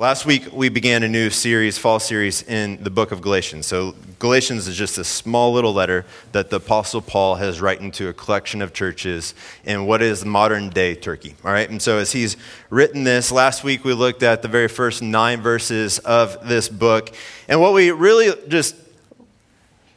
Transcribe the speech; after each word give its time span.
Last 0.00 0.24
week, 0.24 0.50
we 0.50 0.70
began 0.70 1.02
a 1.02 1.08
new 1.08 1.28
series, 1.28 1.76
fall 1.76 2.00
series, 2.00 2.42
in 2.44 2.82
the 2.82 2.88
book 2.88 3.12
of 3.12 3.20
Galatians. 3.20 3.66
So, 3.66 3.94
Galatians 4.18 4.66
is 4.66 4.74
just 4.74 4.96
a 4.96 5.04
small 5.04 5.52
little 5.52 5.74
letter 5.74 6.06
that 6.32 6.48
the 6.48 6.56
Apostle 6.56 7.02
Paul 7.02 7.34
has 7.34 7.60
written 7.60 7.90
to 7.90 8.08
a 8.08 8.14
collection 8.14 8.62
of 8.62 8.72
churches 8.72 9.34
in 9.62 9.84
what 9.84 10.00
is 10.00 10.24
modern 10.24 10.70
day 10.70 10.94
Turkey. 10.94 11.34
All 11.44 11.52
right, 11.52 11.68
and 11.68 11.82
so 11.82 11.98
as 11.98 12.12
he's 12.12 12.38
written 12.70 13.04
this, 13.04 13.30
last 13.30 13.62
week 13.62 13.84
we 13.84 13.92
looked 13.92 14.22
at 14.22 14.40
the 14.40 14.48
very 14.48 14.68
first 14.68 15.02
nine 15.02 15.42
verses 15.42 15.98
of 15.98 16.48
this 16.48 16.70
book. 16.70 17.14
And 17.46 17.60
what 17.60 17.74
we 17.74 17.90
really 17.90 18.32
just 18.48 18.76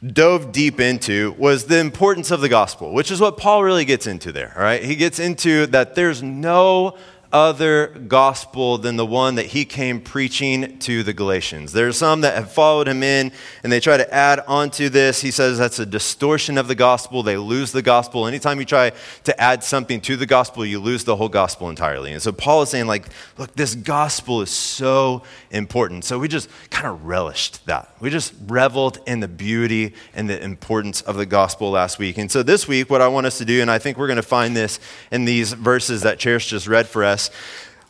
dove 0.06 0.52
deep 0.52 0.80
into 0.80 1.34
was 1.38 1.64
the 1.64 1.78
importance 1.78 2.30
of 2.30 2.42
the 2.42 2.48
gospel, 2.50 2.92
which 2.92 3.10
is 3.10 3.22
what 3.22 3.38
Paul 3.38 3.64
really 3.64 3.86
gets 3.86 4.06
into 4.06 4.32
there. 4.32 4.52
All 4.54 4.62
right, 4.62 4.84
he 4.84 4.96
gets 4.96 5.18
into 5.18 5.66
that 5.68 5.94
there's 5.94 6.22
no 6.22 6.98
other 7.34 7.88
gospel 7.88 8.78
than 8.78 8.96
the 8.96 9.04
one 9.04 9.34
that 9.34 9.46
he 9.46 9.64
came 9.64 10.00
preaching 10.00 10.78
to 10.78 11.02
the 11.02 11.12
Galatians. 11.12 11.72
There's 11.72 11.98
some 11.98 12.20
that 12.20 12.36
have 12.36 12.52
followed 12.52 12.86
him 12.86 13.02
in 13.02 13.32
and 13.64 13.72
they 13.72 13.80
try 13.80 13.96
to 13.96 14.14
add 14.14 14.38
onto 14.46 14.88
this. 14.88 15.20
He 15.20 15.32
says 15.32 15.58
that's 15.58 15.80
a 15.80 15.84
distortion 15.84 16.56
of 16.56 16.68
the 16.68 16.76
gospel. 16.76 17.24
They 17.24 17.36
lose 17.36 17.72
the 17.72 17.82
gospel. 17.82 18.28
Anytime 18.28 18.60
you 18.60 18.64
try 18.64 18.92
to 19.24 19.40
add 19.40 19.64
something 19.64 20.00
to 20.02 20.16
the 20.16 20.26
gospel, 20.26 20.64
you 20.64 20.78
lose 20.78 21.02
the 21.02 21.16
whole 21.16 21.28
gospel 21.28 21.68
entirely. 21.68 22.12
And 22.12 22.22
so 22.22 22.30
Paul 22.30 22.62
is 22.62 22.68
saying, 22.68 22.86
like, 22.86 23.06
look, 23.36 23.52
this 23.56 23.74
gospel 23.74 24.40
is 24.40 24.50
so 24.50 25.24
important. 25.50 26.04
So 26.04 26.20
we 26.20 26.28
just 26.28 26.48
kind 26.70 26.86
of 26.86 27.04
relished 27.04 27.66
that. 27.66 27.96
We 27.98 28.10
just 28.10 28.32
reveled 28.46 29.00
in 29.08 29.18
the 29.18 29.28
beauty 29.28 29.94
and 30.14 30.30
the 30.30 30.40
importance 30.40 31.00
of 31.00 31.16
the 31.16 31.26
gospel 31.26 31.72
last 31.72 31.98
week. 31.98 32.16
And 32.16 32.30
so 32.30 32.44
this 32.44 32.68
week, 32.68 32.88
what 32.88 33.00
I 33.00 33.08
want 33.08 33.26
us 33.26 33.38
to 33.38 33.44
do, 33.44 33.60
and 33.60 33.72
I 33.72 33.80
think 33.80 33.98
we're 33.98 34.06
going 34.06 34.16
to 34.18 34.22
find 34.22 34.56
this 34.56 34.78
in 35.10 35.24
these 35.24 35.52
verses 35.52 36.02
that 36.02 36.20
Cherish 36.20 36.46
just 36.46 36.68
read 36.68 36.86
for 36.86 37.02
us 37.02 37.23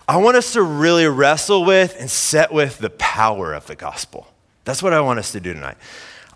I 0.07 0.19
want 0.19 0.37
us 0.37 0.53
to 0.53 0.63
really 0.63 1.07
wrestle 1.07 1.65
with 1.65 1.97
and 1.99 2.11
set 2.11 2.53
with 2.53 2.79
the 2.79 2.91
power 2.91 3.55
of 3.55 3.67
the 3.67 3.75
gospel. 3.75 4.27
That's 4.65 4.83
what 4.83 4.93
I 4.93 5.01
want 5.01 5.19
us 5.19 5.33
to 5.33 5.41
do 5.41 5.55
tonight. 5.55 5.77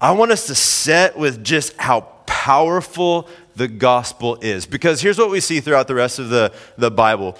I 0.01 0.13
want 0.13 0.31
us 0.31 0.47
to 0.47 0.55
set 0.55 1.19
with 1.19 1.45
just 1.45 1.77
how 1.77 2.03
powerful 2.27 3.29
the 3.57 3.69
gospel 3.69 4.37
is. 4.41 4.65
Because 4.65 5.01
here's 5.01 5.19
what 5.19 5.31
we 5.31 5.41
see 5.41 5.61
throughout 5.61 5.89
the 5.89 5.95
rest 5.95 6.19
of 6.19 6.31
the, 6.31 6.53
the 6.77 6.91
Bible. 6.91 7.37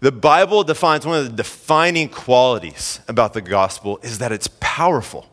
The 0.00 0.12
Bible 0.12 0.62
defines 0.62 1.06
one 1.06 1.18
of 1.18 1.24
the 1.24 1.36
defining 1.36 2.08
qualities 2.08 3.00
about 3.08 3.32
the 3.32 3.40
gospel 3.40 3.98
is 4.02 4.18
that 4.18 4.30
it's 4.30 4.48
powerful. 4.60 5.26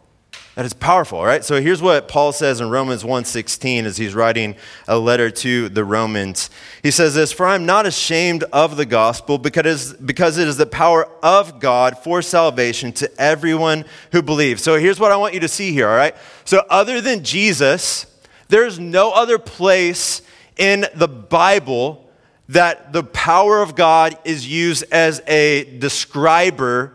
That 0.55 0.65
is 0.65 0.73
powerful, 0.73 1.23
right? 1.23 1.43
So 1.43 1.59
here's 1.59 1.81
what 1.81 2.07
Paul 2.07 2.31
says 2.31 2.61
in 2.61 2.69
Romans 2.69 3.03
1:16 3.03 3.87
as 3.87 3.97
he's 3.97 4.13
writing 4.13 4.55
a 4.87 4.99
letter 4.99 5.31
to 5.31 5.67
the 5.67 5.83
Romans. 5.83 6.51
He 6.83 6.91
says 6.91 7.15
this, 7.15 7.31
"For 7.31 7.47
I'm 7.47 7.65
not 7.65 7.87
ashamed 7.87 8.43
of 8.53 8.77
the 8.77 8.85
gospel 8.85 9.39
because 9.39 9.93
because 9.93 10.37
it 10.37 10.47
is 10.47 10.57
the 10.57 10.67
power 10.67 11.09
of 11.23 11.59
God 11.59 11.97
for 12.03 12.21
salvation 12.21 12.91
to 12.93 13.09
everyone 13.19 13.85
who 14.11 14.21
believes." 14.21 14.61
So 14.61 14.77
here's 14.77 14.99
what 14.99 15.11
I 15.11 15.15
want 15.15 15.33
you 15.33 15.39
to 15.39 15.47
see 15.47 15.73
here, 15.73 15.89
all 15.89 15.97
right? 15.97 16.15
So 16.45 16.63
other 16.69 17.01
than 17.01 17.23
Jesus, 17.23 18.05
there's 18.49 18.77
no 18.77 19.09
other 19.09 19.39
place 19.39 20.21
in 20.55 20.85
the 20.93 21.07
Bible 21.07 22.07
that 22.49 22.93
the 22.93 23.03
power 23.03 23.63
of 23.63 23.73
God 23.73 24.17
is 24.23 24.45
used 24.45 24.83
as 24.91 25.19
a 25.25 25.63
describer 25.79 26.93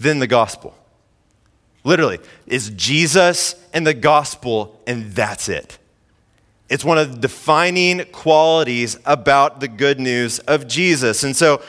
than 0.00 0.20
the 0.20 0.26
gospel. 0.26 0.77
Literally, 1.84 2.18
it's 2.46 2.70
Jesus 2.70 3.54
and 3.72 3.86
the 3.86 3.94
gospel, 3.94 4.80
and 4.86 5.12
that's 5.12 5.48
it. 5.48 5.78
It's 6.68 6.84
one 6.84 6.98
of 6.98 7.12
the 7.12 7.18
defining 7.18 8.04
qualities 8.12 8.98
about 9.06 9.60
the 9.60 9.68
good 9.68 9.98
news 9.98 10.38
of 10.40 10.68
Jesus. 10.68 11.24
And 11.24 11.34
so 11.34 11.62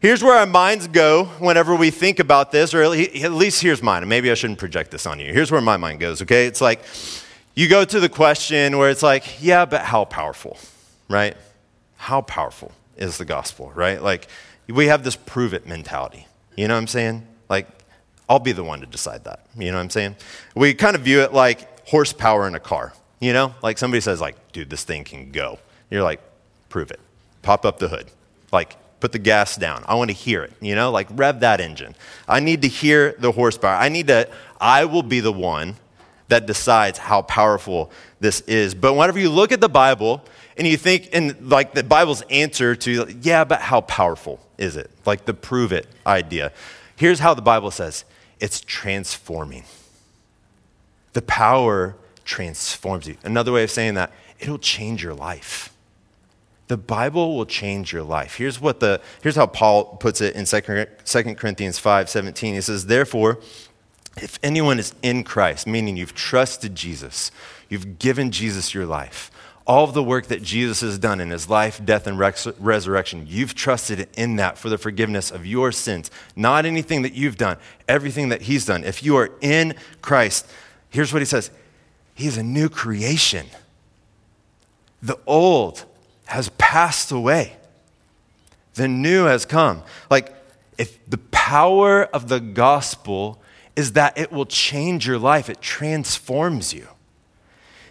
here's 0.00 0.22
where 0.22 0.36
our 0.36 0.46
minds 0.46 0.88
go 0.88 1.26
whenever 1.38 1.76
we 1.76 1.90
think 1.90 2.18
about 2.18 2.50
this, 2.50 2.74
or 2.74 2.82
at 2.82 2.90
least 2.90 3.62
here's 3.62 3.82
mine. 3.82 4.08
Maybe 4.08 4.30
I 4.30 4.34
shouldn't 4.34 4.58
project 4.58 4.90
this 4.90 5.06
on 5.06 5.20
you. 5.20 5.32
Here's 5.32 5.52
where 5.52 5.60
my 5.60 5.76
mind 5.76 6.00
goes, 6.00 6.22
okay? 6.22 6.46
It's 6.46 6.60
like 6.60 6.82
you 7.54 7.68
go 7.68 7.84
to 7.84 8.00
the 8.00 8.08
question 8.08 8.78
where 8.78 8.90
it's 8.90 9.02
like, 9.02 9.40
yeah, 9.40 9.64
but 9.64 9.82
how 9.82 10.06
powerful, 10.06 10.58
right? 11.08 11.36
How 11.96 12.20
powerful 12.22 12.72
is 12.96 13.18
the 13.18 13.24
gospel, 13.24 13.70
right? 13.76 14.02
Like 14.02 14.26
we 14.66 14.86
have 14.86 15.04
this 15.04 15.14
prove 15.14 15.54
it 15.54 15.68
mentality. 15.68 16.26
You 16.56 16.66
know 16.66 16.74
what 16.74 16.80
I'm 16.80 16.86
saying? 16.88 17.26
Like 17.48 17.68
I'll 18.28 18.38
be 18.38 18.52
the 18.52 18.64
one 18.64 18.80
to 18.80 18.86
decide 18.86 19.24
that. 19.24 19.46
You 19.56 19.70
know 19.70 19.76
what 19.76 19.82
I'm 19.82 19.90
saying? 19.90 20.16
We 20.54 20.74
kind 20.74 20.96
of 20.96 21.02
view 21.02 21.20
it 21.20 21.32
like 21.32 21.86
horsepower 21.88 22.46
in 22.46 22.54
a 22.54 22.60
car. 22.60 22.92
You 23.20 23.32
know, 23.32 23.54
like 23.62 23.78
somebody 23.78 24.00
says, 24.00 24.20
like, 24.20 24.52
dude, 24.52 24.70
this 24.70 24.84
thing 24.84 25.04
can 25.04 25.30
go. 25.30 25.58
You're 25.90 26.02
like, 26.02 26.20
prove 26.68 26.90
it. 26.90 27.00
Pop 27.42 27.64
up 27.64 27.78
the 27.78 27.88
hood. 27.88 28.06
Like, 28.50 28.76
put 29.00 29.12
the 29.12 29.18
gas 29.18 29.56
down. 29.56 29.84
I 29.86 29.94
want 29.96 30.10
to 30.10 30.16
hear 30.16 30.42
it. 30.42 30.52
You 30.60 30.74
know, 30.74 30.90
like 30.90 31.08
rev 31.10 31.40
that 31.40 31.60
engine. 31.60 31.94
I 32.26 32.40
need 32.40 32.62
to 32.62 32.68
hear 32.68 33.14
the 33.18 33.32
horsepower. 33.32 33.76
I 33.76 33.88
need 33.88 34.06
to, 34.06 34.28
I 34.60 34.84
will 34.86 35.02
be 35.02 35.20
the 35.20 35.32
one 35.32 35.76
that 36.28 36.46
decides 36.46 36.98
how 36.98 37.20
powerful 37.22 37.90
this 38.20 38.40
is. 38.42 38.74
But 38.74 38.94
whenever 38.94 39.18
you 39.18 39.28
look 39.28 39.52
at 39.52 39.60
the 39.60 39.68
Bible 39.68 40.24
and 40.56 40.66
you 40.66 40.76
think 40.76 41.08
in 41.08 41.36
like 41.48 41.74
the 41.74 41.82
Bible's 41.82 42.22
answer 42.30 42.74
to, 42.76 43.14
yeah, 43.20 43.44
but 43.44 43.60
how 43.60 43.82
powerful 43.82 44.40
is 44.56 44.76
it? 44.76 44.90
Like 45.04 45.26
the 45.26 45.34
prove 45.34 45.72
it 45.72 45.86
idea. 46.06 46.52
Here's 46.96 47.18
how 47.18 47.34
the 47.34 47.42
Bible 47.42 47.70
says 47.70 48.04
it's 48.42 48.60
transforming. 48.60 49.62
The 51.12 51.22
power 51.22 51.94
transforms 52.24 53.06
you. 53.06 53.16
Another 53.22 53.52
way 53.52 53.62
of 53.62 53.70
saying 53.70 53.94
that, 53.94 54.12
it'll 54.40 54.58
change 54.58 55.00
your 55.02 55.14
life. 55.14 55.72
The 56.66 56.76
Bible 56.76 57.36
will 57.36 57.46
change 57.46 57.92
your 57.92 58.02
life. 58.02 58.34
Here's, 58.34 58.60
what 58.60 58.80
the, 58.80 59.00
here's 59.22 59.36
how 59.36 59.46
Paul 59.46 59.96
puts 59.96 60.20
it 60.20 60.34
in 60.34 60.44
2 60.44 61.34
Corinthians 61.36 61.78
5 61.78 62.10
17. 62.10 62.54
He 62.54 62.60
says, 62.60 62.86
Therefore, 62.86 63.38
if 64.16 64.40
anyone 64.42 64.80
is 64.80 64.92
in 65.02 65.22
Christ, 65.22 65.68
meaning 65.68 65.96
you've 65.96 66.14
trusted 66.14 66.74
Jesus, 66.74 67.30
you've 67.68 68.00
given 68.00 68.32
Jesus 68.32 68.74
your 68.74 68.86
life, 68.86 69.30
all 69.66 69.84
of 69.84 69.94
the 69.94 70.02
work 70.02 70.26
that 70.26 70.42
Jesus 70.42 70.80
has 70.80 70.98
done 70.98 71.20
in 71.20 71.30
his 71.30 71.48
life, 71.48 71.80
death, 71.84 72.06
and 72.06 72.18
res- 72.18 72.48
resurrection, 72.58 73.26
you've 73.28 73.54
trusted 73.54 74.08
in 74.16 74.36
that 74.36 74.58
for 74.58 74.68
the 74.68 74.78
forgiveness 74.78 75.30
of 75.30 75.46
your 75.46 75.70
sins. 75.70 76.10
Not 76.34 76.66
anything 76.66 77.02
that 77.02 77.14
you've 77.14 77.36
done, 77.36 77.58
everything 77.88 78.30
that 78.30 78.42
he's 78.42 78.66
done. 78.66 78.82
If 78.82 79.02
you 79.02 79.16
are 79.16 79.30
in 79.40 79.74
Christ, 80.00 80.48
here's 80.90 81.12
what 81.12 81.22
he 81.22 81.26
says 81.26 81.50
He 82.14 82.26
is 82.26 82.36
a 82.36 82.42
new 82.42 82.68
creation. 82.68 83.46
The 85.00 85.18
old 85.26 85.84
has 86.26 86.48
passed 86.50 87.12
away, 87.12 87.56
the 88.74 88.88
new 88.88 89.24
has 89.24 89.44
come. 89.44 89.82
Like, 90.10 90.34
if 90.78 90.98
the 91.08 91.18
power 91.18 92.04
of 92.04 92.28
the 92.28 92.40
gospel 92.40 93.40
is 93.76 93.92
that 93.92 94.18
it 94.18 94.32
will 94.32 94.46
change 94.46 95.06
your 95.06 95.18
life, 95.18 95.48
it 95.48 95.60
transforms 95.60 96.74
you. 96.74 96.88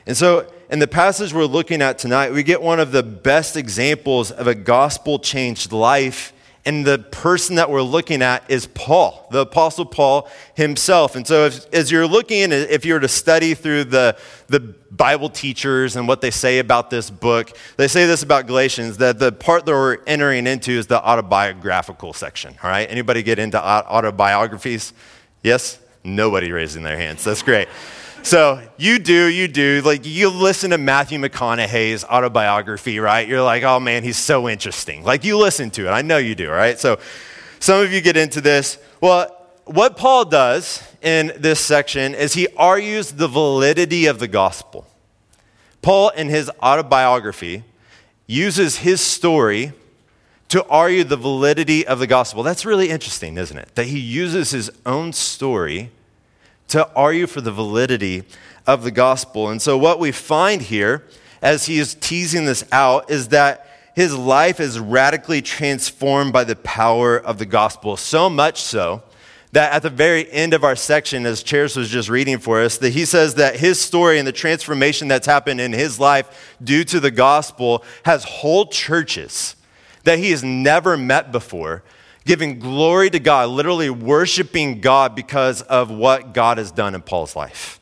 And 0.05 0.17
so, 0.17 0.51
in 0.71 0.79
the 0.79 0.87
passage 0.87 1.33
we're 1.33 1.43
looking 1.43 1.81
at 1.81 1.99
tonight, 1.99 2.31
we 2.31 2.43
get 2.43 2.61
one 2.61 2.79
of 2.79 2.93
the 2.93 3.03
best 3.03 3.57
examples 3.57 4.31
of 4.31 4.47
a 4.47 4.55
gospel 4.55 5.19
changed 5.19 5.73
life. 5.73 6.31
And 6.63 6.85
the 6.85 6.99
person 6.99 7.55
that 7.55 7.69
we're 7.71 7.81
looking 7.81 8.21
at 8.21 8.49
is 8.49 8.67
Paul, 8.67 9.27
the 9.31 9.39
Apostle 9.39 9.83
Paul 9.83 10.29
himself. 10.53 11.15
And 11.15 11.25
so, 11.25 11.47
if, 11.47 11.73
as 11.73 11.91
you're 11.91 12.05
looking, 12.07 12.51
if 12.51 12.85
you 12.85 12.93
were 12.93 12.99
to 12.99 13.07
study 13.07 13.55
through 13.55 13.85
the, 13.85 14.15
the 14.47 14.59
Bible 14.59 15.29
teachers 15.29 15.95
and 15.95 16.07
what 16.07 16.21
they 16.21 16.29
say 16.29 16.59
about 16.59 16.91
this 16.91 17.09
book, 17.09 17.51
they 17.77 17.87
say 17.87 18.05
this 18.05 18.21
about 18.21 18.45
Galatians 18.45 18.97
that 18.97 19.17
the 19.17 19.31
part 19.31 19.65
that 19.65 19.71
we're 19.71 19.97
entering 20.05 20.45
into 20.45 20.71
is 20.71 20.85
the 20.85 21.03
autobiographical 21.03 22.13
section. 22.13 22.55
All 22.63 22.69
right? 22.69 22.89
Anybody 22.89 23.23
get 23.23 23.39
into 23.39 23.59
autobiographies? 23.59 24.93
Yes? 25.41 25.79
Nobody 26.03 26.51
raising 26.51 26.83
their 26.83 26.97
hands. 26.97 27.23
That's 27.23 27.41
great. 27.41 27.67
So 28.23 28.61
you 28.77 28.99
do, 28.99 29.25
you 29.25 29.47
do. 29.47 29.81
Like 29.83 30.05
you 30.05 30.29
listen 30.29 30.69
to 30.71 30.77
Matthew 30.77 31.19
McConaughey's 31.19 32.03
autobiography, 32.03 32.99
right? 32.99 33.27
You're 33.27 33.41
like, 33.41 33.63
oh 33.63 33.79
man, 33.79 34.03
he's 34.03 34.17
so 34.17 34.47
interesting. 34.47 35.03
Like 35.03 35.23
you 35.23 35.37
listen 35.37 35.71
to 35.71 35.87
it. 35.87 35.89
I 35.89 36.01
know 36.03 36.17
you 36.17 36.35
do, 36.35 36.49
right? 36.49 36.79
So 36.79 36.99
some 37.59 37.83
of 37.83 37.91
you 37.91 37.99
get 37.99 38.17
into 38.17 38.39
this. 38.39 38.77
Well, 39.01 39.35
what 39.65 39.97
Paul 39.97 40.25
does 40.25 40.83
in 41.01 41.31
this 41.37 41.59
section 41.59 42.13
is 42.13 42.33
he 42.33 42.47
argues 42.55 43.11
the 43.11 43.27
validity 43.27 44.05
of 44.05 44.19
the 44.19 44.27
gospel. 44.27 44.85
Paul, 45.81 46.09
in 46.09 46.29
his 46.29 46.49
autobiography, 46.61 47.63
uses 48.27 48.77
his 48.77 49.01
story 49.01 49.73
to 50.49 50.63
argue 50.67 51.03
the 51.03 51.17
validity 51.17 51.87
of 51.87 51.97
the 51.97 52.07
gospel. 52.07 52.43
That's 52.43 52.65
really 52.65 52.89
interesting, 52.89 53.37
isn't 53.37 53.57
it? 53.57 53.73
That 53.75 53.87
he 53.87 53.99
uses 53.99 54.51
his 54.51 54.69
own 54.85 55.11
story 55.11 55.89
to 56.71 56.89
argue 56.95 57.27
for 57.27 57.41
the 57.41 57.51
validity 57.51 58.23
of 58.65 58.83
the 58.83 58.91
gospel. 58.91 59.49
And 59.49 59.61
so, 59.61 59.77
what 59.77 59.99
we 59.99 60.11
find 60.11 60.61
here 60.61 61.05
as 61.41 61.65
he 61.65 61.79
is 61.79 61.95
teasing 61.95 62.45
this 62.45 62.65
out 62.71 63.09
is 63.09 63.29
that 63.29 63.67
his 63.95 64.15
life 64.15 64.59
is 64.59 64.79
radically 64.79 65.41
transformed 65.41 66.31
by 66.31 66.43
the 66.43 66.55
power 66.55 67.17
of 67.17 67.37
the 67.39 67.45
gospel, 67.45 67.97
so 67.97 68.29
much 68.29 68.61
so 68.61 69.03
that 69.51 69.73
at 69.73 69.81
the 69.81 69.89
very 69.89 70.31
end 70.31 70.53
of 70.53 70.63
our 70.63 70.77
section, 70.77 71.25
as 71.25 71.43
Cherish 71.43 71.75
was 71.75 71.89
just 71.89 72.07
reading 72.07 72.37
for 72.37 72.61
us, 72.61 72.77
that 72.77 72.91
he 72.91 73.03
says 73.03 73.35
that 73.35 73.57
his 73.57 73.81
story 73.81 74.17
and 74.17 74.25
the 74.25 74.31
transformation 74.31 75.09
that's 75.09 75.27
happened 75.27 75.59
in 75.59 75.73
his 75.73 75.99
life 75.99 76.55
due 76.63 76.85
to 76.85 77.01
the 77.01 77.11
gospel 77.11 77.83
has 78.05 78.23
whole 78.23 78.65
churches 78.65 79.57
that 80.03 80.19
he 80.19 80.31
has 80.31 80.41
never 80.41 80.95
met 80.95 81.33
before 81.33 81.83
giving 82.25 82.59
glory 82.59 83.09
to 83.09 83.19
God, 83.19 83.49
literally 83.49 83.89
worshiping 83.89 84.81
God 84.81 85.15
because 85.15 85.61
of 85.63 85.89
what 85.89 86.33
God 86.33 86.57
has 86.57 86.71
done 86.71 86.95
in 86.95 87.01
Paul's 87.01 87.35
life. 87.35 87.79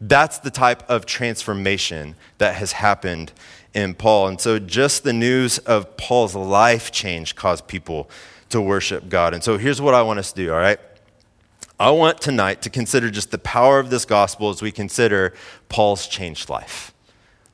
That's 0.00 0.38
the 0.38 0.50
type 0.50 0.88
of 0.88 1.06
transformation 1.06 2.16
that 2.38 2.56
has 2.56 2.72
happened 2.72 3.32
in 3.72 3.94
Paul. 3.94 4.28
And 4.28 4.40
so, 4.40 4.58
just 4.58 5.02
the 5.02 5.12
news 5.12 5.58
of 5.58 5.96
Paul's 5.96 6.34
life 6.34 6.92
change 6.92 7.34
caused 7.34 7.66
people 7.66 8.10
to 8.50 8.60
worship 8.60 9.08
God. 9.08 9.34
And 9.34 9.42
so, 9.42 9.56
here's 9.56 9.80
what 9.80 9.94
I 9.94 10.02
want 10.02 10.18
us 10.18 10.32
to 10.32 10.44
do, 10.44 10.52
all 10.52 10.58
right? 10.58 10.78
I 11.78 11.90
want 11.90 12.20
tonight 12.20 12.62
to 12.62 12.70
consider 12.70 13.10
just 13.10 13.30
the 13.32 13.38
power 13.38 13.80
of 13.80 13.90
this 13.90 14.04
gospel 14.04 14.50
as 14.50 14.62
we 14.62 14.70
consider 14.70 15.34
Paul's 15.68 16.06
changed 16.06 16.48
life. 16.48 16.94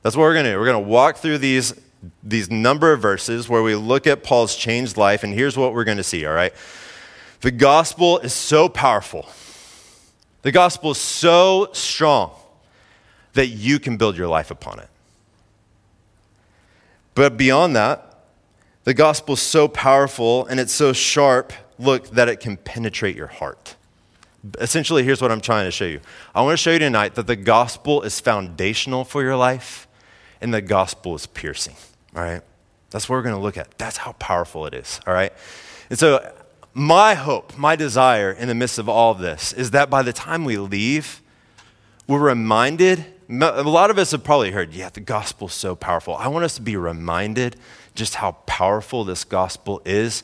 That's 0.03 0.15
what 0.15 0.23
we're 0.23 0.33
going 0.33 0.45
to 0.45 0.51
do. 0.51 0.59
We're 0.59 0.65
going 0.65 0.83
to 0.83 0.89
walk 0.89 1.17
through 1.17 1.39
these, 1.39 1.73
these 2.23 2.49
number 2.49 2.93
of 2.93 3.01
verses 3.01 3.47
where 3.47 3.61
we 3.61 3.75
look 3.75 4.07
at 4.07 4.23
Paul's 4.23 4.55
changed 4.55 4.97
life, 4.97 5.23
and 5.23 5.33
here's 5.33 5.57
what 5.57 5.73
we're 5.73 5.83
going 5.83 5.97
to 5.97 6.03
see, 6.03 6.25
all 6.25 6.33
right? 6.33 6.53
The 7.41 7.51
gospel 7.51 8.19
is 8.19 8.33
so 8.33 8.69
powerful. 8.69 9.27
The 10.41 10.51
gospel 10.51 10.91
is 10.91 10.97
so 10.97 11.69
strong 11.73 12.31
that 13.33 13.47
you 13.47 13.79
can 13.79 13.97
build 13.97 14.17
your 14.17 14.27
life 14.27 14.51
upon 14.51 14.79
it. 14.79 14.89
But 17.13 17.37
beyond 17.37 17.75
that, 17.75 18.07
the 18.83 18.93
gospel 18.93 19.33
is 19.33 19.41
so 19.41 19.67
powerful 19.67 20.45
and 20.47 20.59
it's 20.59 20.73
so 20.73 20.93
sharp, 20.93 21.53
look, 21.77 22.09
that 22.11 22.29
it 22.29 22.39
can 22.39 22.57
penetrate 22.57 23.15
your 23.15 23.27
heart. 23.27 23.75
Essentially, 24.59 25.03
here's 25.03 25.21
what 25.21 25.31
I'm 25.31 25.41
trying 25.41 25.65
to 25.65 25.71
show 25.71 25.85
you. 25.85 25.99
I 26.33 26.41
want 26.41 26.53
to 26.53 26.57
show 26.57 26.71
you 26.71 26.79
tonight 26.79 27.13
that 27.15 27.27
the 27.27 27.35
gospel 27.35 28.01
is 28.01 28.19
foundational 28.19 29.03
for 29.03 29.21
your 29.21 29.35
life 29.35 29.87
and 30.41 30.51
the 30.51 30.61
gospel 30.61 31.13
is 31.15 31.27
piercing. 31.27 31.75
All 32.15 32.21
right? 32.21 32.41
That's 32.89 33.07
what 33.07 33.15
we're 33.15 33.23
going 33.23 33.35
to 33.35 33.41
look 33.41 33.57
at. 33.57 33.77
That's 33.77 33.97
how 33.97 34.13
powerful 34.13 34.65
it 34.65 34.73
is. 34.73 34.99
All 35.07 35.13
right? 35.13 35.33
And 35.89 35.97
so, 35.97 36.33
my 36.73 37.15
hope, 37.15 37.57
my 37.57 37.75
desire 37.75 38.31
in 38.31 38.47
the 38.47 38.55
midst 38.55 38.79
of 38.79 38.87
all 38.87 39.11
of 39.11 39.19
this 39.19 39.51
is 39.53 39.71
that 39.71 39.89
by 39.89 40.03
the 40.03 40.13
time 40.13 40.45
we 40.45 40.57
leave, 40.57 41.21
we're 42.07 42.19
reminded. 42.19 43.05
A 43.29 43.63
lot 43.63 43.89
of 43.89 43.97
us 43.97 44.11
have 44.11 44.23
probably 44.23 44.51
heard, 44.51 44.73
yeah, 44.73 44.89
the 44.89 44.99
gospel's 44.99 45.53
so 45.53 45.75
powerful. 45.75 46.15
I 46.15 46.27
want 46.27 46.45
us 46.45 46.55
to 46.55 46.61
be 46.61 46.75
reminded 46.75 47.55
just 47.93 48.15
how 48.15 48.33
powerful 48.45 49.03
this 49.03 49.23
gospel 49.23 49.81
is, 49.85 50.23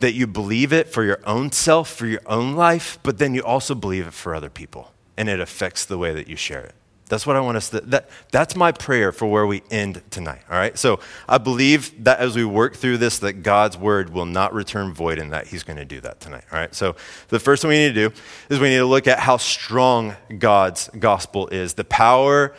that 0.00 0.12
you 0.12 0.26
believe 0.26 0.72
it 0.72 0.88
for 0.88 1.02
your 1.02 1.18
own 1.24 1.50
self, 1.50 1.90
for 1.90 2.06
your 2.06 2.20
own 2.26 2.54
life, 2.54 2.98
but 3.02 3.18
then 3.18 3.34
you 3.34 3.42
also 3.42 3.74
believe 3.74 4.06
it 4.06 4.12
for 4.12 4.34
other 4.34 4.50
people, 4.50 4.92
and 5.16 5.28
it 5.28 5.40
affects 5.40 5.84
the 5.84 5.98
way 5.98 6.14
that 6.14 6.28
you 6.28 6.36
share 6.36 6.62
it. 6.62 6.74
That's 7.08 7.26
what 7.26 7.36
I 7.36 7.40
want 7.40 7.56
us 7.56 7.70
to, 7.70 7.80
that, 7.80 8.10
that's 8.30 8.54
my 8.54 8.72
prayer 8.72 9.12
for 9.12 9.26
where 9.26 9.46
we 9.46 9.62
end 9.70 10.02
tonight, 10.10 10.42
all 10.50 10.56
right? 10.56 10.78
So 10.78 11.00
I 11.28 11.38
believe 11.38 12.04
that 12.04 12.18
as 12.18 12.36
we 12.36 12.44
work 12.44 12.76
through 12.76 12.98
this, 12.98 13.18
that 13.20 13.42
God's 13.42 13.76
word 13.76 14.10
will 14.10 14.26
not 14.26 14.52
return 14.52 14.92
void 14.92 15.18
and 15.18 15.32
that 15.32 15.46
he's 15.46 15.62
going 15.62 15.78
to 15.78 15.84
do 15.84 16.00
that 16.02 16.20
tonight, 16.20 16.44
all 16.52 16.58
right? 16.58 16.74
So 16.74 16.96
the 17.28 17.40
first 17.40 17.62
thing 17.62 17.70
we 17.70 17.78
need 17.78 17.94
to 17.94 18.08
do 18.10 18.14
is 18.50 18.60
we 18.60 18.68
need 18.68 18.78
to 18.78 18.86
look 18.86 19.06
at 19.06 19.20
how 19.20 19.38
strong 19.38 20.16
God's 20.38 20.88
gospel 20.98 21.48
is. 21.48 21.74
The 21.74 21.84
power 21.84 22.54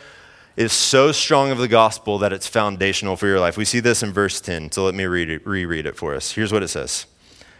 is 0.56 0.72
so 0.72 1.12
strong 1.12 1.50
of 1.50 1.58
the 1.58 1.68
gospel 1.68 2.18
that 2.18 2.32
it's 2.32 2.46
foundational 2.46 3.16
for 3.16 3.26
your 3.26 3.40
life. 3.40 3.56
We 3.56 3.64
see 3.64 3.80
this 3.80 4.02
in 4.02 4.12
verse 4.12 4.40
10, 4.40 4.72
so 4.72 4.84
let 4.84 4.94
me 4.94 5.04
read 5.04 5.30
it, 5.30 5.46
reread 5.46 5.86
it 5.86 5.96
for 5.96 6.14
us. 6.14 6.32
Here's 6.32 6.52
what 6.52 6.62
it 6.62 6.68
says 6.68 7.06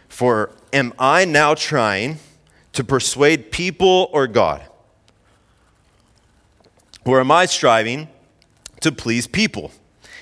For 0.09 0.51
am 0.73 0.93
I 0.99 1.25
now 1.25 1.53
trying 1.55 2.19
to 2.73 2.83
persuade 2.83 3.51
people 3.51 4.09
or 4.11 4.27
God? 4.27 4.63
Or 7.05 7.19
am 7.19 7.31
I 7.31 7.45
striving 7.45 8.07
to 8.81 8.91
please 8.91 9.27
people? 9.27 9.71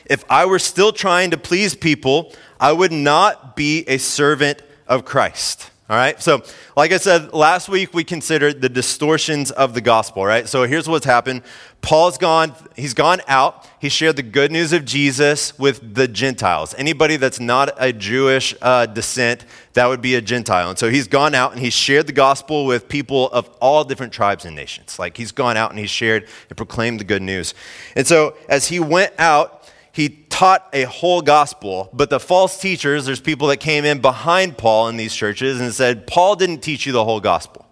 If 0.05 0.23
I 0.29 0.45
were 0.45 0.59
still 0.59 0.91
trying 0.91 1.31
to 1.31 1.37
please 1.37 1.75
people, 1.75 2.33
I 2.59 2.71
would 2.71 2.91
not 2.91 3.55
be 3.55 3.83
a 3.87 3.97
servant 3.97 4.61
of 4.87 5.05
Christ. 5.05 5.71
All 5.89 5.95
right. 5.95 6.21
So, 6.21 6.43
like 6.77 6.91
I 6.91 6.97
said, 6.97 7.33
last 7.33 7.67
week 7.67 7.95
we 7.95 8.03
considered 8.03 8.61
the 8.61 8.69
distortions 8.69 9.49
of 9.49 9.73
the 9.73 9.81
gospel, 9.81 10.23
right? 10.23 10.47
So 10.47 10.65
here's 10.65 10.87
what's 10.87 11.05
happened. 11.05 11.41
Paul's 11.81 12.19
gone, 12.19 12.53
he's 12.75 12.93
gone 12.93 13.21
out. 13.27 13.67
He 13.79 13.89
shared 13.89 14.15
the 14.15 14.21
good 14.21 14.51
news 14.51 14.71
of 14.71 14.85
Jesus 14.85 15.57
with 15.57 15.95
the 15.95 16.07
Gentiles. 16.07 16.75
Anybody 16.77 17.15
that's 17.15 17.39
not 17.39 17.73
a 17.79 17.91
Jewish 17.91 18.53
uh, 18.61 18.85
descent, 18.85 19.45
that 19.73 19.87
would 19.87 19.99
be 19.99 20.13
a 20.13 20.21
Gentile. 20.21 20.69
And 20.69 20.77
so 20.77 20.91
he's 20.91 21.07
gone 21.07 21.33
out 21.33 21.53
and 21.53 21.61
he's 21.61 21.73
shared 21.73 22.05
the 22.05 22.13
gospel 22.13 22.67
with 22.67 22.87
people 22.87 23.31
of 23.31 23.49
all 23.59 23.83
different 23.83 24.13
tribes 24.13 24.45
and 24.45 24.55
nations. 24.55 24.99
Like 24.99 25.17
he's 25.17 25.31
gone 25.31 25.57
out 25.57 25.71
and 25.71 25.79
he's 25.79 25.89
shared 25.89 26.27
and 26.49 26.57
proclaimed 26.57 26.99
the 26.99 27.03
good 27.03 27.23
news. 27.23 27.55
And 27.95 28.05
so 28.05 28.35
as 28.47 28.67
he 28.67 28.79
went 28.79 29.13
out, 29.17 29.58
he 29.99 30.07
taught 30.29 30.65
a 30.71 30.83
whole 30.83 31.21
gospel, 31.21 31.89
but 31.91 32.09
the 32.09 32.21
false 32.21 32.57
teachers, 32.57 33.05
there's 33.05 33.19
people 33.19 33.49
that 33.49 33.57
came 33.57 33.83
in 33.83 33.99
behind 33.99 34.57
Paul 34.57 34.87
in 34.87 34.95
these 34.95 35.13
churches 35.13 35.59
and 35.59 35.73
said, 35.73 36.07
Paul 36.07 36.37
didn't 36.37 36.59
teach 36.59 36.85
you 36.85 36.93
the 36.93 37.03
whole 37.03 37.19
gospel. 37.19 37.67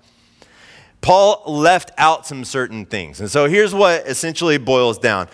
Paul 1.00 1.42
left 1.48 1.92
out 1.98 2.28
some 2.28 2.44
certain 2.44 2.86
things. 2.86 3.22
And 3.22 3.32
so 3.32 3.48
here's 3.48 3.74
what 3.74 4.06
essentially 4.06 4.58
boils 4.58 4.98
down 4.98 5.30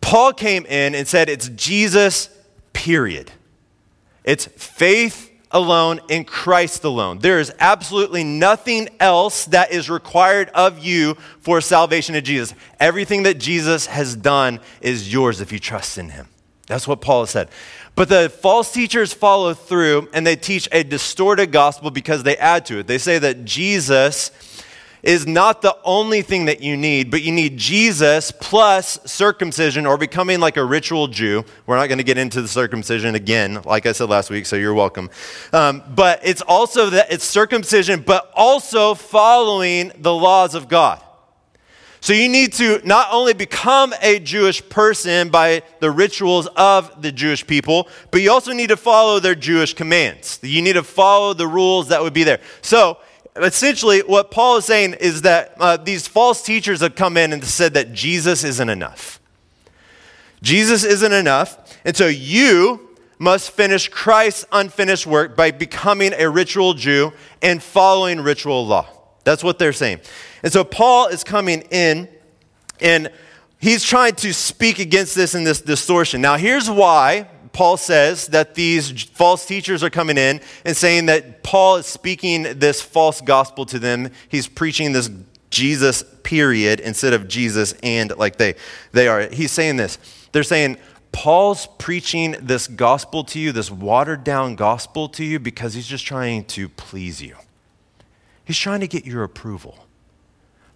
Paul 0.00 0.32
came 0.32 0.66
in 0.66 0.96
and 0.96 1.06
said, 1.06 1.28
It's 1.28 1.48
Jesus, 1.50 2.28
period. 2.72 3.30
It's 4.24 4.46
faith 4.46 5.30
alone 5.54 6.00
in 6.08 6.24
Christ 6.24 6.84
alone. 6.84 7.20
There 7.20 7.38
is 7.38 7.50
absolutely 7.60 8.24
nothing 8.24 8.88
else 9.00 9.46
that 9.46 9.70
is 9.70 9.88
required 9.88 10.50
of 10.50 10.84
you 10.84 11.14
for 11.40 11.60
salvation 11.60 12.16
of 12.16 12.24
Jesus. 12.24 12.52
Everything 12.80 13.22
that 13.22 13.38
Jesus 13.38 13.86
has 13.86 14.16
done 14.16 14.60
is 14.82 15.10
yours 15.10 15.40
if 15.40 15.52
you 15.52 15.60
trust 15.60 15.96
in 15.96 16.10
him. 16.10 16.28
That's 16.66 16.88
what 16.88 17.00
Paul 17.00 17.26
said. 17.26 17.50
But 17.94 18.08
the 18.08 18.28
false 18.28 18.72
teachers 18.72 19.12
follow 19.12 19.54
through 19.54 20.08
and 20.12 20.26
they 20.26 20.34
teach 20.34 20.68
a 20.72 20.82
distorted 20.82 21.52
gospel 21.52 21.90
because 21.90 22.24
they 22.24 22.36
add 22.36 22.66
to 22.66 22.78
it. 22.78 22.86
They 22.86 22.98
say 22.98 23.18
that 23.20 23.44
Jesus 23.44 24.30
is 25.04 25.26
not 25.26 25.62
the 25.62 25.76
only 25.84 26.22
thing 26.22 26.46
that 26.46 26.62
you 26.62 26.76
need, 26.76 27.10
but 27.10 27.22
you 27.22 27.30
need 27.30 27.56
Jesus 27.56 28.30
plus 28.30 28.98
circumcision 29.04 29.86
or 29.86 29.98
becoming 29.98 30.40
like 30.40 30.56
a 30.56 30.64
ritual 30.64 31.08
Jew. 31.08 31.44
We're 31.66 31.76
not 31.76 31.88
going 31.88 31.98
to 31.98 32.04
get 32.04 32.18
into 32.18 32.40
the 32.40 32.48
circumcision 32.48 33.14
again, 33.14 33.60
like 33.64 33.86
I 33.86 33.92
said 33.92 34.08
last 34.08 34.30
week, 34.30 34.46
so 34.46 34.56
you're 34.56 34.74
welcome. 34.74 35.10
Um, 35.52 35.82
but 35.94 36.20
it's 36.24 36.42
also 36.42 36.90
that 36.90 37.12
it's 37.12 37.24
circumcision, 37.24 38.00
but 38.00 38.32
also 38.34 38.94
following 38.94 39.92
the 39.96 40.12
laws 40.12 40.54
of 40.54 40.68
God. 40.68 41.00
So 42.00 42.12
you 42.12 42.28
need 42.28 42.52
to 42.54 42.82
not 42.84 43.08
only 43.12 43.32
become 43.32 43.94
a 44.02 44.18
Jewish 44.18 44.68
person 44.68 45.30
by 45.30 45.62
the 45.80 45.90
rituals 45.90 46.46
of 46.48 47.00
the 47.00 47.10
Jewish 47.10 47.46
people, 47.46 47.88
but 48.10 48.20
you 48.20 48.30
also 48.30 48.52
need 48.52 48.68
to 48.68 48.76
follow 48.76 49.20
their 49.20 49.34
Jewish 49.34 49.72
commands. 49.72 50.38
You 50.42 50.60
need 50.60 50.74
to 50.74 50.82
follow 50.82 51.32
the 51.32 51.46
rules 51.46 51.88
that 51.88 52.02
would 52.02 52.12
be 52.12 52.24
there. 52.24 52.40
So 52.60 52.98
essentially, 53.36 54.00
what 54.00 54.30
Paul 54.30 54.58
is 54.58 54.64
saying 54.64 54.94
is 55.00 55.22
that 55.22 55.54
uh, 55.58 55.76
these 55.76 56.06
false 56.06 56.42
teachers 56.42 56.80
have 56.80 56.94
come 56.94 57.16
in 57.16 57.32
and 57.32 57.44
said 57.44 57.74
that 57.74 57.92
Jesus 57.92 58.44
isn't 58.44 58.68
enough. 58.68 59.20
Jesus 60.42 60.84
isn't 60.84 61.12
enough. 61.12 61.78
And 61.84 61.96
so 61.96 62.06
you 62.06 62.96
must 63.18 63.50
finish 63.50 63.88
Christ's 63.88 64.44
unfinished 64.52 65.06
work 65.06 65.36
by 65.36 65.50
becoming 65.50 66.12
a 66.16 66.28
ritual 66.28 66.74
Jew 66.74 67.12
and 67.42 67.62
following 67.62 68.20
ritual 68.20 68.66
law. 68.66 68.86
That's 69.24 69.42
what 69.42 69.58
they're 69.58 69.72
saying. 69.72 70.00
And 70.42 70.52
so 70.52 70.64
Paul 70.64 71.08
is 71.08 71.24
coming 71.24 71.62
in 71.70 72.08
and 72.80 73.10
he's 73.58 73.82
trying 73.82 74.14
to 74.16 74.32
speak 74.34 74.78
against 74.78 75.14
this 75.14 75.34
and 75.34 75.46
this 75.46 75.60
distortion. 75.60 76.20
Now, 76.20 76.36
here's 76.36 76.70
why 76.70 77.28
Paul 77.54 77.76
says 77.76 78.26
that 78.28 78.56
these 78.56 79.04
false 79.04 79.46
teachers 79.46 79.82
are 79.84 79.88
coming 79.88 80.18
in 80.18 80.40
and 80.64 80.76
saying 80.76 81.06
that 81.06 81.44
Paul 81.44 81.76
is 81.76 81.86
speaking 81.86 82.42
this 82.58 82.82
false 82.82 83.20
gospel 83.20 83.64
to 83.66 83.78
them. 83.78 84.10
He's 84.28 84.48
preaching 84.48 84.92
this 84.92 85.08
Jesus 85.50 86.02
period 86.24 86.80
instead 86.80 87.12
of 87.12 87.28
Jesus 87.28 87.72
and 87.82 88.14
like 88.16 88.36
they 88.36 88.56
they 88.90 89.06
are. 89.06 89.28
He's 89.28 89.52
saying 89.52 89.76
this. 89.76 89.98
They're 90.32 90.42
saying 90.42 90.78
Paul's 91.12 91.68
preaching 91.78 92.34
this 92.40 92.66
gospel 92.66 93.22
to 93.24 93.38
you, 93.38 93.52
this 93.52 93.70
watered 93.70 94.24
down 94.24 94.56
gospel 94.56 95.08
to 95.10 95.24
you 95.24 95.38
because 95.38 95.74
he's 95.74 95.86
just 95.86 96.04
trying 96.04 96.44
to 96.46 96.68
please 96.68 97.22
you. 97.22 97.36
He's 98.44 98.58
trying 98.58 98.80
to 98.80 98.88
get 98.88 99.06
your 99.06 99.22
approval. 99.22 99.83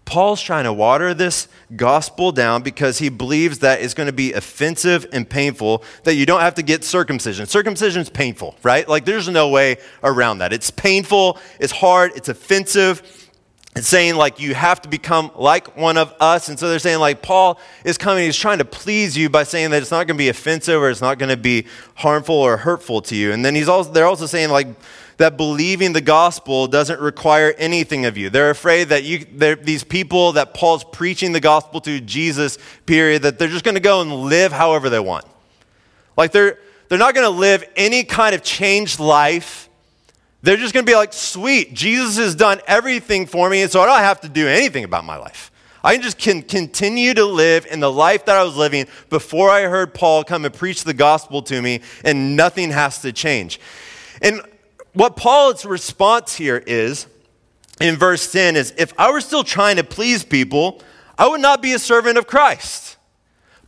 Paul's 0.09 0.41
trying 0.41 0.65
to 0.65 0.73
water 0.73 1.12
this 1.12 1.49
gospel 1.77 2.33
down 2.33 2.62
because 2.62 2.97
he 2.97 3.11
believes 3.11 3.59
that 3.59 3.83
it's 3.83 3.93
going 3.93 4.07
to 4.07 4.12
be 4.12 4.33
offensive 4.33 5.05
and 5.12 5.29
painful, 5.29 5.85
that 6.05 6.15
you 6.15 6.25
don't 6.25 6.41
have 6.41 6.55
to 6.55 6.62
get 6.62 6.83
circumcision. 6.83 7.45
Circumcision 7.45 8.00
is 8.00 8.09
painful, 8.09 8.57
right? 8.62 8.88
Like 8.88 9.05
there's 9.05 9.29
no 9.29 9.50
way 9.50 9.77
around 10.03 10.38
that. 10.38 10.55
It's 10.55 10.71
painful, 10.71 11.38
it's 11.61 11.75
hard, 11.75 12.12
it's 12.17 12.31
offensive. 12.31 13.27
It's 13.77 13.87
saying 13.87 14.17
like 14.17 14.41
you 14.41 14.55
have 14.55 14.81
to 14.81 14.88
become 14.88 15.31
like 15.37 15.77
one 15.77 15.99
of 15.99 16.15
us. 16.21 16.49
And 16.49 16.59
so 16.59 16.71
they're 16.71 16.79
saying 16.79 17.00
like 17.00 17.21
Paul 17.21 17.61
is 17.85 17.99
coming, 17.99 18.25
he's 18.25 18.35
trying 18.35 18.59
to 18.59 18.65
please 18.65 19.15
you 19.15 19.29
by 19.29 19.43
saying 19.43 19.73
that 19.73 19.83
it's 19.83 19.91
not 19.91 20.07
going 20.07 20.17
to 20.17 20.25
be 20.25 20.31
offensive 20.31 20.81
or 20.81 20.88
it's 20.88 21.03
not 21.03 21.19
going 21.19 21.29
to 21.29 21.37
be 21.37 21.67
harmful 21.97 22.35
or 22.35 22.57
hurtful 22.57 23.03
to 23.03 23.15
you. 23.15 23.31
And 23.31 23.45
then 23.45 23.55
he's 23.55 23.69
also, 23.69 23.93
they're 23.93 24.07
also 24.07 24.25
saying 24.25 24.49
like, 24.49 24.69
that 25.19 25.37
believing 25.37 25.93
the 25.93 26.01
gospel 26.01 26.67
doesn't 26.67 27.01
require 27.01 27.55
anything 27.59 28.07
of 28.07 28.17
you. 28.17 28.31
They're 28.31 28.51
afraid 28.51 28.89
that 28.89 29.05
you, 29.05 29.27
these 29.57 29.85
people 29.85 30.33
that 30.33 30.55
Paul's 30.55 30.85
preaching 30.85 31.33
the 31.33 31.41
gospel 31.41 31.81
to, 31.83 32.01
Jesus, 32.01 32.59
period, 32.87 33.23
that 33.23 33.39
they're 33.39 33.49
just 33.49 33.65
going 33.65 33.75
to 33.75 33.81
go 33.81 34.01
and 34.01 34.11
live 34.13 34.53
however 34.53 34.89
they 34.89 35.01
want. 35.01 35.27
Like 36.17 36.33
they're, 36.33 36.59
they're 36.89 36.99
not 36.99 37.15
going 37.15 37.27
to 37.27 37.39
live 37.39 37.63
any 37.77 38.03
kind 38.03 38.35
of 38.35 38.43
changed 38.43 38.99
life 38.99 39.69
They're 40.43 40.57
just 40.57 40.73
going 40.73 40.87
to 40.87 40.91
be 40.91 40.97
like, 40.97 41.13
sweet, 41.13 41.75
Jesus 41.75 42.17
has 42.17 42.35
done 42.35 42.61
everything 42.67 43.27
for 43.27 43.51
me, 43.51 43.63
and 43.63 43.71
so 43.71 43.81
I 43.81 43.87
don't 43.87 43.99
have 43.99 44.21
to 44.21 44.29
do 44.29 44.47
anything 44.47 44.85
about 44.85 45.05
my 45.05 45.17
life. 45.17 45.51
I 45.83 45.95
can 45.95 46.03
just 46.03 46.19
can 46.19 46.43
continue 46.43 47.15
to 47.15 47.25
live 47.25 47.67
in 47.67 47.81
the 47.81 47.91
life 47.91 48.25
that 48.27 48.37
I 48.37 48.45
was 48.45 48.57
living 48.57 48.87
before 49.11 49.51
I 49.51 49.63
heard 49.63 49.95
Paul 49.95 50.25
come 50.25 50.45
and 50.45 50.55
preach 50.55 50.85
the 50.85 50.95
gospel 50.95 51.43
to 51.43 51.61
me, 51.61 51.81
and 52.05 52.37
nothing 52.37 52.71
has 52.71 53.01
to 53.03 53.13
change. 53.13 53.61
And 54.23 54.41
what 54.99 55.14
Paul's 55.14 55.64
response 55.64 56.35
here 56.35 56.61
is 56.67 57.07
in 57.81 57.95
verse 57.95 58.33
10 58.33 58.57
is 58.57 58.75
if 58.76 58.93
I 58.99 59.12
were 59.12 59.21
still 59.21 59.45
trying 59.45 59.76
to 59.76 59.85
please 59.85 60.25
people, 60.25 60.83
I 61.17 61.28
would 61.28 61.40
not 61.40 61.62
be 61.62 61.73
a 61.73 61.78
servant 61.78 62.19
of 62.19 62.26
Christ. 62.26 62.97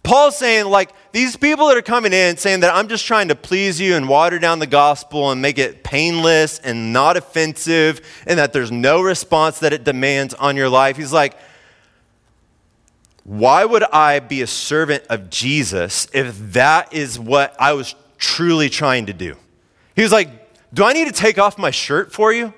Paul's 0.03 0.37
saying, 0.37 0.65
like, 0.67 0.91
these 1.13 1.37
people 1.37 1.69
that 1.69 1.77
are 1.77 1.83
coming 1.83 2.13
in 2.13 2.37
saying 2.37 2.61
that 2.61 2.75
I'm 2.75 2.89
just 2.89 3.07
trying 3.07 3.29
to 3.29 3.37
please 3.37 3.81
you 3.81 3.95
and 3.95 4.09
water 4.09 4.41
down 4.41 4.59
the 4.59 4.67
gospel 4.67 5.31
and 5.31 5.41
make 5.41 5.59
it 5.59 5.85
painless 5.85 6.59
and 6.59 6.93
not 6.93 7.17
offensive 7.17 8.01
and 8.27 8.37
that 8.41 8.53
there's 8.53 8.73
no 8.73 9.01
response 9.01 9.61
that 9.61 9.73
it 9.73 9.85
demands 9.85 10.35
on 10.35 10.57
your 10.57 10.69
life. 10.69 10.97
He's 10.97 11.13
like, 11.13 11.37
why 13.23 13.65
would 13.65 13.85
I 13.85 14.19
be 14.19 14.43
a 14.43 14.49
servant 14.49 15.05
of 15.09 15.31
Jesus 15.31 16.09
if 16.13 16.37
that 16.55 16.93
is 16.93 17.21
what 17.21 17.55
I 17.61 17.75
was 17.75 17.95
truly 18.19 18.69
trying 18.69 19.07
to 19.07 19.13
do? 19.13 19.37
He 19.95 20.03
was 20.03 20.11
like, 20.11 20.40
Do 20.73 20.85
I 20.85 20.93
need 20.93 21.07
to 21.07 21.13
take 21.13 21.39
off 21.39 21.59
my 21.59 21.71
shirt 21.71 22.13
for 22.13 22.33
you? 22.33 22.55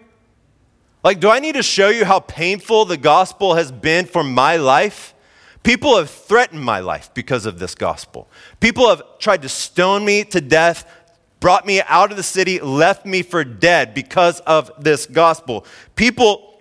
Like, 1.03 1.19
do 1.19 1.31
I 1.31 1.41
need 1.41 1.55
to 1.55 1.63
show 1.63 1.89
you 1.89 2.05
how 2.05 2.21
painful 2.21 2.85
the 2.85 2.97
gospel 2.97 3.55
has 3.55 3.73
been 3.73 4.07
for 4.07 4.23
my 4.23 4.57
life? 4.57 5.15
People 5.63 5.97
have 5.97 6.11
threatened 6.11 6.63
my 6.63 6.81
life 6.81 7.13
because 7.15 7.47
of 7.47 7.59
this 7.59 7.75
gospel. 7.75 8.29
People 8.61 8.89
have 8.89 9.03
tried 9.19 9.43
to 9.43 9.49
stone 9.49 10.05
me 10.05 10.25
to 10.25 10.41
death, 10.41 10.89
brought 11.41 11.67
me 11.67 11.81
out 11.83 12.11
of 12.11 12.17
the 12.17 12.23
city, 12.23 12.61
left 12.61 13.07
me 13.07 13.23
for 13.23 13.45
dead 13.45 13.95
because 13.95 14.41
of 14.41 14.71
this 14.79 15.07
gospel. 15.07 15.65
People 15.97 16.61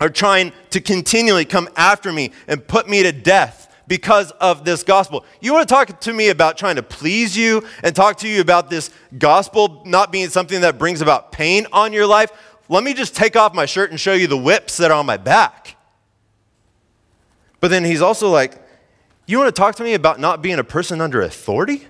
are 0.00 0.10
trying 0.10 0.52
to 0.70 0.80
continually 0.80 1.44
come 1.44 1.68
after 1.76 2.12
me 2.12 2.32
and 2.46 2.66
put 2.66 2.88
me 2.88 3.02
to 3.02 3.12
death 3.12 3.61
because 3.92 4.30
of 4.40 4.64
this 4.64 4.82
gospel. 4.82 5.22
You 5.42 5.52
want 5.52 5.68
to 5.68 5.74
talk 5.74 6.00
to 6.00 6.14
me 6.14 6.30
about 6.30 6.56
trying 6.56 6.76
to 6.76 6.82
please 6.82 7.36
you 7.36 7.62
and 7.84 7.94
talk 7.94 8.16
to 8.20 8.26
you 8.26 8.40
about 8.40 8.70
this 8.70 8.88
gospel 9.18 9.82
not 9.84 10.10
being 10.10 10.30
something 10.30 10.62
that 10.62 10.78
brings 10.78 11.02
about 11.02 11.30
pain 11.30 11.66
on 11.74 11.92
your 11.92 12.06
life? 12.06 12.30
Let 12.70 12.84
me 12.84 12.94
just 12.94 13.14
take 13.14 13.36
off 13.36 13.52
my 13.52 13.66
shirt 13.66 13.90
and 13.90 14.00
show 14.00 14.14
you 14.14 14.28
the 14.28 14.38
whips 14.38 14.78
that 14.78 14.90
are 14.90 14.96
on 14.98 15.04
my 15.04 15.18
back. 15.18 15.76
But 17.60 17.68
then 17.68 17.84
he's 17.84 18.00
also 18.00 18.30
like, 18.30 18.54
You 19.26 19.36
want 19.36 19.54
to 19.54 19.60
talk 19.60 19.74
to 19.74 19.84
me 19.84 19.92
about 19.92 20.18
not 20.18 20.40
being 20.40 20.58
a 20.58 20.64
person 20.64 21.02
under 21.02 21.20
authority? 21.20 21.86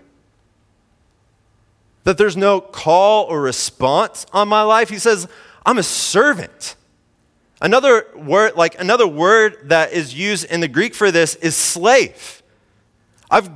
That 2.03 2.19
there's 2.19 2.37
no 2.37 2.61
call 2.61 3.27
or 3.27 3.41
response 3.41 4.27
on 4.33 4.49
my 4.49 4.63
life? 4.63 4.89
He 4.89 4.99
says, 4.99 5.29
I'm 5.65 5.79
a 5.79 5.85
servant. 5.85 6.75
Another 7.63 8.07
word, 8.17 8.57
like 8.57 8.79
another 8.81 9.07
word 9.07 9.69
that 9.69 9.93
is 9.93 10.13
used 10.13 10.47
in 10.47 10.59
the 10.59 10.67
Greek 10.67 10.97
for 10.97 11.13
this 11.13 11.37
is 11.37 11.55
slave. 11.55 12.43
I've, 13.31 13.49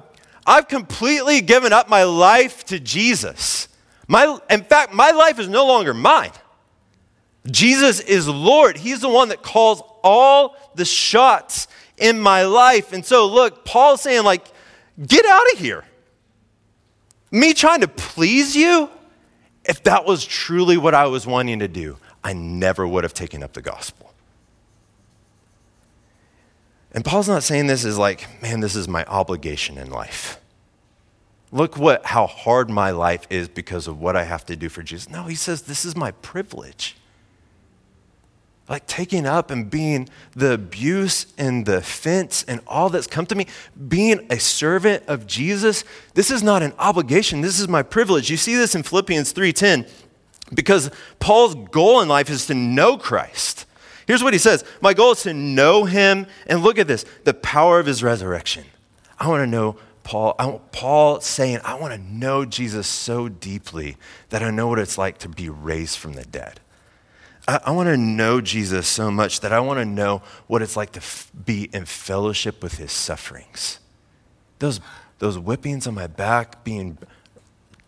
I've 0.47 0.69
completely 0.69 1.41
given 1.41 1.73
up 1.73 1.89
my 1.89 2.05
life 2.05 2.65
to 2.67 2.79
Jesus. 2.79 3.67
My, 4.07 4.39
in 4.49 4.63
fact, 4.63 4.95
my 4.95 5.11
life 5.11 5.41
is 5.41 5.49
no 5.49 5.67
longer 5.67 5.93
mine. 5.93 6.31
Jesus 7.51 7.99
is 7.99 8.29
Lord. 8.29 8.77
He's 8.77 9.01
the 9.01 9.09
one 9.09 9.31
that 9.31 9.43
calls 9.43 9.83
all 10.05 10.57
the 10.77 10.85
shots 10.85 11.67
in 11.97 12.21
my 12.21 12.45
life. 12.45 12.93
And 12.93 13.05
so, 13.05 13.27
look, 13.27 13.65
Paul's 13.65 14.03
saying, 14.03 14.23
like, 14.23 14.47
get 15.05 15.27
out 15.27 15.53
of 15.53 15.59
here. 15.59 15.85
Me 17.33 17.53
trying 17.55 17.81
to 17.81 17.89
please 17.89 18.55
you, 18.55 18.89
if 19.65 19.83
that 19.83 20.05
was 20.05 20.25
truly 20.25 20.77
what 20.77 20.95
I 20.95 21.09
was 21.09 21.27
wanting 21.27 21.59
to 21.59 21.67
do, 21.67 21.97
I 22.27 22.33
never 22.33 22.89
would 22.89 23.05
have 23.05 23.15
taken 23.15 23.45
up 23.45 23.53
the 23.53 23.63
gospel. 23.63 24.13
And 26.91 27.05
Paul's 27.05 27.29
not 27.29 27.45
saying 27.45 27.69
this 27.69 27.85
is 27.85 27.99
like, 27.99 28.43
man, 28.43 28.59
this 28.59 28.75
is 28.75 28.89
my 28.89 29.05
obligation 29.05 29.79
in 29.79 29.91
life. 29.91 30.41
Look 31.53 31.77
what 31.77 32.05
how 32.05 32.27
hard 32.27 32.69
my 32.69 32.91
life 32.91 33.29
is 33.31 33.49
because 33.49 33.87
of 33.87 34.01
what 34.01 34.17
I 34.17 34.25
have 34.25 34.45
to 34.47 34.57
do 34.57 34.69
for 34.69 34.83
Jesus. 34.83 35.09
No, 35.09 35.23
he 35.23 35.37
says 35.37 35.63
this 35.63 35.85
is 35.85 35.95
my 35.95 36.11
privilege. 36.11 36.97
Like 38.69 38.89
taking 38.89 39.25
up 39.25 39.53
and 39.53 39.71
being 39.71 40.09
the 40.35 40.55
abuse 40.55 41.33
and 41.39 41.65
the 41.65 41.77
offense 41.77 42.43
and 42.49 42.61
all 42.67 42.89
that's 42.89 43.07
come 43.07 43.27
to 43.27 43.37
me, 43.37 43.47
being 43.87 44.27
a 44.31 44.41
servant 44.41 45.05
of 45.07 45.29
Jesus, 45.29 45.85
this 46.15 46.33
is 46.33 46.43
not 46.43 46.65
an 46.65 46.73
obligation. 46.81 47.43
This 47.43 47.61
is 47.61 47.69
my 47.69 47.85
privilege. 47.85 48.31
You 48.31 48.37
see 48.37 48.57
this 48.57 48.75
in 48.75 48.83
Philippians 48.83 49.33
3:10 49.33 49.87
because 50.53 50.91
Paul's 51.19 51.55
goal 51.71 52.01
in 52.01 52.09
life 52.09 52.31
is 52.31 52.47
to 52.47 52.55
know 52.55 52.97
Christ. 52.97 53.67
Here's 54.07 54.23
what 54.23 54.33
he 54.33 54.39
says 54.39 54.65
My 54.81 54.95
goal 54.95 55.13
is 55.13 55.23
to 55.23 55.35
know 55.35 55.85
him. 55.85 56.27
And 56.47 56.63
look 56.63 56.79
at 56.79 56.87
this 56.87 57.05
the 57.25 57.35
power 57.35 57.79
of 57.79 57.87
his 57.87 58.03
resurrection. 58.03 58.65
I 59.19 59.29
want 59.29 59.43
to 59.43 59.47
know 59.47 59.77
Paul. 60.05 60.35
I, 60.39 60.61
Paul 60.73 61.21
saying, 61.21 61.61
I 61.65 61.75
want 61.75 61.95
to 61.95 61.99
know 61.99 62.45
Jesus 62.45 62.87
so 62.87 63.29
deeply 63.29 63.97
that 64.29 64.43
I 64.43 64.51
know 64.51 64.69
what 64.69 64.79
it's 64.79 64.99
like 64.99 65.19
to 65.19 65.29
be 65.29 65.49
raised 65.49 65.99
from 65.99 66.13
the 66.13 66.25
dead. 66.25 66.61
I, 67.49 67.61
I 67.67 67.71
want 67.73 67.89
to 67.89 67.97
know 67.97 68.41
Jesus 68.41 68.87
so 68.87 69.11
much 69.11 69.41
that 69.41 69.53
I 69.53 69.61
want 69.61 69.79
to 69.79 69.85
know 69.85 70.23
what 70.47 70.63
it's 70.63 70.77
like 70.77 70.93
to 70.93 71.01
f- 71.01 71.31
be 71.45 71.71
in 71.73 71.87
fellowship 71.87 72.63
with 72.63 72.79
his 72.79 72.93
sufferings. 72.93 73.81
Those, 74.59 74.81
those 75.19 75.37
whippings 75.37 75.87
on 75.87 75.95
my 75.95 76.07
back, 76.07 76.63
being 76.65 76.99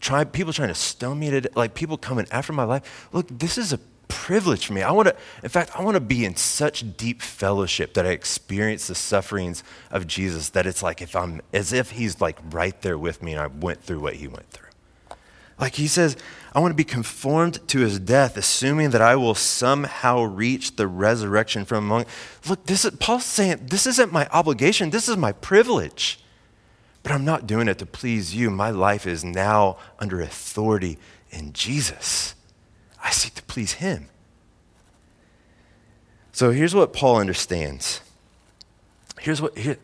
try, 0.01 0.25
people 0.25 0.53
trying 0.53 0.69
to 0.69 0.75
stone 0.75 1.19
me 1.19 1.31
to 1.31 1.51
like 1.55 1.75
people 1.75 1.97
coming 1.97 2.27
after 2.31 2.53
my 2.53 2.65
life. 2.65 3.09
Look, 3.13 3.27
this 3.29 3.59
is 3.59 3.73
a 3.73 3.79
privilege 4.09 4.67
for 4.67 4.73
me. 4.73 4.83
I 4.83 4.91
want 4.91 5.09
to, 5.09 5.17
in 5.43 5.49
fact, 5.49 5.71
I 5.75 5.83
want 5.83 5.95
to 5.95 6.01
be 6.01 6.25
in 6.25 6.37
such 6.37 6.97
deep 6.97 7.23
fellowship 7.23 7.95
that 7.95 8.07
I 8.07 8.11
experience 8.11 8.87
the 8.87 8.95
sufferings 8.95 9.63
of 9.91 10.07
Jesus 10.07 10.51
that 10.51 10.67
it's 10.67 10.83
like 10.83 11.01
if 11.01 11.15
I'm 11.15 11.41
as 11.53 11.73
if 11.73 11.93
he's 11.93 12.21
like 12.21 12.39
right 12.51 12.81
there 12.83 12.99
with 12.99 13.23
me 13.23 13.33
and 13.33 13.41
I 13.41 13.47
went 13.47 13.83
through 13.83 14.01
what 14.01 14.15
he 14.15 14.27
went 14.27 14.51
through. 14.51 14.69
Like 15.61 15.75
he 15.75 15.89
says, 15.89 16.17
I 16.53 16.61
want 16.61 16.71
to 16.71 16.77
be 16.77 16.85
conformed 16.85 17.67
to 17.69 17.81
his 17.81 17.99
death, 17.99 18.37
assuming 18.37 18.91
that 18.91 19.03
I 19.03 19.17
will 19.17 19.35
somehow 19.35 20.23
reach 20.23 20.77
the 20.77 20.87
resurrection 20.87 21.65
from 21.65 21.85
among. 21.85 22.07
Look, 22.49 22.65
this 22.67 22.85
is 22.85 22.93
Paul's 22.93 23.25
saying, 23.25 23.67
this 23.69 23.87
isn't 23.87 24.13
my 24.13 24.29
obligation, 24.33 24.91
this 24.91 25.09
is 25.09 25.17
my 25.17 25.33
privilege. 25.33 26.21
But 27.03 27.13
I'm 27.13 27.25
not 27.25 27.47
doing 27.47 27.69
it 27.69 27.79
to 27.79 27.87
please 27.87 28.35
you. 28.35 28.51
My 28.51 28.71
life 28.71 29.07
is 29.07 29.25
now 29.25 29.79
under 29.99 30.21
authority 30.21 30.99
in 31.31 31.53
Jesus. 31.53 32.35
I 33.03 33.11
seek 33.11 33.35
to 33.35 33.43
please 33.43 33.75
him. 33.75 34.09
So 36.33 36.51
here's 36.51 36.75
what 36.75 36.93
Paul 36.93 37.17
understands. 37.17 38.01
Here's 39.21 39.43
what 39.43 39.59
here, 39.59 39.79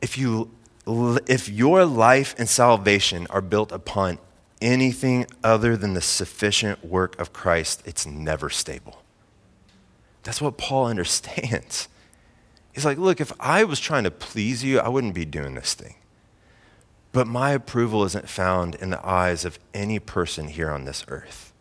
if 0.00 0.18
you 0.18 0.50
if 0.86 1.48
your 1.48 1.84
life 1.84 2.34
and 2.38 2.48
salvation 2.48 3.26
are 3.28 3.42
built 3.42 3.70
upon 3.70 4.18
anything 4.60 5.26
other 5.44 5.76
than 5.76 5.94
the 5.94 6.00
sufficient 6.00 6.84
work 6.84 7.18
of 7.20 7.32
Christ, 7.32 7.82
it's 7.84 8.06
never 8.06 8.50
stable. 8.50 9.02
That's 10.22 10.40
what 10.40 10.56
Paul 10.58 10.86
understands. 10.94 11.88
He's 12.72 12.84
like, 12.84 12.98
look, 12.98 13.20
if 13.20 13.32
I 13.40 13.64
was 13.64 13.80
trying 13.80 14.04
to 14.04 14.10
please 14.10 14.62
you, 14.64 14.78
I 14.78 14.88
wouldn't 14.88 15.14
be 15.14 15.24
doing 15.24 15.54
this 15.54 15.74
thing. 15.74 15.94
But 17.12 17.26
my 17.26 17.50
approval 17.50 18.04
isn't 18.04 18.28
found 18.28 18.76
in 18.76 18.90
the 18.90 19.04
eyes 19.04 19.44
of 19.44 19.58
any 19.74 19.98
person 19.98 20.48
here 20.48 20.70
on 20.70 20.84
this 20.84 21.04
earth. 21.08 21.52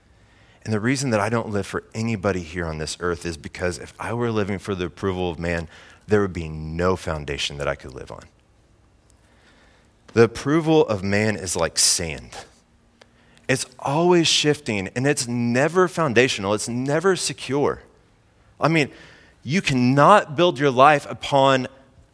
And 0.63 0.73
the 0.73 0.79
reason 0.79 1.09
that 1.09 1.19
I 1.19 1.29
don't 1.29 1.49
live 1.49 1.65
for 1.65 1.83
anybody 1.95 2.41
here 2.41 2.65
on 2.65 2.77
this 2.77 2.97
earth 2.99 3.25
is 3.25 3.37
because 3.37 3.79
if 3.79 3.93
I 3.99 4.13
were 4.13 4.31
living 4.31 4.59
for 4.59 4.75
the 4.75 4.85
approval 4.85 5.31
of 5.31 5.39
man, 5.39 5.67
there 6.07 6.21
would 6.21 6.33
be 6.33 6.49
no 6.49 6.95
foundation 6.95 7.57
that 7.57 7.67
I 7.67 7.75
could 7.75 7.93
live 7.93 8.11
on. 8.11 8.23
The 10.13 10.23
approval 10.23 10.85
of 10.87 11.03
man 11.03 11.35
is 11.35 11.55
like 11.55 11.77
sand. 11.77 12.35
It's 13.47 13.65
always 13.79 14.27
shifting 14.27 14.89
and 14.89 15.07
it's 15.07 15.27
never 15.27 15.87
foundational, 15.87 16.53
it's 16.53 16.69
never 16.69 17.15
secure. 17.15 17.81
I 18.59 18.67
mean, 18.67 18.91
you 19.43 19.61
cannot 19.61 20.35
build 20.35 20.59
your 20.59 20.71
life 20.71 21.07
upon 21.09 21.67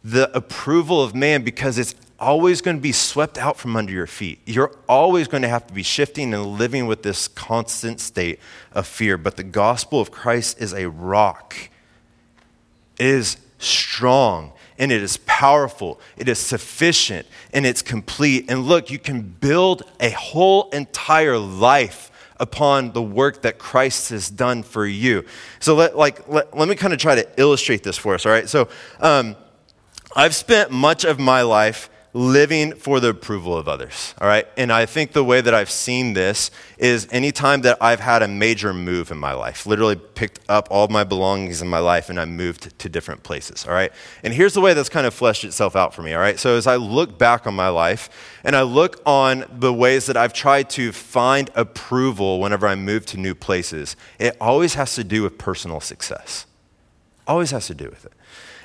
the 0.04 0.34
approval 0.36 1.02
of 1.02 1.14
man 1.14 1.42
because 1.42 1.78
it's 1.78 1.94
always 2.18 2.60
going 2.60 2.76
to 2.76 2.82
be 2.82 2.92
swept 2.92 3.38
out 3.38 3.56
from 3.56 3.76
under 3.76 3.92
your 3.92 4.06
feet. 4.06 4.40
You're 4.46 4.74
always 4.88 5.28
going 5.28 5.42
to 5.42 5.48
have 5.48 5.66
to 5.66 5.74
be 5.74 5.82
shifting 5.82 6.32
and 6.32 6.44
living 6.44 6.86
with 6.86 7.02
this 7.02 7.28
constant 7.28 8.00
state 8.00 8.38
of 8.72 8.86
fear. 8.86 9.16
But 9.18 9.36
the 9.36 9.44
gospel 9.44 10.00
of 10.00 10.10
Christ 10.10 10.60
is 10.60 10.72
a 10.72 10.88
rock, 10.88 11.56
it 12.98 13.06
is 13.06 13.36
strong. 13.58 14.52
And 14.78 14.92
it 14.92 15.02
is 15.02 15.16
powerful, 15.24 15.98
it 16.18 16.28
is 16.28 16.38
sufficient, 16.38 17.26
and 17.54 17.64
it's 17.64 17.80
complete. 17.80 18.50
And 18.50 18.64
look, 18.64 18.90
you 18.90 18.98
can 18.98 19.22
build 19.22 19.84
a 20.00 20.10
whole 20.10 20.68
entire 20.68 21.38
life 21.38 22.10
upon 22.38 22.92
the 22.92 23.00
work 23.00 23.40
that 23.40 23.58
Christ 23.58 24.10
has 24.10 24.28
done 24.28 24.62
for 24.62 24.86
you. 24.86 25.24
So 25.60 25.74
let, 25.74 25.96
like, 25.96 26.28
let, 26.28 26.54
let 26.54 26.68
me 26.68 26.74
kind 26.74 26.92
of 26.92 26.98
try 26.98 27.14
to 27.14 27.26
illustrate 27.40 27.84
this 27.84 27.96
for 27.96 28.14
us, 28.14 28.26
all 28.26 28.32
right? 28.32 28.46
So 28.46 28.68
um, 29.00 29.34
I've 30.14 30.34
spent 30.34 30.70
much 30.70 31.06
of 31.06 31.18
my 31.18 31.40
life 31.40 31.88
living 32.16 32.72
for 32.72 32.98
the 32.98 33.10
approval 33.10 33.54
of 33.54 33.68
others. 33.68 34.14
All 34.18 34.26
right. 34.26 34.48
And 34.56 34.72
I 34.72 34.86
think 34.86 35.12
the 35.12 35.22
way 35.22 35.42
that 35.42 35.52
I've 35.52 35.68
seen 35.68 36.14
this 36.14 36.50
is 36.78 37.06
anytime 37.10 37.60
that 37.60 37.76
I've 37.78 38.00
had 38.00 38.22
a 38.22 38.28
major 38.28 38.72
move 38.72 39.10
in 39.10 39.18
my 39.18 39.34
life, 39.34 39.66
literally 39.66 39.96
picked 39.96 40.40
up 40.48 40.66
all 40.70 40.88
my 40.88 41.04
belongings 41.04 41.60
in 41.60 41.68
my 41.68 41.78
life 41.78 42.08
and 42.08 42.18
I 42.18 42.24
moved 42.24 42.78
to 42.78 42.88
different 42.88 43.22
places. 43.22 43.66
All 43.66 43.74
right. 43.74 43.92
And 44.22 44.32
here's 44.32 44.54
the 44.54 44.62
way 44.62 44.72
that's 44.72 44.88
kind 44.88 45.06
of 45.06 45.12
fleshed 45.12 45.44
itself 45.44 45.76
out 45.76 45.92
for 45.92 46.00
me. 46.00 46.14
All 46.14 46.20
right. 46.20 46.38
So 46.38 46.56
as 46.56 46.66
I 46.66 46.76
look 46.76 47.18
back 47.18 47.46
on 47.46 47.54
my 47.54 47.68
life 47.68 48.08
and 48.42 48.56
I 48.56 48.62
look 48.62 49.02
on 49.04 49.44
the 49.52 49.74
ways 49.74 50.06
that 50.06 50.16
I've 50.16 50.32
tried 50.32 50.70
to 50.70 50.92
find 50.92 51.50
approval 51.54 52.40
whenever 52.40 52.66
I 52.66 52.76
move 52.76 53.04
to 53.06 53.18
new 53.18 53.34
places, 53.34 53.94
it 54.18 54.34
always 54.40 54.72
has 54.72 54.94
to 54.94 55.04
do 55.04 55.22
with 55.22 55.36
personal 55.36 55.80
success. 55.80 56.46
Always 57.26 57.50
has 57.50 57.66
to 57.66 57.74
do 57.74 57.90
with 57.90 58.06
it. 58.06 58.12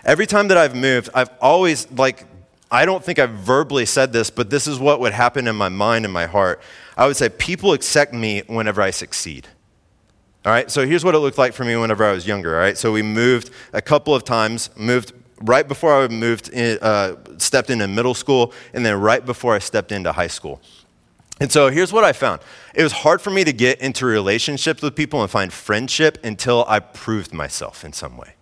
Every 0.06 0.26
time 0.26 0.48
that 0.48 0.58
I've 0.58 0.76
moved, 0.76 1.10
I've 1.14 1.30
always, 1.42 1.92
like, 1.92 2.26
I 2.72 2.86
don't 2.86 3.04
think 3.04 3.20
I've 3.20 3.32
verbally 3.32 3.86
said 3.86 4.14
this, 4.14 4.30
but 4.30 4.50
this 4.50 4.66
is 4.66 4.80
what 4.80 5.02
would 5.02 5.12
happen 5.12 5.48
in 5.48 5.56
my 5.58 5.68
mind 5.68 6.06
and 6.06 6.14
my 6.14 6.26
heart. 6.26 6.62
I 6.96 7.06
would 7.06 7.18
say, 7.18 7.28
people 7.28 7.74
accept 7.74 8.14
me 8.14 8.44
whenever 8.48 8.82
I 8.82 8.92
succeed. 8.92 9.48
All 10.46 10.52
right, 10.52 10.72
so 10.72 10.88
here's 10.88 11.04
what 11.04 11.14
it 11.14 11.20
looked 11.20 11.38
like 11.38 11.54
for 11.54 11.66
me 11.66 11.76
whenever 11.76 12.06
I 12.06 12.14
was 12.14 12.26
younger. 12.26 12.56
All 12.56 12.62
right, 12.62 12.78
so 12.78 12.92
we 12.92 13.02
moved 13.02 13.52
a 13.74 13.82
couple 13.82 14.16
of 14.16 14.24
times, 14.24 14.70
moved 14.76 15.12
right 15.42 15.68
before 15.68 16.02
I 16.02 16.08
moved, 16.08 16.50
in, 16.50 16.80
uh, 16.82 17.16
stepped 17.38 17.70
into 17.70 17.88
middle 17.88 18.14
school, 18.14 18.54
and 18.74 18.86
then 18.86 19.00
right 19.00 19.24
before 19.24 19.54
I 19.54 19.60
stepped 19.60 19.92
into 19.92 20.12
high 20.14 20.28
school. 20.28 20.62
And 21.42 21.52
so 21.52 21.70
here's 21.70 21.92
what 21.92 22.04
I 22.04 22.14
found 22.14 22.42
it 22.74 22.84
was 22.84 22.92
hard 22.92 23.22
for 23.22 23.32
me 23.32 23.44
to 23.44 23.52
get 23.52 23.82
into 23.82 24.06
relationships 24.06 24.82
with 24.82 24.96
people 24.96 25.22
and 25.22 25.30
find 25.30 25.52
friendship 25.52 26.20
until 26.24 26.64
I 26.68 26.80
proved 26.80 27.34
myself 27.34 27.84
in 27.84 27.94
some 27.94 28.16
way. 28.16 28.36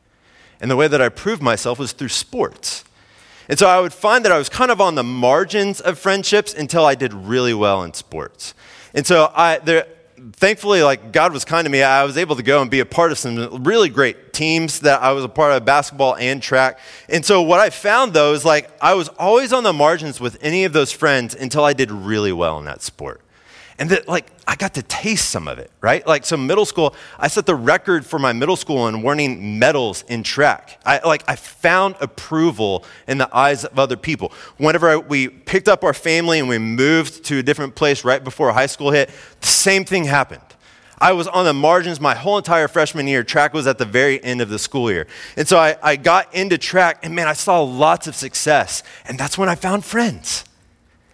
And 0.61 0.69
the 0.69 0.75
way 0.75 0.87
that 0.87 1.01
I 1.01 1.09
proved 1.09 1.41
myself 1.41 1.79
was 1.79 1.93
through 1.93 2.09
sports. 2.09 2.83
And 3.49 3.57
so 3.57 3.67
I 3.67 3.79
would 3.81 3.93
find 3.93 4.23
that 4.25 4.31
I 4.31 4.37
was 4.37 4.47
kind 4.47 4.69
of 4.69 4.79
on 4.79 4.93
the 4.93 5.03
margins 5.03 5.81
of 5.81 5.97
friendships 5.97 6.53
until 6.53 6.85
I 6.85 6.93
did 6.93 7.13
really 7.13 7.53
well 7.53 7.83
in 7.83 7.95
sports. 7.95 8.53
And 8.93 9.07
so 9.07 9.31
I, 9.35 9.57
there, 9.57 9.87
thankfully, 10.33 10.83
like 10.83 11.11
God 11.11 11.33
was 11.33 11.45
kind 11.45 11.65
to 11.65 11.71
me. 11.71 11.81
I 11.81 12.03
was 12.03 12.15
able 12.15 12.35
to 12.35 12.43
go 12.43 12.61
and 12.61 12.69
be 12.69 12.79
a 12.79 12.85
part 12.85 13.11
of 13.11 13.17
some 13.17 13.63
really 13.63 13.89
great 13.89 14.33
teams 14.33 14.81
that 14.81 15.01
I 15.01 15.13
was 15.13 15.23
a 15.23 15.29
part 15.29 15.53
of 15.53 15.65
basketball 15.65 16.15
and 16.15 16.41
track. 16.41 16.79
And 17.09 17.25
so 17.25 17.41
what 17.41 17.59
I 17.59 17.71
found 17.71 18.13
though 18.13 18.33
is 18.33 18.45
like 18.45 18.69
I 18.81 18.93
was 18.93 19.09
always 19.09 19.51
on 19.51 19.63
the 19.63 19.73
margins 19.73 20.21
with 20.21 20.37
any 20.41 20.63
of 20.63 20.73
those 20.73 20.91
friends 20.91 21.33
until 21.33 21.65
I 21.65 21.73
did 21.73 21.91
really 21.91 22.31
well 22.31 22.59
in 22.59 22.65
that 22.65 22.83
sport. 22.83 23.21
And 23.79 23.89
that, 23.91 24.09
like, 24.09 24.29
I 24.45 24.57
got 24.57 24.73
to 24.73 24.83
taste 24.83 25.29
some 25.29 25.47
of 25.47 25.57
it, 25.57 25.71
right? 25.79 26.05
Like, 26.05 26.25
so 26.25 26.35
middle 26.35 26.65
school, 26.65 26.93
I 27.17 27.29
set 27.29 27.45
the 27.45 27.55
record 27.55 28.05
for 28.05 28.19
my 28.19 28.33
middle 28.33 28.57
school 28.57 28.89
in 28.89 29.01
winning 29.01 29.57
medals 29.57 30.03
in 30.09 30.21
track. 30.21 30.81
I, 30.85 30.99
like, 31.07 31.23
I 31.29 31.37
found 31.37 31.95
approval 32.01 32.83
in 33.07 33.17
the 33.17 33.33
eyes 33.33 33.63
of 33.63 33.79
other 33.79 33.95
people. 33.95 34.33
Whenever 34.57 34.89
I, 34.89 34.97
we 34.97 35.29
picked 35.29 35.69
up 35.69 35.85
our 35.85 35.93
family 35.93 36.39
and 36.39 36.49
we 36.49 36.57
moved 36.57 37.23
to 37.25 37.39
a 37.39 37.43
different 37.43 37.75
place 37.75 38.03
right 38.03 38.21
before 38.21 38.51
high 38.51 38.65
school 38.65 38.91
hit, 38.91 39.09
the 39.39 39.47
same 39.47 39.85
thing 39.85 40.03
happened. 40.03 40.41
I 40.99 41.13
was 41.13 41.29
on 41.29 41.45
the 41.45 41.53
margins 41.53 42.01
my 42.01 42.15
whole 42.15 42.37
entire 42.37 42.67
freshman 42.67 43.07
year. 43.07 43.23
Track 43.23 43.53
was 43.53 43.65
at 43.65 43.77
the 43.77 43.85
very 43.85 44.21
end 44.21 44.41
of 44.41 44.49
the 44.49 44.59
school 44.59 44.91
year. 44.91 45.07
And 45.37 45.47
so 45.47 45.57
I, 45.57 45.77
I 45.81 45.95
got 45.95 46.35
into 46.35 46.57
track, 46.57 46.99
and 47.03 47.15
man, 47.15 47.29
I 47.29 47.33
saw 47.33 47.61
lots 47.61 48.07
of 48.07 48.15
success. 48.15 48.83
And 49.05 49.17
that's 49.17 49.37
when 49.37 49.47
I 49.47 49.55
found 49.55 49.85
friends. 49.85 50.43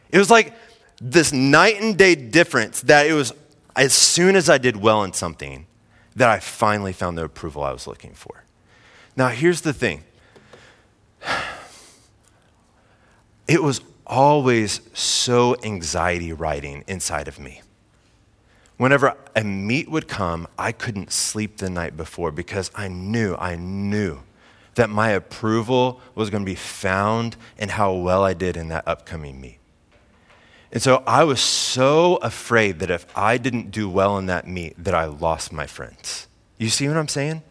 It 0.10 0.18
was 0.18 0.32
like, 0.32 0.56
this 1.02 1.32
night 1.32 1.82
and 1.82 1.98
day 1.98 2.16
difference 2.16 2.82
that 2.82 3.08
it 3.08 3.14
was 3.14 3.34
as 3.76 3.94
soon 3.94 4.36
as 4.36 4.50
I 4.50 4.58
did 4.58 4.78
well 4.78 5.04
in 5.04 5.14
something 5.14 5.66
that 6.16 6.30
I 6.30 6.40
finally 6.40 6.94
found 6.94 7.18
the 7.18 7.26
approval 7.26 7.64
I 7.64 7.72
was 7.72 7.88
looking 7.88 8.14
for. 8.14 8.44
Now, 9.18 9.30
here's 9.30 9.62
the 9.62 9.74
thing 9.74 10.04
it 13.48 13.62
was 13.62 13.82
always 14.08 14.82
so 14.94 15.56
anxiety 15.64 16.32
riding 16.32 16.84
inside 16.88 17.28
of 17.28 17.40
me. 17.40 17.62
Whenever 18.78 19.16
a 19.36 19.44
meet 19.44 19.90
would 19.90 20.08
come, 20.08 20.48
I 20.60 20.72
couldn't 20.72 21.12
sleep 21.12 21.58
the 21.58 21.70
night 21.70 21.96
before 21.96 22.32
because 22.32 22.72
I 22.76 22.90
knew, 22.90 23.36
I 23.36 23.56
knew 23.56 24.20
that 24.76 24.90
my 24.90 25.10
approval 25.10 26.02
was 26.14 26.30
going 26.30 26.44
to 26.44 26.46
be 26.46 26.56
found 26.56 27.38
in 27.58 27.70
how 27.70 27.94
well 27.94 28.24
I 28.24 28.34
did 28.34 28.58
in 28.58 28.68
that 28.70 28.86
upcoming 28.86 29.40
meet. 29.40 29.60
And 30.76 30.84
so 30.84 31.04
I 31.08 31.24
was 31.24 31.40
so 31.40 32.18
afraid 32.18 32.80
that 32.80 32.92
if 32.92 33.06
I 33.18 33.38
didn't 33.38 33.72
do 33.72 33.90
well 33.90 34.18
in 34.18 34.26
that 34.26 34.46
meet, 34.46 34.76
that 34.84 34.94
I 34.94 35.06
lost 35.06 35.54
my 35.54 35.66
friends. 35.66 36.28
You 36.58 36.68
see 36.68 36.86
what 36.90 36.98
I'm 36.98 37.08
saying? 37.08 37.44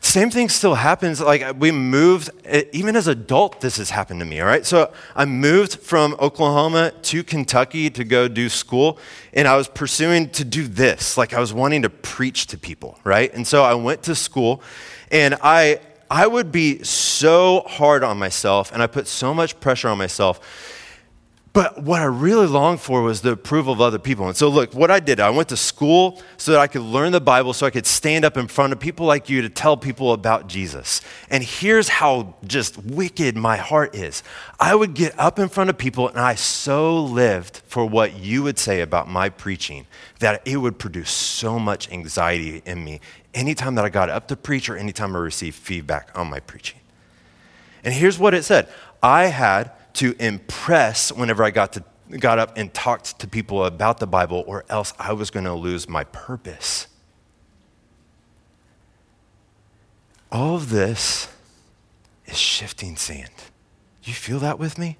Same 0.00 0.30
thing 0.30 0.48
still 0.48 0.76
happens. 0.76 1.20
Like 1.20 1.42
uh, 1.42 1.54
we 1.58 1.72
moved, 1.72 2.30
even 2.72 2.94
as 2.94 3.08
adult, 3.08 3.62
this 3.62 3.78
has 3.78 3.90
happened 3.90 4.20
to 4.20 4.26
me. 4.26 4.40
All 4.40 4.46
right, 4.46 4.64
so 4.64 4.92
I 5.16 5.24
moved 5.24 5.80
from 5.80 6.14
Oklahoma 6.20 6.92
to 7.02 7.24
Kentucky 7.24 7.90
to 7.90 8.04
go 8.04 8.28
do 8.28 8.48
school, 8.48 9.00
and 9.32 9.48
I 9.48 9.56
was 9.56 9.66
pursuing 9.66 10.30
to 10.30 10.44
do 10.44 10.68
this. 10.68 11.18
Like 11.18 11.34
I 11.34 11.40
was 11.40 11.52
wanting 11.52 11.82
to 11.82 11.90
preach 11.90 12.46
to 12.48 12.58
people, 12.58 12.96
right? 13.02 13.34
And 13.34 13.44
so 13.44 13.64
I 13.64 13.74
went 13.74 14.04
to 14.04 14.14
school, 14.14 14.62
and 15.10 15.34
I 15.42 15.80
I 16.08 16.28
would 16.28 16.52
be 16.52 16.84
so 16.84 17.64
hard 17.66 18.04
on 18.04 18.18
myself, 18.18 18.70
and 18.70 18.84
I 18.84 18.86
put 18.86 19.08
so 19.08 19.34
much 19.34 19.58
pressure 19.58 19.88
on 19.88 19.98
myself 19.98 20.75
but 21.56 21.82
what 21.82 22.02
I 22.02 22.04
really 22.04 22.46
longed 22.46 22.82
for 22.82 23.00
was 23.00 23.22
the 23.22 23.30
approval 23.30 23.72
of 23.72 23.80
other 23.80 23.98
people. 23.98 24.26
And 24.26 24.36
so, 24.36 24.50
look, 24.50 24.74
what 24.74 24.90
I 24.90 25.00
did, 25.00 25.20
I 25.20 25.30
went 25.30 25.48
to 25.48 25.56
school 25.56 26.20
so 26.36 26.52
that 26.52 26.60
I 26.60 26.66
could 26.66 26.82
learn 26.82 27.12
the 27.12 27.20
Bible, 27.20 27.54
so 27.54 27.64
I 27.64 27.70
could 27.70 27.86
stand 27.86 28.26
up 28.26 28.36
in 28.36 28.46
front 28.46 28.74
of 28.74 28.78
people 28.78 29.06
like 29.06 29.30
you 29.30 29.40
to 29.40 29.48
tell 29.48 29.74
people 29.74 30.12
about 30.12 30.48
Jesus. 30.48 31.00
And 31.30 31.42
here's 31.42 31.88
how 31.88 32.34
just 32.44 32.76
wicked 32.76 33.38
my 33.38 33.56
heart 33.56 33.94
is 33.94 34.22
I 34.60 34.74
would 34.74 34.92
get 34.92 35.18
up 35.18 35.38
in 35.38 35.48
front 35.48 35.70
of 35.70 35.78
people, 35.78 36.08
and 36.08 36.18
I 36.18 36.34
so 36.34 37.02
lived 37.02 37.62
for 37.66 37.86
what 37.86 38.18
you 38.18 38.42
would 38.42 38.58
say 38.58 38.82
about 38.82 39.08
my 39.08 39.30
preaching 39.30 39.86
that 40.18 40.42
it 40.46 40.58
would 40.58 40.78
produce 40.78 41.10
so 41.10 41.58
much 41.58 41.90
anxiety 41.90 42.60
in 42.66 42.84
me 42.84 43.00
anytime 43.32 43.76
that 43.76 43.84
I 43.86 43.88
got 43.88 44.10
up 44.10 44.28
to 44.28 44.36
preach 44.36 44.68
or 44.68 44.76
anytime 44.76 45.16
I 45.16 45.20
received 45.20 45.56
feedback 45.56 46.10
on 46.14 46.28
my 46.28 46.40
preaching. 46.40 46.80
And 47.82 47.94
here's 47.94 48.18
what 48.18 48.34
it 48.34 48.42
said 48.44 48.68
I 49.02 49.28
had 49.28 49.70
to 49.96 50.14
impress 50.18 51.10
whenever 51.10 51.42
I 51.42 51.50
got, 51.50 51.72
to, 51.74 51.84
got 52.18 52.38
up 52.38 52.56
and 52.56 52.72
talked 52.72 53.18
to 53.20 53.28
people 53.28 53.64
about 53.64 53.98
the 53.98 54.06
Bible, 54.06 54.44
or 54.46 54.64
else 54.68 54.92
I 54.98 55.12
was 55.12 55.30
going 55.30 55.44
to 55.44 55.54
lose 55.54 55.88
my 55.88 56.04
purpose. 56.04 56.86
All 60.30 60.56
of 60.56 60.70
this 60.70 61.28
is 62.26 62.36
shifting 62.36 62.96
sand. 62.96 63.30
You 64.02 64.12
feel 64.12 64.38
that 64.40 64.58
with 64.58 64.78
me? 64.78 64.98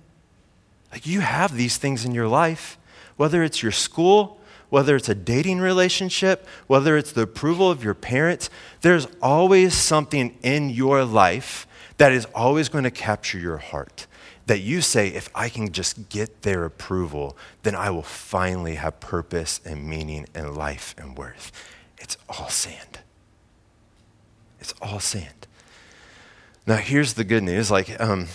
Like 0.90 1.06
you 1.06 1.20
have 1.20 1.54
these 1.54 1.76
things 1.76 2.04
in 2.04 2.14
your 2.14 2.28
life, 2.28 2.78
whether 3.16 3.42
it's 3.42 3.62
your 3.62 3.72
school, 3.72 4.40
whether 4.70 4.96
it's 4.96 5.08
a 5.08 5.14
dating 5.14 5.58
relationship, 5.58 6.46
whether 6.66 6.96
it's 6.96 7.12
the 7.12 7.22
approval 7.22 7.70
of 7.70 7.84
your 7.84 7.94
parents, 7.94 8.48
there's 8.80 9.06
always 9.20 9.74
something 9.74 10.36
in 10.42 10.70
your 10.70 11.04
life 11.04 11.66
that 11.98 12.12
is 12.12 12.26
always 12.34 12.68
going 12.68 12.84
to 12.84 12.90
capture 12.90 13.38
your 13.38 13.58
heart 13.58 14.06
that 14.46 14.60
you 14.60 14.80
say, 14.80 15.08
if 15.08 15.28
I 15.34 15.48
can 15.48 15.72
just 15.72 16.08
get 16.08 16.42
their 16.42 16.64
approval, 16.64 17.36
then 17.62 17.74
I 17.74 17.90
will 17.90 18.02
finally 18.02 18.76
have 18.76 19.00
purpose 19.00 19.60
and 19.64 19.88
meaning 19.88 20.26
and 20.34 20.56
life 20.56 20.94
and 20.96 21.16
worth. 21.16 21.52
It's 21.98 22.16
all 22.28 22.48
sand. 22.48 23.00
It's 24.60 24.74
all 24.80 25.00
sand. 25.00 25.46
Now, 26.66 26.76
here's 26.76 27.14
the 27.14 27.24
good 27.24 27.42
news. 27.42 27.70
Like, 27.70 28.00
um, 28.00 28.28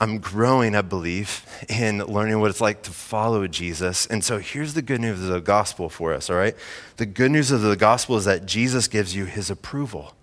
I'm 0.00 0.18
growing, 0.18 0.74
I 0.74 0.82
believe, 0.82 1.46
in 1.68 1.98
learning 1.98 2.40
what 2.40 2.50
it's 2.50 2.60
like 2.60 2.82
to 2.82 2.90
follow 2.90 3.46
Jesus. 3.46 4.06
And 4.06 4.24
so 4.24 4.38
here's 4.38 4.74
the 4.74 4.82
good 4.82 5.00
news 5.00 5.22
of 5.22 5.28
the 5.28 5.40
gospel 5.40 5.88
for 5.88 6.12
us, 6.12 6.28
all 6.28 6.36
right? 6.36 6.56
The 6.96 7.06
good 7.06 7.30
news 7.30 7.50
of 7.50 7.60
the 7.60 7.76
gospel 7.76 8.16
is 8.16 8.24
that 8.24 8.46
Jesus 8.46 8.88
gives 8.88 9.14
you 9.14 9.26
his 9.26 9.50
approval. 9.50 10.14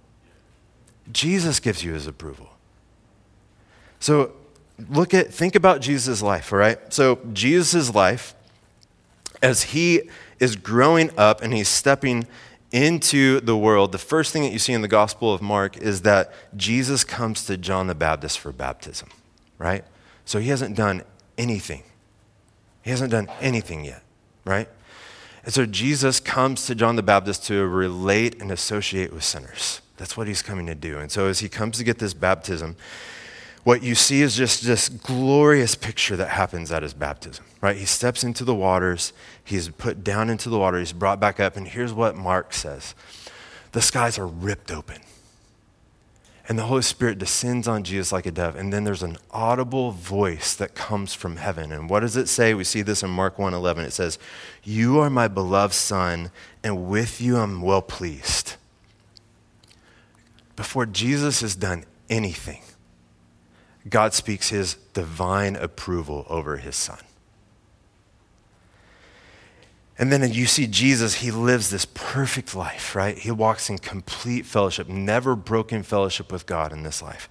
Jesus 1.12 1.60
gives 1.60 1.84
you 1.84 1.94
his 1.94 2.08
approval. 2.08 2.50
So 4.00 4.34
look 4.90 5.14
at, 5.14 5.34
think 5.34 5.56
about 5.56 5.82
Jesus' 5.82 6.22
life, 6.22 6.54
all 6.54 6.60
right? 6.60 6.78
So, 6.94 7.20
Jesus' 7.34 7.94
life, 7.94 8.36
as 9.42 9.64
he 9.64 10.10
is 10.40 10.56
growing 10.56 11.12
up 11.18 11.42
and 11.42 11.54
he's 11.54 11.68
stepping 11.68 12.28
into 12.72 13.40
the 13.42 13.58
world, 13.58 13.92
the 13.92 13.98
first 13.98 14.32
thing 14.32 14.44
that 14.44 14.52
you 14.52 14.60
see 14.60 14.74
in 14.74 14.82
the 14.82 14.88
Gospel 14.88 15.34
of 15.34 15.42
Mark 15.42 15.78
is 15.78 16.02
that 16.04 16.32
Jesus 16.56 17.04
comes 17.04 17.46
to 17.46 17.58
John 17.58 17.88
the 17.88 17.96
Baptist 17.96 18.40
for 18.40 18.52
baptism, 18.52 19.10
right? 19.58 19.84
So, 20.26 20.40
he 20.40 20.50
hasn't 20.50 20.76
done 20.76 21.04
anything. 21.38 21.84
He 22.84 22.92
hasn't 22.92 23.12
done 23.12 23.28
anything 23.42 23.86
yet, 23.86 24.04
right? 24.46 24.70
And 25.44 25.54
so, 25.54 25.66
Jesus 25.66 26.20
comes 26.20 26.66
to 26.68 26.76
John 26.76 26.96
the 26.96 27.04
Baptist 27.04 27.46
to 27.46 27.68
relate 27.68 28.42
and 28.42 28.52
associate 28.52 29.12
with 29.12 29.24
sinners. 29.24 29.82
That's 29.98 30.16
what 30.16 30.28
he's 30.28 30.42
coming 30.42 30.66
to 30.68 30.76
do. 30.76 30.98
And 30.98 31.12
so, 31.12 31.28
as 31.28 31.40
he 31.40 31.50
comes 31.50 31.78
to 31.78 31.84
get 31.84 32.00
this 32.00 32.14
baptism, 32.14 32.78
what 33.64 33.84
you 33.84 33.96
see 33.96 34.22
is 34.22 34.36
just 34.36 34.64
this 34.64 34.90
glorious 34.90 35.76
picture 35.76 36.16
that 36.16 36.30
happens 36.30 36.72
at 36.72 36.84
his 36.84 36.94
baptism, 36.94 37.46
right? 37.62 37.76
He 37.76 37.86
steps 37.86 38.24
into 38.24 38.44
the 38.44 38.56
waters, 38.56 39.14
he's 39.44 39.70
put 39.70 40.04
down 40.04 40.30
into 40.30 40.50
the 40.50 40.58
water, 40.58 40.80
he's 40.80 40.94
brought 40.94 41.20
back 41.20 41.40
up, 41.40 41.58
and 41.58 41.68
here's 41.68 41.94
what 41.94 42.16
Mark 42.16 42.54
says 42.54 42.96
the 43.72 43.82
skies 43.82 44.18
are 44.18 44.28
ripped 44.28 44.72
open. 44.72 45.02
And 46.48 46.58
the 46.58 46.64
Holy 46.64 46.82
Spirit 46.82 47.20
descends 47.20 47.68
on 47.68 47.84
Jesus 47.84 48.12
like 48.12 48.26
a 48.26 48.32
dove. 48.32 48.56
And 48.56 48.74
then 48.74 48.84
there's 48.84 49.04
an 49.04 49.18
audible 49.30 49.92
voice 49.92 50.56
that 50.56 50.74
comes 50.74 51.14
from 51.14 51.36
heaven. 51.36 51.72
And 51.72 51.88
what 51.88 52.00
does 52.00 52.18
it 52.18 52.28
say? 52.28 52.56
We 52.56 52.64
see 52.64 52.82
this 52.82 53.04
in 53.04 53.12
Mark 53.12 53.38
1 53.38 53.54
11. 53.54 53.86
It 53.86 53.94
says, 53.94 54.18
You 54.64 55.00
are 55.00 55.12
my 55.12 55.28
beloved 55.28 55.76
Son, 55.76 56.32
and 56.64 56.88
with 56.90 57.22
you 57.22 57.38
I'm 57.38 57.62
well 57.62 57.84
pleased. 57.84 58.56
Before 60.56 60.88
Jesus 60.88 61.42
has 61.42 61.56
done 61.56 61.86
anything, 62.10 62.64
God 63.90 64.14
speaks 64.14 64.50
his 64.50 64.76
divine 64.94 65.56
approval 65.56 66.26
over 66.30 66.58
his 66.58 66.76
Son. 66.76 67.00
And 69.98 70.14
then 70.14 70.32
you 70.32 70.46
see 70.46 70.66
Jesus, 70.66 71.16
he 71.16 71.30
lives 71.30 71.70
this 71.70 71.86
perfect 71.86 72.56
life, 72.56 72.96
right? 72.96 73.18
He 73.18 73.32
walks 73.32 73.70
in 73.70 73.78
complete 73.80 74.46
fellowship, 74.46 74.88
never 74.88 75.36
broken 75.36 75.84
fellowship 75.84 76.32
with 76.32 76.46
God 76.46 76.72
in 76.72 76.84
this 76.84 77.02
life. 77.02 77.28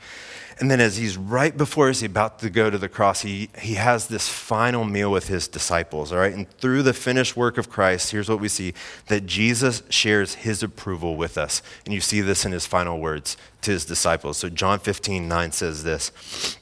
And 0.61 0.71
then 0.71 0.81
as 0.81 0.97
he's 0.97 1.17
right 1.17 1.57
before 1.57 1.87
he's 1.87 2.03
about 2.03 2.41
to 2.41 2.51
go 2.51 2.69
to 2.69 2.79
the 2.79 2.89
cross, 2.89 3.21
he, 3.21 3.49
he 3.61 3.75
has 3.75 4.09
this 4.09 4.29
final 4.29 4.85
meal 4.85 5.11
with 5.11 5.29
his 5.29 5.47
disciples, 5.47 6.13
all 6.13 6.19
right? 6.19 6.35
And 6.35 6.51
through 6.51 6.83
the 6.83 6.93
finished 6.93 7.37
work 7.37 7.59
of 7.59 7.71
Christ, 7.71 8.11
here's 8.11 8.29
what 8.29 8.41
we 8.41 8.49
see 8.49 8.75
that 9.07 9.27
Jesus 9.27 9.83
shares 9.89 10.35
his 10.35 10.63
approval 10.63 11.17
with 11.17 11.39
us. 11.39 11.63
And 11.85 11.95
you 11.95 12.01
see 12.01 12.21
this 12.21 12.45
in 12.45 12.51
his 12.51 12.67
final 12.67 12.99
words 12.99 13.37
to 13.63 13.71
his 13.71 13.85
disciples. 13.85 14.39
So 14.39 14.49
John 14.49 14.81
15, 14.81 15.29
9 15.29 15.53
says 15.53 15.85
this 15.85 16.59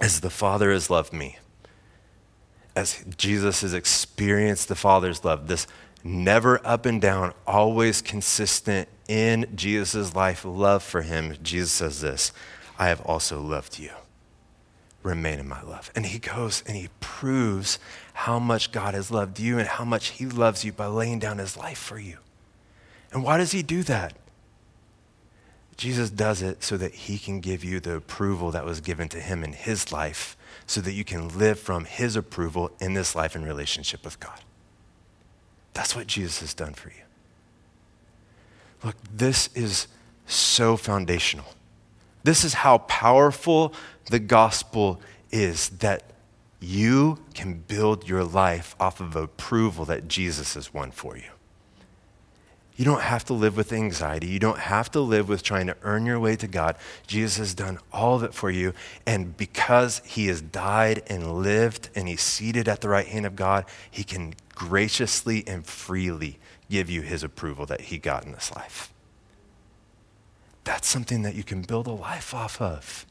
As 0.00 0.20
the 0.20 0.30
Father 0.30 0.72
has 0.72 0.88
loved 0.88 1.12
me, 1.12 1.38
as 2.74 3.04
Jesus 3.18 3.60
has 3.60 3.74
experienced 3.74 4.68
the 4.68 4.74
Father's 4.74 5.24
love, 5.24 5.48
this 5.48 5.66
never 6.02 6.64
up 6.66 6.86
and 6.86 7.00
down, 7.00 7.34
always 7.46 8.00
consistent 8.00 8.88
in 9.08 9.46
Jesus' 9.54 10.14
life 10.14 10.44
love 10.44 10.82
for 10.82 11.02
him, 11.02 11.36
Jesus 11.42 11.72
says 11.72 12.00
this 12.00 12.32
I 12.78 12.88
have 12.88 13.00
also 13.02 13.40
loved 13.40 13.78
you. 13.78 13.90
Remain 15.02 15.38
in 15.38 15.48
my 15.48 15.62
love. 15.62 15.90
And 15.94 16.06
he 16.06 16.18
goes 16.18 16.62
and 16.66 16.76
he 16.76 16.88
proves 17.00 17.78
how 18.12 18.38
much 18.38 18.72
God 18.72 18.94
has 18.94 19.10
loved 19.10 19.38
you 19.38 19.58
and 19.58 19.68
how 19.68 19.84
much 19.84 20.08
he 20.08 20.26
loves 20.26 20.64
you 20.64 20.72
by 20.72 20.86
laying 20.86 21.18
down 21.18 21.38
his 21.38 21.56
life 21.56 21.78
for 21.78 21.98
you. 21.98 22.18
And 23.12 23.22
why 23.22 23.38
does 23.38 23.52
he 23.52 23.62
do 23.62 23.82
that? 23.84 24.14
Jesus 25.76 26.10
does 26.10 26.42
it 26.42 26.62
so 26.64 26.76
that 26.76 26.94
he 26.94 27.18
can 27.18 27.40
give 27.40 27.62
you 27.62 27.80
the 27.80 27.96
approval 27.96 28.50
that 28.50 28.64
was 28.64 28.80
given 28.80 29.08
to 29.10 29.20
him 29.20 29.44
in 29.44 29.52
his 29.52 29.92
life 29.92 30.36
so 30.66 30.80
that 30.80 30.92
you 30.92 31.04
can 31.04 31.28
live 31.38 31.58
from 31.58 31.84
His 31.84 32.16
approval 32.16 32.70
in 32.80 32.94
this 32.94 33.14
life 33.14 33.36
in 33.36 33.44
relationship 33.44 34.04
with 34.04 34.18
God. 34.18 34.40
That's 35.74 35.94
what 35.94 36.06
Jesus 36.06 36.40
has 36.40 36.54
done 36.54 36.74
for 36.74 36.88
you. 36.88 37.04
Look, 38.82 38.96
this 39.12 39.48
is 39.54 39.86
so 40.26 40.76
foundational. 40.76 41.46
This 42.26 42.42
is 42.42 42.54
how 42.54 42.78
powerful 42.78 43.72
the 44.10 44.18
gospel 44.18 45.00
is 45.30 45.68
that 45.68 46.02
you 46.58 47.20
can 47.34 47.62
build 47.68 48.08
your 48.08 48.24
life 48.24 48.74
off 48.80 48.98
of 48.98 49.14
approval 49.14 49.84
that 49.84 50.08
Jesus 50.08 50.54
has 50.54 50.74
won 50.74 50.90
for 50.90 51.16
you. 51.16 51.30
You 52.74 52.84
don't 52.84 53.02
have 53.02 53.24
to 53.26 53.32
live 53.32 53.56
with 53.56 53.72
anxiety. 53.72 54.26
You 54.26 54.40
don't 54.40 54.58
have 54.58 54.90
to 54.90 55.00
live 55.00 55.28
with 55.28 55.44
trying 55.44 55.68
to 55.68 55.76
earn 55.82 56.04
your 56.04 56.18
way 56.18 56.34
to 56.34 56.48
God. 56.48 56.74
Jesus 57.06 57.36
has 57.36 57.54
done 57.54 57.78
all 57.92 58.16
of 58.16 58.24
it 58.24 58.34
for 58.34 58.50
you. 58.50 58.72
And 59.06 59.36
because 59.36 60.02
he 60.04 60.26
has 60.26 60.42
died 60.42 61.04
and 61.06 61.32
lived 61.44 61.90
and 61.94 62.08
he's 62.08 62.22
seated 62.22 62.66
at 62.66 62.80
the 62.80 62.88
right 62.88 63.06
hand 63.06 63.26
of 63.26 63.36
God, 63.36 63.66
he 63.88 64.02
can 64.02 64.34
graciously 64.52 65.46
and 65.46 65.64
freely 65.64 66.40
give 66.68 66.90
you 66.90 67.02
his 67.02 67.22
approval 67.22 67.66
that 67.66 67.82
he 67.82 67.98
got 67.98 68.24
in 68.24 68.32
this 68.32 68.50
life. 68.56 68.92
That's 70.66 70.88
something 70.88 71.22
that 71.22 71.36
you 71.36 71.44
can 71.44 71.62
build 71.62 71.86
a 71.86 71.92
life 71.92 72.34
off 72.34 72.60
of. 72.60 73.06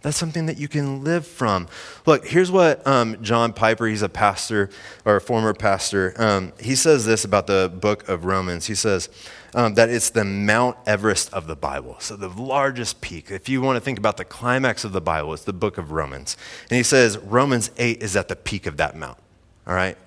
That's 0.00 0.16
something 0.16 0.46
that 0.46 0.56
you 0.56 0.66
can 0.66 1.04
live 1.04 1.26
from. 1.26 1.68
Look, 2.06 2.26
here's 2.26 2.50
what 2.50 2.86
um, 2.86 3.22
John 3.22 3.52
Piper, 3.52 3.86
he's 3.86 4.00
a 4.00 4.08
pastor 4.08 4.70
or 5.04 5.16
a 5.16 5.20
former 5.20 5.52
pastor, 5.52 6.14
um, 6.16 6.54
he 6.58 6.74
says 6.74 7.04
this 7.04 7.22
about 7.22 7.46
the 7.46 7.70
book 7.70 8.08
of 8.08 8.24
Romans. 8.24 8.64
He 8.64 8.74
says 8.74 9.10
um, 9.54 9.74
that 9.74 9.90
it's 9.90 10.08
the 10.08 10.24
Mount 10.24 10.78
Everest 10.86 11.30
of 11.34 11.46
the 11.46 11.54
Bible. 11.54 11.96
So, 11.98 12.16
the 12.16 12.30
largest 12.30 13.02
peak. 13.02 13.30
If 13.30 13.50
you 13.50 13.60
want 13.60 13.76
to 13.76 13.80
think 13.80 13.98
about 13.98 14.16
the 14.16 14.24
climax 14.24 14.82
of 14.82 14.92
the 14.92 15.02
Bible, 15.02 15.34
it's 15.34 15.44
the 15.44 15.52
book 15.52 15.76
of 15.76 15.92
Romans. 15.92 16.38
And 16.70 16.78
he 16.78 16.82
says 16.82 17.18
Romans 17.18 17.70
8 17.76 18.02
is 18.02 18.16
at 18.16 18.28
the 18.28 18.36
peak 18.36 18.66
of 18.66 18.78
that 18.78 18.96
mount. 18.96 19.18
All 19.66 19.74
right? 19.74 19.98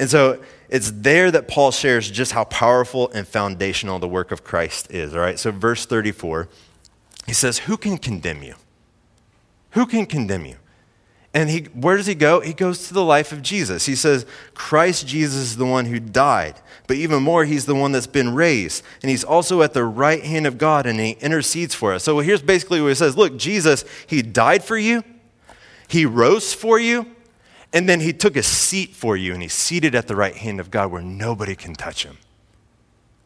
And 0.00 0.10
so, 0.10 0.42
it's 0.72 0.90
there 0.90 1.30
that 1.30 1.48
Paul 1.48 1.70
shares 1.70 2.10
just 2.10 2.32
how 2.32 2.44
powerful 2.44 3.10
and 3.10 3.28
foundational 3.28 3.98
the 3.98 4.08
work 4.08 4.32
of 4.32 4.42
Christ 4.42 4.90
is. 4.90 5.14
All 5.14 5.20
right? 5.20 5.38
So, 5.38 5.52
verse 5.52 5.84
34, 5.84 6.48
he 7.26 7.34
says, 7.34 7.58
Who 7.58 7.76
can 7.76 7.98
condemn 7.98 8.42
you? 8.42 8.54
Who 9.72 9.84
can 9.84 10.06
condemn 10.06 10.46
you? 10.46 10.56
And 11.34 11.50
he, 11.50 11.60
where 11.74 11.98
does 11.98 12.06
he 12.06 12.14
go? 12.14 12.40
He 12.40 12.54
goes 12.54 12.88
to 12.88 12.94
the 12.94 13.04
life 13.04 13.32
of 13.32 13.42
Jesus. 13.42 13.84
He 13.84 13.94
says, 13.94 14.24
Christ 14.54 15.06
Jesus 15.06 15.40
is 15.40 15.56
the 15.58 15.66
one 15.66 15.86
who 15.86 16.00
died, 16.00 16.54
but 16.86 16.96
even 16.96 17.22
more, 17.22 17.44
he's 17.44 17.66
the 17.66 17.74
one 17.74 17.92
that's 17.92 18.06
been 18.06 18.34
raised. 18.34 18.82
And 19.02 19.10
he's 19.10 19.24
also 19.24 19.60
at 19.60 19.74
the 19.74 19.84
right 19.84 20.22
hand 20.22 20.46
of 20.46 20.56
God 20.56 20.86
and 20.86 20.98
he 20.98 21.12
intercedes 21.20 21.74
for 21.74 21.92
us. 21.92 22.04
So 22.04 22.18
here's 22.20 22.42
basically 22.42 22.80
what 22.80 22.88
he 22.88 22.94
says 22.94 23.16
Look, 23.16 23.36
Jesus, 23.36 23.84
he 24.06 24.22
died 24.22 24.64
for 24.64 24.78
you, 24.78 25.04
he 25.88 26.06
rose 26.06 26.54
for 26.54 26.78
you, 26.78 27.14
and 27.72 27.88
then 27.88 28.00
he 28.00 28.12
took 28.12 28.36
a 28.36 28.42
seat 28.42 28.94
for 28.94 29.16
you, 29.16 29.32
and 29.32 29.42
he's 29.42 29.54
seated 29.54 29.94
at 29.94 30.08
the 30.08 30.16
right 30.16 30.36
hand 30.36 30.60
of 30.60 30.70
God 30.70 30.90
where 30.90 31.02
nobody 31.02 31.54
can 31.54 31.74
touch 31.74 32.04
him. 32.04 32.18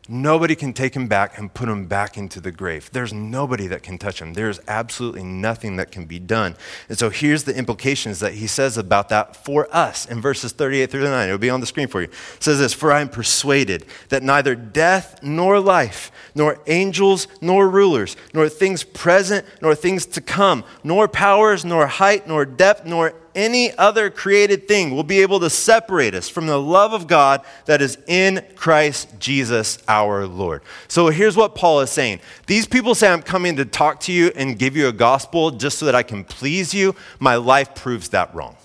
Nobody 0.08 0.54
can 0.54 0.72
take 0.72 0.94
him 0.94 1.08
back 1.08 1.36
and 1.36 1.52
put 1.52 1.68
him 1.68 1.86
back 1.86 2.16
into 2.16 2.40
the 2.40 2.52
grave. 2.52 2.90
There's 2.92 3.12
nobody 3.12 3.66
that 3.66 3.82
can 3.82 3.98
touch 3.98 4.22
him. 4.22 4.34
There's 4.34 4.60
absolutely 4.68 5.24
nothing 5.24 5.76
that 5.76 5.90
can 5.90 6.04
be 6.04 6.20
done. 6.20 6.54
And 6.88 6.96
so 6.96 7.10
here's 7.10 7.42
the 7.42 7.56
implications 7.56 8.20
that 8.20 8.34
he 8.34 8.46
says 8.46 8.78
about 8.78 9.08
that 9.08 9.34
for 9.34 9.68
us 9.74 10.06
in 10.06 10.20
verses 10.20 10.52
38 10.52 10.90
through 10.92 11.00
39. 11.00 11.26
It'll 11.26 11.38
be 11.38 11.50
on 11.50 11.60
the 11.60 11.66
screen 11.66 11.88
for 11.88 12.00
you. 12.00 12.06
It 12.06 12.42
says 12.42 12.60
this 12.60 12.72
For 12.72 12.92
I 12.92 13.00
am 13.00 13.08
persuaded 13.08 13.84
that 14.10 14.22
neither 14.22 14.54
death 14.54 15.20
nor 15.24 15.58
life, 15.58 16.12
nor 16.36 16.60
angels 16.68 17.26
nor 17.40 17.68
rulers, 17.68 18.16
nor 18.32 18.48
things 18.48 18.84
present 18.84 19.44
nor 19.60 19.74
things 19.74 20.06
to 20.06 20.20
come, 20.20 20.62
nor 20.84 21.08
powers, 21.08 21.64
nor 21.64 21.88
height, 21.88 22.28
nor 22.28 22.44
depth, 22.44 22.86
nor 22.86 23.12
any 23.36 23.76
other 23.76 24.08
created 24.10 24.66
thing 24.66 24.96
will 24.96 25.04
be 25.04 25.20
able 25.20 25.38
to 25.40 25.50
separate 25.50 26.14
us 26.14 26.28
from 26.28 26.46
the 26.46 26.58
love 26.58 26.94
of 26.94 27.06
God 27.06 27.42
that 27.66 27.82
is 27.82 27.98
in 28.08 28.44
Christ 28.56 29.08
Jesus 29.20 29.78
our 29.86 30.26
Lord. 30.26 30.62
So 30.88 31.08
here's 31.08 31.36
what 31.36 31.54
Paul 31.54 31.80
is 31.82 31.90
saying. 31.90 32.20
These 32.46 32.66
people 32.66 32.94
say, 32.94 33.08
I'm 33.08 33.22
coming 33.22 33.56
to 33.56 33.66
talk 33.66 34.00
to 34.00 34.12
you 34.12 34.32
and 34.34 34.58
give 34.58 34.76
you 34.76 34.88
a 34.88 34.92
gospel 34.92 35.50
just 35.50 35.78
so 35.78 35.84
that 35.84 35.94
I 35.94 36.02
can 36.02 36.24
please 36.24 36.72
you. 36.72 36.96
My 37.20 37.36
life 37.36 37.74
proves 37.74 38.08
that 38.08 38.34
wrong. 38.34 38.56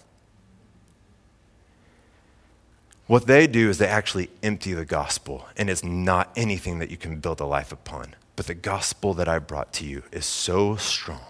What 3.07 3.27
they 3.27 3.45
do 3.45 3.69
is 3.69 3.77
they 3.77 3.87
actually 3.87 4.29
empty 4.41 4.71
the 4.73 4.85
gospel, 4.85 5.45
and 5.57 5.69
it's 5.69 5.83
not 5.83 6.31
anything 6.37 6.79
that 6.79 6.89
you 6.89 6.95
can 6.95 7.19
build 7.19 7.41
a 7.41 7.45
life 7.45 7.73
upon. 7.73 8.15
But 8.37 8.47
the 8.47 8.53
gospel 8.53 9.13
that 9.15 9.27
I 9.27 9.37
brought 9.37 9.73
to 9.73 9.85
you 9.85 10.03
is 10.13 10.25
so 10.25 10.77
strong, 10.77 11.25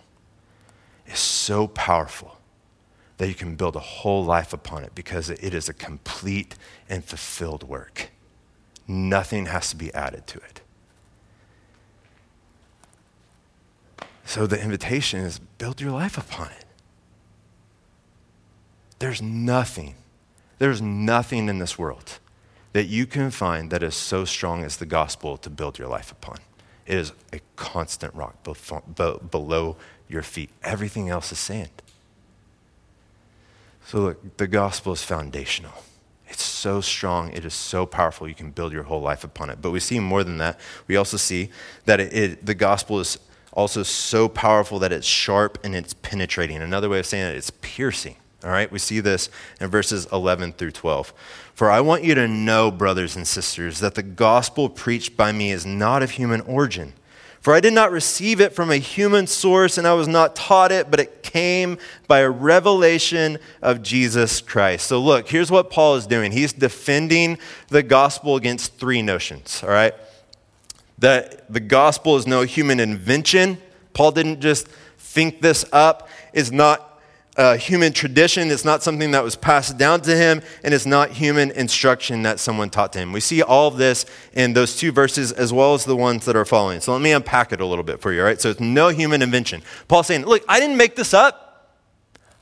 is 1.07 1.17
so 1.17 1.67
powerful 1.67 2.37
that 3.21 3.27
you 3.27 3.35
can 3.35 3.53
build 3.53 3.75
a 3.75 3.79
whole 3.79 4.25
life 4.25 4.51
upon 4.51 4.83
it 4.83 4.95
because 4.95 5.29
it 5.29 5.53
is 5.53 5.69
a 5.69 5.75
complete 5.75 6.55
and 6.89 7.05
fulfilled 7.05 7.61
work. 7.61 8.09
Nothing 8.87 9.45
has 9.45 9.69
to 9.69 9.75
be 9.75 9.93
added 9.93 10.25
to 10.25 10.39
it. 10.39 10.61
So 14.25 14.47
the 14.47 14.59
invitation 14.59 15.19
is 15.19 15.37
build 15.37 15.79
your 15.79 15.91
life 15.91 16.17
upon 16.17 16.47
it. 16.47 16.65
There's 18.97 19.21
nothing, 19.21 19.93
there's 20.57 20.81
nothing 20.81 21.47
in 21.47 21.59
this 21.59 21.77
world 21.77 22.17
that 22.73 22.87
you 22.87 23.05
can 23.05 23.29
find 23.29 23.69
that 23.69 23.83
is 23.83 23.93
so 23.93 24.25
strong 24.25 24.63
as 24.63 24.77
the 24.77 24.87
gospel 24.87 25.37
to 25.37 25.49
build 25.51 25.77
your 25.77 25.89
life 25.89 26.11
upon. 26.11 26.39
It 26.87 26.97
is 26.97 27.11
a 27.31 27.39
constant 27.55 28.15
rock 28.15 28.37
below 28.43 29.77
your 30.09 30.23
feet. 30.23 30.49
Everything 30.63 31.09
else 31.09 31.31
is 31.31 31.37
sand. 31.37 31.69
So, 33.91 33.99
look, 33.99 34.37
the 34.37 34.47
gospel 34.47 34.93
is 34.93 35.03
foundational. 35.03 35.73
It's 36.29 36.43
so 36.43 36.79
strong, 36.79 37.33
it 37.33 37.43
is 37.43 37.53
so 37.53 37.85
powerful, 37.85 38.25
you 38.25 38.33
can 38.33 38.51
build 38.51 38.71
your 38.71 38.83
whole 38.83 39.01
life 39.01 39.25
upon 39.25 39.49
it. 39.49 39.61
But 39.61 39.71
we 39.71 39.81
see 39.81 39.99
more 39.99 40.23
than 40.23 40.37
that. 40.37 40.61
We 40.87 40.95
also 40.95 41.17
see 41.17 41.49
that 41.83 41.99
it, 41.99 42.13
it, 42.13 42.45
the 42.45 42.53
gospel 42.53 43.01
is 43.01 43.19
also 43.51 43.83
so 43.83 44.29
powerful 44.29 44.79
that 44.79 44.93
it's 44.93 45.05
sharp 45.05 45.57
and 45.65 45.75
it's 45.75 45.93
penetrating. 45.93 46.61
Another 46.61 46.87
way 46.87 46.99
of 46.99 47.05
saying 47.05 47.33
it, 47.33 47.35
it's 47.35 47.49
piercing. 47.61 48.15
All 48.45 48.51
right, 48.51 48.71
we 48.71 48.79
see 48.79 49.01
this 49.01 49.29
in 49.59 49.67
verses 49.67 50.07
11 50.13 50.53
through 50.53 50.71
12. 50.71 51.11
For 51.53 51.69
I 51.69 51.81
want 51.81 52.05
you 52.05 52.15
to 52.15 52.29
know, 52.29 52.71
brothers 52.71 53.17
and 53.17 53.27
sisters, 53.27 53.81
that 53.81 53.95
the 53.95 54.03
gospel 54.03 54.69
preached 54.69 55.17
by 55.17 55.33
me 55.33 55.51
is 55.51 55.65
not 55.65 56.01
of 56.01 56.11
human 56.11 56.39
origin. 56.39 56.93
For 57.41 57.55
I 57.55 57.59
did 57.59 57.73
not 57.73 57.91
receive 57.91 58.39
it 58.39 58.53
from 58.53 58.69
a 58.69 58.77
human 58.77 59.25
source, 59.25 59.79
and 59.79 59.87
I 59.87 59.93
was 59.93 60.07
not 60.07 60.35
taught 60.35 60.71
it, 60.71 60.91
but 60.91 60.99
it 60.99 61.23
came 61.23 61.79
by 62.07 62.19
a 62.19 62.29
revelation 62.29 63.39
of 63.63 63.81
Jesus 63.81 64.41
Christ. 64.41 64.85
So, 64.85 65.01
look, 65.01 65.27
here's 65.27 65.49
what 65.49 65.71
Paul 65.71 65.95
is 65.95 66.05
doing 66.05 66.31
he's 66.31 66.53
defending 66.53 67.39
the 67.69 67.81
gospel 67.81 68.35
against 68.35 68.75
three 68.77 69.01
notions, 69.01 69.61
all 69.63 69.69
right? 69.69 69.95
That 70.99 71.51
the 71.51 71.59
gospel 71.59 72.15
is 72.15 72.27
no 72.27 72.43
human 72.43 72.79
invention, 72.79 73.57
Paul 73.93 74.11
didn't 74.11 74.39
just 74.39 74.67
think 74.97 75.41
this 75.41 75.65
up. 75.73 76.09
It's 76.33 76.51
not 76.51 76.90
a 77.37 77.55
human 77.55 77.93
tradition. 77.93 78.51
It's 78.51 78.65
not 78.65 78.83
something 78.83 79.11
that 79.11 79.23
was 79.23 79.35
passed 79.35 79.77
down 79.77 80.01
to 80.01 80.15
him, 80.15 80.41
and 80.63 80.73
it's 80.73 80.85
not 80.85 81.11
human 81.11 81.51
instruction 81.51 82.23
that 82.23 82.39
someone 82.39 82.69
taught 82.69 82.93
to 82.93 82.99
him. 82.99 83.11
We 83.13 83.21
see 83.21 83.41
all 83.41 83.67
of 83.67 83.77
this 83.77 84.05
in 84.33 84.53
those 84.53 84.75
two 84.75 84.91
verses 84.91 85.31
as 85.31 85.53
well 85.53 85.73
as 85.73 85.85
the 85.85 85.95
ones 85.95 86.25
that 86.25 86.35
are 86.35 86.45
following. 86.45 86.81
So 86.81 86.91
let 86.91 87.01
me 87.01 87.11
unpack 87.11 87.53
it 87.53 87.61
a 87.61 87.65
little 87.65 87.83
bit 87.83 88.01
for 88.01 88.11
you, 88.11 88.19
all 88.19 88.25
right? 88.25 88.39
So 88.41 88.49
it's 88.49 88.59
no 88.59 88.89
human 88.89 89.21
invention. 89.21 89.61
Paul's 89.87 90.07
saying, 90.07 90.25
Look, 90.25 90.43
I 90.47 90.59
didn't 90.59 90.77
make 90.77 90.95
this 90.95 91.13
up. 91.13 91.47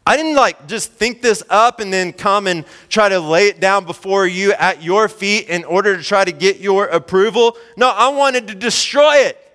I 0.06 0.18
didn't 0.18 0.36
like 0.36 0.68
just 0.68 0.92
think 0.92 1.22
this 1.22 1.44
up 1.52 1.80
and 1.80 1.94
then 1.94 2.14
come 2.14 2.48
and 2.48 2.66
try 2.88 3.10
to 3.10 3.20
lay 3.20 3.48
it 3.48 3.60
down 3.60 3.86
before 3.86 4.26
you 4.26 4.54
at 4.54 4.82
your 4.82 5.08
feet 5.08 5.50
in 5.50 5.64
order 5.66 5.96
to 5.96 6.02
try 6.02 6.26
to 6.26 6.32
get 6.32 6.60
your 6.60 6.88
approval. 6.88 7.56
No, 7.78 7.90
I 7.90 8.08
wanted 8.08 8.48
to 8.48 8.56
destroy 8.56 9.18
it. 9.18 9.49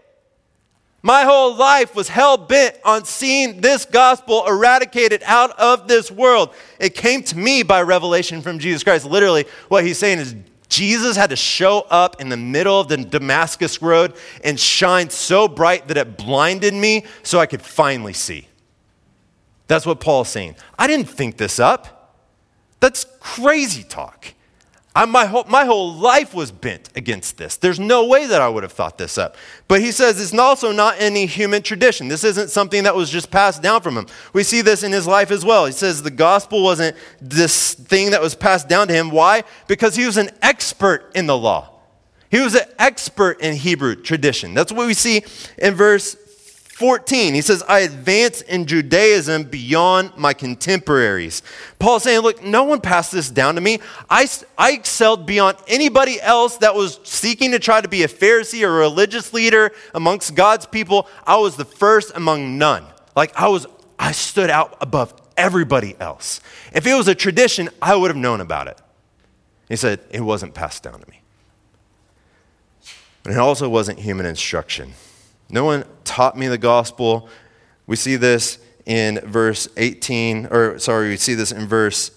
My 1.05 1.25
whole 1.25 1.55
life 1.55 1.95
was 1.95 2.09
hell 2.09 2.39
bent 2.39 2.79
on 2.83 3.05
seeing 3.05 3.61
this 3.61 3.85
gospel 3.85 4.47
eradicated 4.47 5.23
out 5.27 5.51
of 5.61 5.87
this 5.87 6.11
world. 6.11 6.55
It 6.81 6.95
came 6.95 7.23
to 7.25 7.37
me 7.37 7.63
by 7.63 7.83
revelation 7.83 8.41
from 8.41 8.59
Jesus 8.59 8.83
Christ. 8.83 9.05
Literally, 9.05 9.45
what 9.69 9.85
he's 9.85 9.99
saying 9.99 10.21
is 10.21 10.35
Jesus 10.71 11.15
had 11.15 11.29
to 11.29 11.37
show 11.37 11.83
up 11.91 12.23
in 12.23 12.31
the 12.31 12.39
middle 12.39 12.81
of 12.81 12.89
the 12.89 12.97
Damascus 12.97 13.83
road 13.83 14.15
and 14.43 14.59
shine 14.59 15.11
so 15.11 15.47
bright 15.47 15.89
that 15.89 15.99
it 15.99 16.17
blinded 16.17 16.73
me 16.73 17.05
so 17.23 17.39
I 17.39 17.45
could 17.45 17.61
finally 17.61 18.15
see. 18.15 18.49
That's 19.67 19.85
what 19.85 20.01
Paul's 20.01 20.31
saying. 20.31 20.57
I 20.79 20.87
didn't 20.87 21.11
think 21.11 21.37
this 21.37 21.61
up. 21.61 22.17
That's 22.81 23.05
crazy 23.21 23.83
talk. 23.83 24.33
I, 24.97 25.07
my, 25.07 25.27
whole, 25.27 25.45
my 25.49 25.65
whole 25.65 25.93
life 25.93 26.35
was 26.35 26.53
bent 26.53 26.89
against 26.95 27.37
this. 27.37 27.57
There's 27.57 27.81
no 27.81 28.07
way 28.07 28.27
that 28.27 28.41
I 28.41 28.49
would 28.49 28.63
have 28.63 28.73
thought 28.73 28.97
this 28.97 29.19
up. 29.19 29.37
But 29.67 29.81
he 29.81 29.91
says 29.91 30.21
it's 30.21 30.39
also 30.39 30.71
not 30.71 30.95
any 31.01 31.27
human 31.27 31.63
tradition. 31.63 32.07
This 32.07 32.23
isn't 32.23 32.51
something 32.51 32.85
that 32.85 32.95
was 32.95 33.11
just 33.11 33.29
passed 33.29 33.61
down 33.61 33.81
from 33.81 33.99
him. 33.99 34.07
We 34.33 34.45
see 34.45 34.61
this 34.61 34.85
in 34.85 34.93
his 34.93 35.09
life 35.09 35.33
as 35.33 35.45
well. 35.45 35.67
He 35.67 35.73
says 35.73 36.03
the 36.03 36.13
gospel 36.13 36.63
wasn't 36.63 36.97
this 37.21 37.75
thing 37.75 38.13
that 38.13 38.21
was 38.21 38.37
passed 38.37 38.69
down 38.69 38.87
to 38.87 38.95
him. 38.95 39.11
Why? 39.11 39.43
Because 39.67 39.97
he 39.97 40.07
was 40.07 40.17
an 40.17 40.31
expert 40.43 41.11
in 41.17 41.27
the 41.27 41.37
law. 41.37 41.71
He 42.31 42.41
was 42.41 42.55
an 42.55 42.69
expert 42.79 43.41
in 43.41 43.57
Hebrew 43.57 43.97
tradition. 43.97 44.55
That's 44.55 44.73
what 44.73 44.87
we 44.87 44.95
see 44.95 45.25
in 45.59 45.75
verse 45.75 46.15
14, 46.75 47.35
he 47.35 47.41
says, 47.41 47.63
I 47.69 47.81
advance 47.81 48.41
in 48.41 48.67
Judaism 48.67 49.45
beyond 49.45 50.17
my 50.17 50.35
contemporaries. 50.35 51.41
Paul's 51.79 52.03
saying, 52.03 52.21
Look, 52.23 52.43
no 52.43 52.65
one 52.65 52.81
passed 52.81 53.13
this 53.13 53.31
down 53.31 53.55
to 53.55 53.61
me. 53.61 53.79
I, 54.11 54.29
I 54.59 54.73
excelled 54.73 55.25
beyond 55.25 55.59
anybody 55.69 56.21
else 56.21 56.57
that 56.59 56.75
was 56.75 56.99
seeking 57.05 57.53
to 57.53 57.61
try 57.61 57.81
to 57.81 57.87
be 57.87 58.03
a 58.03 58.09
Pharisee 58.09 58.67
or 58.67 58.75
a 58.75 58.79
religious 58.81 59.33
leader 59.33 59.71
amongst 59.95 60.35
God's 60.35 60.67
people. 60.67 61.07
I 61.25 61.37
was 61.37 61.55
the 61.55 61.65
first 61.65 62.11
among 62.17 62.59
none. 62.59 62.85
Like, 63.15 63.37
I 63.37 63.47
was, 63.47 63.69
I 63.97 64.11
stood 64.11 64.51
out 64.51 64.77
above 64.81 65.15
everybody 65.37 65.95
else. 66.01 66.41
If 66.73 66.89
it 66.89 66.95
was 66.95 67.07
a 67.07 67.15
tradition, 67.15 67.69
I 67.81 67.95
would 67.95 68.11
have 68.11 68.17
known 68.17 68.41
about 68.41 68.67
it. 68.67 68.81
He 69.69 69.77
said, 69.77 70.01
It 70.11 70.23
wasn't 70.23 70.55
passed 70.55 70.83
down 70.83 70.99
to 71.01 71.09
me. 71.09 71.23
And 73.25 73.33
it 73.33 73.39
also 73.39 73.69
wasn't 73.69 74.01
human 74.01 74.27
instruction. 74.27 74.95
No 75.51 75.65
one 75.65 75.85
taught 76.05 76.37
me 76.37 76.49
the 76.49 76.59
gospel. 76.59 77.29
We 77.87 77.97
see 77.97 78.17
this 78.17 78.59
in 78.87 79.21
verse 79.21 79.69
18, 79.77 80.47
or 80.51 80.79
sorry, 80.79 81.09
we 81.09 81.17
see 81.17 81.35
this 81.35 81.53
in 81.53 81.67
verse 81.67 82.11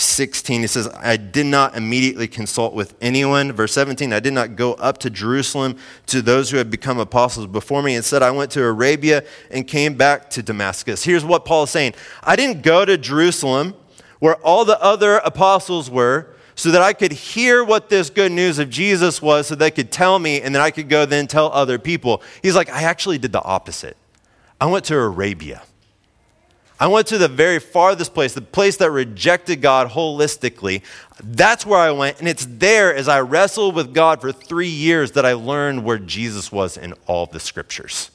16. 0.00 0.62
He 0.62 0.66
says, 0.66 0.88
I 0.88 1.16
did 1.16 1.46
not 1.46 1.76
immediately 1.76 2.26
consult 2.26 2.74
with 2.74 2.94
anyone. 3.00 3.52
Verse 3.52 3.72
17, 3.72 4.12
I 4.12 4.20
did 4.20 4.32
not 4.32 4.56
go 4.56 4.74
up 4.74 4.98
to 4.98 5.10
Jerusalem 5.10 5.76
to 6.06 6.22
those 6.22 6.50
who 6.50 6.56
had 6.56 6.70
become 6.70 6.98
apostles 6.98 7.46
before 7.46 7.82
me. 7.82 7.96
Instead, 7.96 8.22
I 8.22 8.30
went 8.30 8.50
to 8.52 8.62
Arabia 8.62 9.24
and 9.50 9.66
came 9.66 9.94
back 9.94 10.30
to 10.30 10.42
Damascus. 10.42 11.04
Here's 11.04 11.24
what 11.24 11.44
Paul 11.44 11.64
is 11.64 11.70
saying 11.70 11.94
I 12.22 12.36
didn't 12.36 12.62
go 12.62 12.84
to 12.84 12.96
Jerusalem 12.96 13.74
where 14.20 14.36
all 14.36 14.64
the 14.64 14.80
other 14.80 15.16
apostles 15.18 15.90
were 15.90 16.29
so 16.60 16.70
that 16.72 16.82
I 16.82 16.92
could 16.92 17.12
hear 17.12 17.64
what 17.64 17.88
this 17.88 18.10
good 18.10 18.30
news 18.30 18.58
of 18.58 18.68
Jesus 18.68 19.22
was, 19.22 19.46
so 19.46 19.54
they 19.54 19.70
could 19.70 19.90
tell 19.90 20.18
me, 20.18 20.42
and 20.42 20.54
then 20.54 20.60
I 20.60 20.70
could 20.70 20.90
go 20.90 21.06
then 21.06 21.26
tell 21.26 21.50
other 21.52 21.78
people. 21.78 22.22
He's 22.42 22.54
like, 22.54 22.68
I 22.68 22.82
actually 22.82 23.16
did 23.16 23.32
the 23.32 23.42
opposite. 23.42 23.96
I 24.60 24.66
went 24.66 24.84
to 24.86 24.94
Arabia. 24.94 25.62
I 26.78 26.86
went 26.88 27.06
to 27.06 27.16
the 27.16 27.28
very 27.28 27.60
farthest 27.60 28.12
place, 28.12 28.34
the 28.34 28.42
place 28.42 28.76
that 28.76 28.90
rejected 28.90 29.62
God 29.62 29.88
holistically. 29.88 30.82
That's 31.22 31.64
where 31.64 31.80
I 31.80 31.92
went. 31.92 32.18
And 32.18 32.28
it's 32.28 32.44
there 32.44 32.94
as 32.94 33.08
I 33.08 33.20
wrestled 33.20 33.74
with 33.74 33.94
God 33.94 34.20
for 34.20 34.30
three 34.30 34.68
years 34.68 35.12
that 35.12 35.24
I 35.24 35.32
learned 35.32 35.84
where 35.84 35.98
Jesus 35.98 36.52
was 36.52 36.76
in 36.76 36.92
all 37.06 37.24
the 37.24 37.40
scriptures. 37.40 38.10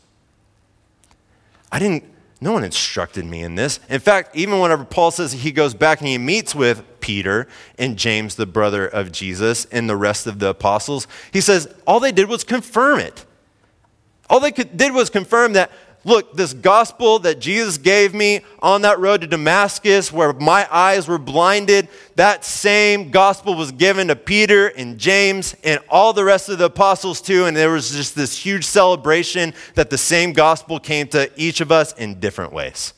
I 1.71 1.79
didn't 1.79 2.03
no 2.41 2.51
one 2.51 2.63
instructed 2.63 3.25
me 3.25 3.41
in 3.41 3.55
this. 3.55 3.79
In 3.89 3.99
fact, 3.99 4.36
even 4.36 4.60
whenever 4.60 4.84
Paul 4.84 5.10
says 5.10 5.31
he 5.31 5.51
goes 5.51 5.73
back 5.73 5.99
and 5.99 6.08
he 6.08 6.17
meets 6.17 6.53
with 6.53 6.84
Peter 7.05 7.47
and 7.77 7.97
James, 7.97 8.33
the 8.33 8.47
brother 8.47 8.87
of 8.87 9.11
Jesus, 9.11 9.65
and 9.65 9.87
the 9.87 9.95
rest 9.95 10.25
of 10.25 10.39
the 10.39 10.47
apostles, 10.47 11.07
he 11.31 11.39
says 11.39 11.71
all 11.85 11.99
they 11.99 12.11
did 12.11 12.27
was 12.27 12.43
confirm 12.43 12.97
it. 12.97 13.27
All 14.27 14.39
they 14.39 14.49
did 14.49 14.91
was 14.91 15.11
confirm 15.11 15.53
that 15.53 15.71
look, 16.03 16.33
this 16.33 16.53
gospel 16.53 17.19
that 17.19 17.39
Jesus 17.39 17.77
gave 17.77 18.15
me 18.15 18.41
on 18.59 18.81
that 18.81 18.99
road 18.99 19.21
to 19.21 19.27
Damascus, 19.27 20.11
where 20.11 20.33
my 20.33 20.67
eyes 20.71 21.07
were 21.07 21.19
blinded, 21.19 21.89
that 22.15 22.43
same 22.43 23.11
gospel 23.11 23.53
was 23.53 23.71
given 23.71 24.07
to 24.07 24.15
Peter 24.15 24.69
and 24.69 24.97
James 24.97 25.55
and 25.63 25.79
all 25.87 26.11
the 26.11 26.23
rest 26.23 26.49
of 26.49 26.57
the 26.57 26.65
apostles 26.65 27.21
too. 27.21 27.45
And 27.45 27.55
there 27.55 27.71
was 27.71 27.91
just 27.91 28.15
this 28.15 28.35
huge 28.35 28.65
celebration 28.65 29.53
that 29.75 29.91
the 29.91 29.97
same 29.99 30.33
gospel 30.33 30.79
came 30.79 31.07
to 31.09 31.29
each 31.35 31.61
of 31.61 31.71
us 31.71 31.93
in 31.93 32.19
different 32.19 32.51
ways. 32.51 32.93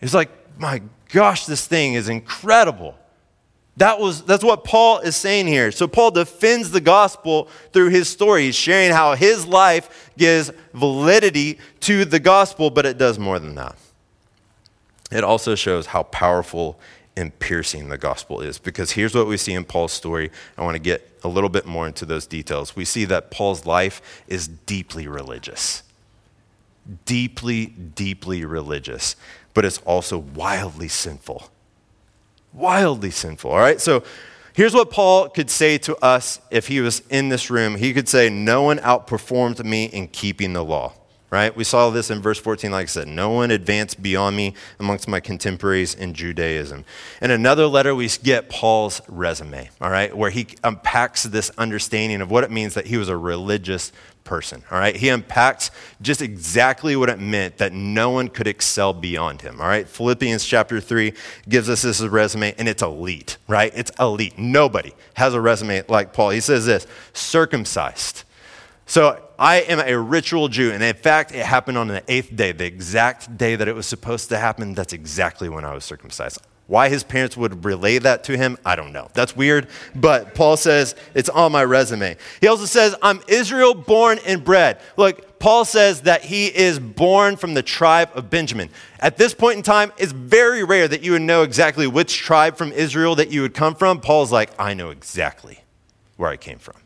It's 0.00 0.14
like, 0.14 0.30
my 0.58 0.82
gosh, 1.12 1.46
this 1.46 1.66
thing 1.66 1.94
is 1.94 2.08
incredible. 2.08 2.96
That 3.76 4.00
was, 4.00 4.22
that's 4.24 4.44
what 4.44 4.64
Paul 4.64 4.98
is 4.98 5.16
saying 5.16 5.46
here. 5.46 5.70
So, 5.70 5.86
Paul 5.88 6.10
defends 6.10 6.72
the 6.72 6.80
gospel 6.80 7.48
through 7.72 7.88
his 7.88 8.08
story. 8.08 8.44
He's 8.44 8.56
sharing 8.56 8.90
how 8.90 9.14
his 9.14 9.46
life 9.46 10.10
gives 10.18 10.50
validity 10.74 11.58
to 11.80 12.04
the 12.04 12.20
gospel, 12.20 12.70
but 12.70 12.84
it 12.84 12.98
does 12.98 13.18
more 13.18 13.38
than 13.38 13.54
that. 13.54 13.76
It 15.10 15.24
also 15.24 15.54
shows 15.54 15.86
how 15.86 16.02
powerful 16.04 16.78
and 17.16 17.38
piercing 17.38 17.88
the 17.88 17.98
gospel 17.98 18.40
is. 18.40 18.58
Because 18.58 18.92
here's 18.92 19.14
what 19.14 19.26
we 19.26 19.36
see 19.36 19.52
in 19.52 19.64
Paul's 19.64 19.92
story. 19.92 20.30
I 20.56 20.62
want 20.62 20.74
to 20.74 20.82
get 20.82 21.18
a 21.22 21.28
little 21.28 21.50
bit 21.50 21.66
more 21.66 21.86
into 21.86 22.06
those 22.06 22.26
details. 22.26 22.74
We 22.74 22.84
see 22.84 23.04
that 23.06 23.30
Paul's 23.30 23.66
life 23.66 24.22
is 24.26 24.48
deeply 24.48 25.06
religious. 25.06 25.82
Deeply, 27.04 27.66
deeply 27.66 28.44
religious, 28.44 29.14
but 29.54 29.64
it's 29.64 29.78
also 29.78 30.18
wildly 30.18 30.88
sinful 30.88 31.50
wildly 32.52 33.10
sinful. 33.10 33.50
All 33.50 33.58
right, 33.58 33.80
so 33.80 34.02
here's 34.52 34.74
what 34.74 34.90
Paul 34.90 35.28
could 35.28 35.50
say 35.50 35.78
to 35.78 35.96
us 36.04 36.40
if 36.50 36.68
he 36.68 36.80
was 36.80 37.00
in 37.10 37.28
this 37.28 37.50
room. 37.50 37.76
He 37.76 37.92
could 37.92 38.08
say, 38.08 38.28
No 38.28 38.62
one 38.62 38.78
outperformed 38.78 39.64
me 39.64 39.86
in 39.86 40.08
keeping 40.08 40.52
the 40.52 40.64
law. 40.64 40.94
Right? 41.30 41.56
We 41.56 41.64
saw 41.64 41.88
this 41.88 42.10
in 42.10 42.20
verse 42.20 42.38
14, 42.38 42.70
like 42.70 42.82
I 42.82 42.86
said, 42.88 43.08
no 43.08 43.30
one 43.30 43.50
advanced 43.50 44.02
beyond 44.02 44.36
me 44.36 44.52
amongst 44.78 45.08
my 45.08 45.18
contemporaries 45.18 45.94
in 45.94 46.12
Judaism. 46.12 46.84
In 47.22 47.30
another 47.30 47.66
letter, 47.66 47.94
we 47.94 48.06
get 48.22 48.50
Paul's 48.50 49.00
resume, 49.08 49.70
all 49.80 49.88
right, 49.88 50.14
where 50.14 50.28
he 50.28 50.48
unpacks 50.62 51.22
this 51.22 51.50
understanding 51.56 52.20
of 52.20 52.30
what 52.30 52.44
it 52.44 52.50
means 52.50 52.74
that 52.74 52.88
he 52.88 52.98
was 52.98 53.08
a 53.08 53.16
religious 53.16 53.92
person. 54.24 54.62
All 54.70 54.78
right. 54.78 54.96
He 54.96 55.08
unpacks 55.08 55.70
just 56.00 56.22
exactly 56.22 56.96
what 56.96 57.08
it 57.08 57.18
meant 57.18 57.58
that 57.58 57.72
no 57.72 58.10
one 58.10 58.28
could 58.28 58.46
excel 58.46 58.92
beyond 58.92 59.42
him. 59.42 59.60
All 59.60 59.66
right. 59.66 59.88
Philippians 59.88 60.44
chapter 60.44 60.80
3 60.80 61.12
gives 61.48 61.68
us 61.68 61.82
this 61.82 62.00
resume, 62.00 62.54
and 62.58 62.68
it's 62.68 62.82
elite, 62.82 63.38
right? 63.48 63.72
It's 63.74 63.90
elite. 63.98 64.38
Nobody 64.38 64.92
has 65.14 65.34
a 65.34 65.40
resume 65.40 65.82
like 65.88 66.12
Paul. 66.12 66.30
He 66.30 66.40
says 66.40 66.66
this 66.66 66.86
circumcised. 67.12 68.24
So 68.86 69.22
I 69.38 69.62
am 69.62 69.80
a 69.80 69.98
ritual 69.98 70.48
Jew. 70.48 70.70
And 70.72 70.82
in 70.82 70.94
fact, 70.94 71.32
it 71.32 71.44
happened 71.44 71.78
on 71.78 71.88
the 71.88 72.02
eighth 72.08 72.34
day, 72.34 72.52
the 72.52 72.66
exact 72.66 73.36
day 73.36 73.56
that 73.56 73.66
it 73.68 73.74
was 73.74 73.86
supposed 73.86 74.28
to 74.28 74.38
happen. 74.38 74.74
That's 74.74 74.92
exactly 74.92 75.48
when 75.48 75.64
I 75.64 75.74
was 75.74 75.84
circumcised. 75.84 76.40
Why 76.72 76.88
his 76.88 77.04
parents 77.04 77.36
would 77.36 77.66
relay 77.66 77.98
that 77.98 78.24
to 78.24 78.36
him, 78.38 78.56
I 78.64 78.76
don't 78.76 78.94
know. 78.94 79.10
That's 79.12 79.36
weird, 79.36 79.68
but 79.94 80.34
Paul 80.34 80.56
says 80.56 80.94
it's 81.12 81.28
on 81.28 81.52
my 81.52 81.62
resume. 81.64 82.16
He 82.40 82.46
also 82.46 82.64
says, 82.64 82.96
I'm 83.02 83.20
Israel 83.28 83.74
born 83.74 84.18
and 84.24 84.42
bred. 84.42 84.80
Look, 84.96 85.38
Paul 85.38 85.66
says 85.66 86.00
that 86.02 86.24
he 86.24 86.46
is 86.46 86.78
born 86.78 87.36
from 87.36 87.52
the 87.52 87.62
tribe 87.62 88.08
of 88.14 88.30
Benjamin. 88.30 88.70
At 89.00 89.18
this 89.18 89.34
point 89.34 89.58
in 89.58 89.62
time, 89.62 89.92
it's 89.98 90.12
very 90.12 90.64
rare 90.64 90.88
that 90.88 91.02
you 91.02 91.12
would 91.12 91.20
know 91.20 91.42
exactly 91.42 91.86
which 91.86 92.16
tribe 92.16 92.56
from 92.56 92.72
Israel 92.72 93.16
that 93.16 93.30
you 93.30 93.42
would 93.42 93.52
come 93.52 93.74
from. 93.74 94.00
Paul's 94.00 94.32
like, 94.32 94.58
I 94.58 94.72
know 94.72 94.88
exactly 94.88 95.64
where 96.16 96.30
I 96.30 96.38
came 96.38 96.58
from. 96.58 96.76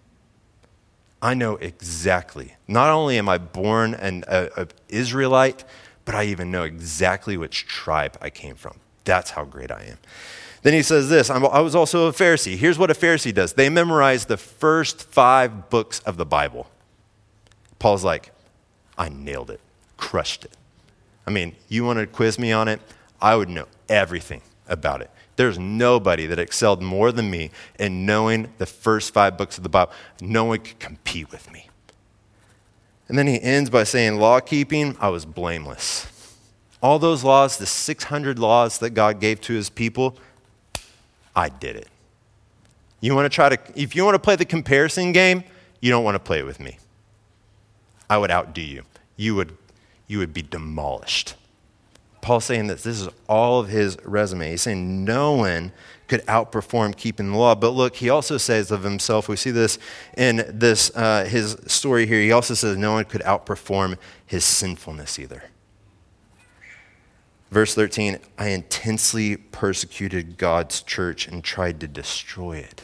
I 1.22 1.35
know 1.35 1.59
exactly. 1.59 2.57
Not 2.66 2.90
only 2.90 3.18
am 3.18 3.29
I 3.29 3.38
born 3.38 3.94
an 3.94 4.25
a, 4.27 4.51
a 4.57 4.66
Israelite, 4.88 5.62
but 6.05 6.16
I 6.16 6.25
even 6.25 6.51
know 6.51 6.64
exactly 6.64 7.37
which 7.37 7.68
tribe 7.68 8.18
I 8.20 8.31
came 8.31 8.57
from. 8.57 8.81
That's 9.07 9.31
how 9.31 9.45
great 9.45 9.71
I 9.71 9.85
am. 9.85 9.99
Then 10.62 10.75
he 10.75 10.83
says 10.83 11.09
this 11.09 11.31
I 11.31 11.61
was 11.61 11.75
also 11.75 12.09
a 12.09 12.12
Pharisee. 12.12 12.57
Here's 12.57 12.79
what 12.79 12.90
a 12.90 12.95
Pharisee 12.95 13.33
does 13.33 13.55
they 13.55 13.71
memorize 13.71 14.27
the 14.27 14.37
first 14.37 15.03
five 15.05 15.71
books 15.71 16.01
of 16.01 16.19
the 16.19 16.27
Bible. 16.27 16.66
Paul's 17.79 18.05
like, 18.05 18.33
I 18.99 19.09
nailed 19.09 19.51
it. 19.51 19.61
crushed 19.97 20.45
it. 20.45 20.57
I 21.27 21.31
mean, 21.31 21.55
you 21.69 21.85
want 21.85 21.99
to 21.99 22.07
quiz 22.07 22.38
me 22.38 22.53
on 22.53 22.69
it? 22.69 22.81
I 23.21 23.37
would 23.37 23.49
know 23.49 23.66
everything 23.88 24.42
about 24.69 25.01
it. 25.01 25.11
There's 25.37 25.59
nobody 25.59 26.27
that 26.27 26.38
excelled 26.38 26.83
more 26.83 27.12
than 27.12 27.31
me 27.31 27.51
in 27.79 28.07
knowing 28.07 28.53
the 28.59 28.66
first 28.66 29.12
five 29.12 29.37
books 29.37 29.57
of 29.59 29.62
the 29.62 29.69
Bible. 29.69 29.92
No 30.21 30.47
one 30.47 30.61
could 30.61 30.79
compete 30.79 31.31
with 31.31 31.53
me. 31.53 31.69
And 33.09 33.16
then 33.16 33.27
he 33.27 33.40
ends 33.40 33.71
by 33.71 33.85
saying, 33.85 34.19
Law 34.19 34.40
keeping, 34.40 34.97
I 34.99 35.11
was 35.11 35.25
blameless. 35.27 36.07
All 36.83 36.99
those 36.99 37.25
laws, 37.25 37.57
the 37.57 37.67
600 37.67 38.39
laws 38.39 38.79
that 38.79 38.91
God 38.91 39.21
gave 39.21 39.41
to 39.43 39.55
his 39.55 39.71
people, 39.71 40.17
I 41.35 41.49
did 41.49 41.77
it. 41.77 41.89
You 43.01 43.15
want 43.15 43.31
to 43.31 43.35
try 43.35 43.49
to, 43.49 43.59
if 43.75 43.95
you 43.95 44.05
want 44.05 44.15
to 44.15 44.19
play 44.19 44.37
the 44.37 44.45
comparison 44.45 45.12
game, 45.12 45.45
you 45.81 45.91
don't 45.91 46.05
want 46.05 46.15
to 46.15 46.21
play 46.21 46.39
it 46.39 46.47
with 46.47 46.61
me. 46.61 46.79
I 48.09 48.19
would 48.19 48.31
outdo 48.31 48.62
you. 48.62 48.85
You 49.17 49.35
would, 49.35 49.57
you 50.07 50.19
would 50.19 50.33
be 50.33 50.43
demolished. 50.43 51.35
Paul's 52.21 52.45
saying 52.45 52.67
this. 52.67 52.83
this 52.83 53.01
is 53.01 53.09
all 53.29 53.61
of 53.61 53.69
his 53.69 53.97
resume. 54.05 54.51
He's 54.51 54.62
saying 54.62 55.05
no 55.05 55.33
one 55.35 55.73
could 56.09 56.25
outperform 56.27 56.97
keeping 56.97 57.33
the 57.33 57.39
law. 57.39 57.55
But 57.55 57.71
look, 57.71 57.97
he 57.97 58.11
also 58.11 58.37
says 58.37 58.71
of 58.71 58.83
himself, 58.83 59.29
we 59.29 59.37
see 59.37 59.51
this 59.51 59.79
in 60.17 60.45
this 60.49 60.91
uh, 60.97 61.25
his 61.25 61.57
story 61.67 62.07
here. 62.07 62.21
He 62.21 62.33
also 62.33 62.55
says 62.55 62.77
no 62.77 62.93
one 62.93 63.05
could 63.05 63.23
outperform 63.23 63.97
his 64.25 64.45
sinfulness 64.45 65.19
either. 65.19 65.45
Verse 67.50 67.74
13, 67.74 68.18
I 68.38 68.48
intensely 68.48 69.37
persecuted 69.37 70.37
God's 70.37 70.82
church 70.82 71.28
and 71.28 71.44
tried 71.44 71.80
to 71.80 71.88
destroy 71.88 72.59
it. 72.59 72.82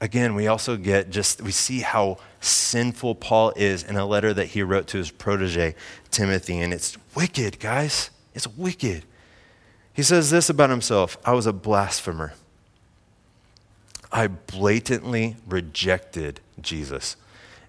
Again, 0.00 0.34
we 0.34 0.48
also 0.48 0.76
get 0.76 1.10
just, 1.10 1.40
we 1.42 1.52
see 1.52 1.80
how 1.80 2.18
sinful 2.40 3.16
Paul 3.16 3.52
is 3.54 3.82
in 3.82 3.96
a 3.96 4.06
letter 4.06 4.34
that 4.34 4.46
he 4.46 4.62
wrote 4.62 4.86
to 4.88 4.96
his 4.96 5.10
protege, 5.10 5.74
Timothy. 6.10 6.58
And 6.58 6.72
it's 6.72 6.96
wicked, 7.14 7.60
guys. 7.60 8.10
It's 8.34 8.48
wicked. 8.48 9.04
He 9.92 10.02
says 10.02 10.30
this 10.30 10.48
about 10.48 10.70
himself 10.70 11.18
I 11.24 11.32
was 11.32 11.46
a 11.46 11.52
blasphemer. 11.52 12.32
I 14.10 14.26
blatantly 14.26 15.36
rejected 15.46 16.40
Jesus. 16.60 17.16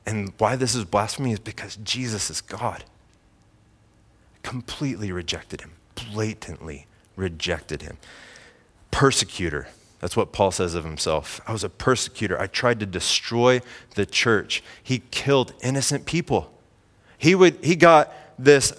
And 0.06 0.34
why 0.40 0.56
this 0.56 0.74
is 0.74 0.86
blasphemy 0.86 1.34
is 1.34 1.40
because 1.40 1.76
Jesus 1.76 2.32
is 2.32 2.42
God. 2.42 2.86
Completely 4.42 5.12
rejected 5.12 5.62
him 5.62 5.74
blatantly 6.02 6.88
rejected 7.16 7.82
him. 7.82 7.98
Persecutor. 8.92 9.68
That's 10.00 10.18
what 10.18 10.32
Paul 10.32 10.52
says 10.52 10.74
of 10.74 10.84
himself. 10.84 11.40
I 11.48 11.52
was 11.52 11.64
a 11.64 11.70
persecutor. 11.70 12.40
I 12.40 12.48
tried 12.48 12.80
to 12.80 12.86
destroy 12.86 13.62
the 13.96 14.06
church. 14.06 14.64
He 14.82 15.04
killed 15.12 15.54
innocent 15.62 16.06
people. 16.06 16.52
He, 17.18 17.36
would, 17.36 17.64
he, 17.64 17.76
got 17.76 18.12
this, 18.40 18.74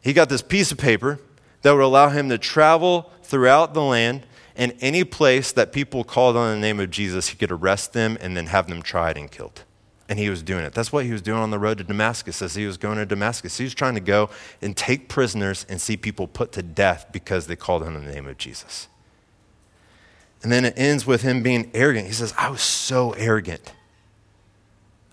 he 0.00 0.12
got 0.14 0.30
this 0.30 0.40
piece 0.40 0.72
of 0.72 0.78
paper 0.78 1.20
that 1.60 1.72
would 1.72 1.82
allow 1.82 2.08
him 2.08 2.30
to 2.30 2.38
travel 2.38 3.10
throughout 3.22 3.74
the 3.74 3.82
land 3.82 4.26
and 4.56 4.74
any 4.80 5.04
place 5.04 5.52
that 5.52 5.72
people 5.72 6.04
called 6.04 6.36
on 6.36 6.54
the 6.54 6.60
name 6.60 6.80
of 6.80 6.90
Jesus, 6.90 7.28
he 7.28 7.36
could 7.36 7.50
arrest 7.50 7.92
them 7.92 8.18
and 8.20 8.36
then 8.36 8.46
have 8.46 8.68
them 8.68 8.82
tried 8.82 9.16
and 9.16 9.30
killed. 9.30 9.64
And 10.12 10.18
he 10.18 10.28
was 10.28 10.42
doing 10.42 10.62
it. 10.62 10.74
That's 10.74 10.92
what 10.92 11.06
he 11.06 11.12
was 11.12 11.22
doing 11.22 11.38
on 11.38 11.50
the 11.50 11.58
road 11.58 11.78
to 11.78 11.84
Damascus 11.84 12.42
as 12.42 12.54
he 12.54 12.66
was 12.66 12.76
going 12.76 12.98
to 12.98 13.06
Damascus. 13.06 13.56
He 13.56 13.64
was 13.64 13.72
trying 13.72 13.94
to 13.94 14.00
go 14.00 14.28
and 14.60 14.76
take 14.76 15.08
prisoners 15.08 15.64
and 15.70 15.80
see 15.80 15.96
people 15.96 16.26
put 16.26 16.52
to 16.52 16.62
death 16.62 17.06
because 17.12 17.46
they 17.46 17.56
called 17.56 17.82
on 17.82 17.94
the 17.94 18.12
name 18.12 18.26
of 18.26 18.36
Jesus. 18.36 18.88
And 20.42 20.52
then 20.52 20.66
it 20.66 20.74
ends 20.76 21.06
with 21.06 21.22
him 21.22 21.42
being 21.42 21.70
arrogant. 21.72 22.08
He 22.08 22.12
says, 22.12 22.34
I 22.36 22.50
was 22.50 22.60
so 22.60 23.12
arrogant. 23.12 23.72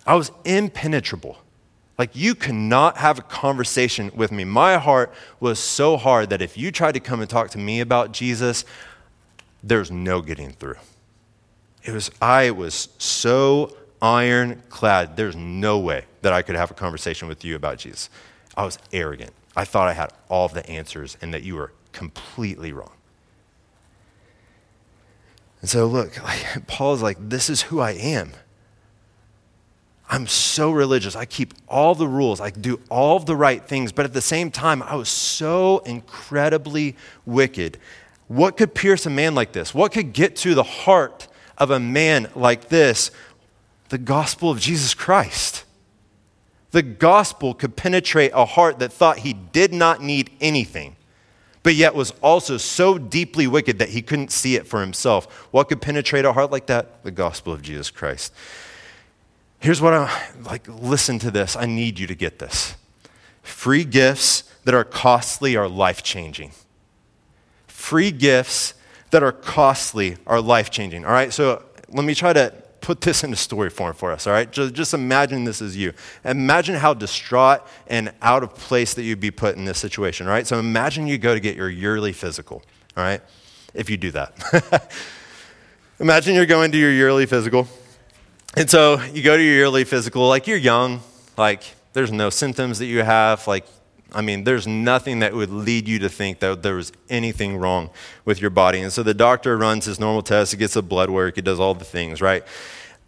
I 0.06 0.16
was 0.16 0.34
impenetrable. 0.44 1.38
Like, 1.98 2.14
you 2.14 2.36
cannot 2.36 2.98
have 2.98 3.20
a 3.20 3.22
conversation 3.22 4.12
with 4.14 4.34
me. 4.34 4.44
My 4.44 4.76
heart 4.76 5.14
was 5.40 5.60
so 5.60 5.96
hard 5.96 6.30
that 6.32 6.42
if 6.42 6.58
you 6.58 6.74
tried 6.74 6.96
to 6.96 7.00
come 7.00 7.22
and 7.22 7.30
talk 7.30 7.52
to 7.52 7.58
me 7.58 7.80
about 7.80 8.12
Jesus, 8.12 8.66
there's 9.64 9.92
no 9.92 10.22
getting 10.22 10.52
through. 10.52 10.76
It 11.86 11.94
was, 11.94 12.12
I 12.22 12.52
was 12.52 12.90
so 12.98 13.78
ironclad. 14.02 15.16
There's 15.18 15.36
no 15.36 15.80
way 15.80 16.06
that 16.22 16.34
I 16.34 16.42
could 16.42 16.56
have 16.56 16.72
a 16.72 16.74
conversation 16.74 17.28
with 17.28 17.44
you 17.44 17.56
about 17.56 17.78
Jesus. 17.78 18.10
I 18.56 18.66
was 18.66 18.78
arrogant. 18.92 19.32
I 19.56 19.66
thought 19.66 19.88
I 19.88 19.94
had 19.94 20.12
all 20.30 20.46
of 20.46 20.54
the 20.54 20.68
answers 20.70 21.18
and 21.22 21.34
that 21.34 21.44
you 21.44 21.56
were 21.56 21.72
completely 21.92 22.72
wrong. 22.72 22.92
And 25.62 25.70
so, 25.70 25.86
look, 25.86 26.22
like, 26.24 26.68
Paul's 26.68 27.02
like, 27.02 27.18
this 27.20 27.50
is 27.50 27.64
who 27.64 27.80
I 27.80 27.92
am. 27.92 28.32
I'm 30.12 30.26
so 30.26 30.72
religious. 30.72 31.16
I 31.16 31.26
keep 31.26 31.54
all 31.68 31.94
the 31.94 32.08
rules. 32.08 32.42
I 32.42 32.50
do 32.50 32.82
all 32.90 33.20
the 33.20 33.36
right 33.36 33.64
things. 33.64 33.92
But 33.92 34.06
at 34.06 34.14
the 34.14 34.22
same 34.22 34.50
time, 34.50 34.82
I 34.82 34.96
was 34.96 35.08
so 35.08 35.80
incredibly 35.80 36.96
wicked. 37.28 37.78
What 38.28 38.58
could 38.58 38.74
pierce 38.74 39.06
a 39.06 39.12
man 39.12 39.36
like 39.36 39.52
this? 39.52 39.74
What 39.74 39.92
could 39.92 40.14
get 40.14 40.36
to 40.38 40.56
the 40.56 40.64
heart 40.64 41.28
of 41.60 41.70
a 41.70 41.80
man 41.80 42.30
like 42.36 42.70
this 42.70 43.12
the 43.90 43.98
gospel 43.98 44.50
of 44.50 44.60
Jesus 44.60 44.94
Christ. 44.94 45.66
The 46.72 46.84
gospel 46.84 47.54
could 47.56 47.76
penetrate 47.76 48.32
a 48.34 48.46
heart 48.46 48.80
that 48.80 48.94
thought 48.94 49.20
he 49.20 49.34
did 49.34 49.74
not 49.74 50.02
need 50.02 50.30
anything, 50.40 50.96
but 51.64 51.74
yet 51.74 51.96
was 51.96 52.12
also 52.22 52.58
so 52.58 53.00
deeply 53.00 53.48
wicked 53.48 53.80
that 53.80 53.90
he 53.90 54.04
couldn't 54.04 54.32
see 54.32 54.56
it 54.56 54.68
for 54.68 54.82
himself. 54.82 55.26
What 55.52 55.68
could 55.68 55.82
penetrate 55.82 56.26
a 56.26 56.34
heart 56.34 56.52
like 56.52 56.68
that? 56.68 57.04
The 57.04 57.12
gospel 57.12 57.52
of 57.52 57.64
Jesus 57.64 57.90
Christ. 57.90 58.32
Here's 59.60 59.82
what 59.82 59.94
I 59.94 60.30
like 60.44 60.68
listen 60.68 61.20
to 61.20 61.32
this. 61.32 61.56
I 61.56 61.66
need 61.66 62.00
you 62.00 62.08
to 62.08 62.16
get 62.16 62.40
this. 62.40 62.76
Free 63.42 63.84
gifts 63.84 64.44
that 64.64 64.76
are 64.76 64.84
costly 64.84 65.58
are 65.58 65.68
life 65.68 66.04
changing. 66.04 66.52
Free 67.68 68.12
gifts 68.12 68.76
that 69.10 69.24
are 69.24 69.32
costly 69.32 70.18
are 70.28 70.40
life 70.40 70.70
changing. 70.70 71.04
All 71.04 71.12
right, 71.12 71.34
so 71.34 71.64
let 71.90 72.06
me 72.06 72.14
try 72.14 72.32
to 72.32 72.54
put 72.90 73.02
this 73.02 73.24
into 73.24 73.38
story 73.38 73.70
form 73.70 73.94
for 73.94 74.12
us, 74.12 74.26
all 74.26 74.34
right? 74.34 74.52
Just, 74.52 74.74
just 74.74 74.96
imagine 74.96 75.44
this 75.44 75.62
as 75.62 75.78
you. 75.78 75.94
Imagine 76.26 76.74
how 76.74 76.96
distraught 76.96 77.62
and 77.86 78.12
out 78.20 78.42
of 78.42 78.56
place 78.56 78.96
that 78.96 79.04
you'd 79.04 79.20
be 79.20 79.30
put 79.30 79.56
in 79.56 79.64
this 79.64 79.78
situation, 79.78 80.26
right? 80.26 80.48
So 80.48 80.58
imagine 80.58 81.06
you 81.06 81.20
go 81.20 81.36
to 81.36 81.40
get 81.40 81.56
your 81.56 81.70
yearly 81.70 82.14
physical, 82.14 82.64
all 82.98 83.04
right? 83.04 83.22
If 83.76 83.92
you 83.92 83.98
do 83.98 84.10
that. 84.10 84.92
imagine 86.00 86.34
you're 86.34 86.48
going 86.48 86.72
to 86.72 86.80
your 86.80 86.92
yearly 86.92 87.28
physical. 87.28 87.68
And 88.58 88.68
so 88.68 89.00
you 89.14 89.22
go 89.22 89.38
to 89.38 89.44
your 89.44 89.54
yearly 89.54 89.84
physical, 89.84 90.28
like 90.28 90.48
you're 90.48 90.58
young, 90.58 91.02
like 91.38 91.62
there's 91.94 92.12
no 92.12 92.32
symptoms 92.32 92.80
that 92.80 92.88
you 92.88 93.04
have, 93.04 93.46
like 93.46 93.68
I 94.12 94.22
mean, 94.22 94.44
there's 94.44 94.66
nothing 94.66 95.20
that 95.20 95.36
would 95.36 95.52
lead 95.52 95.88
you 95.88 96.00
to 96.00 96.10
think 96.10 96.40
that 96.40 96.64
there 96.64 96.74
was 96.74 96.92
anything 97.10 97.58
wrong 97.58 97.92
with 98.26 98.42
your 98.42 98.50
body. 98.50 98.80
And 98.80 98.92
so 98.92 99.04
the 99.04 99.14
doctor 99.14 99.56
runs 99.58 99.86
his 99.86 100.00
normal 100.00 100.24
test, 100.24 100.52
he 100.52 100.58
gets 100.58 100.74
the 100.74 100.82
blood 100.82 101.12
work, 101.12 101.36
he 101.36 101.42
does 101.42 101.60
all 101.60 101.76
the 101.76 101.86
things, 101.86 102.20
right? 102.20 102.44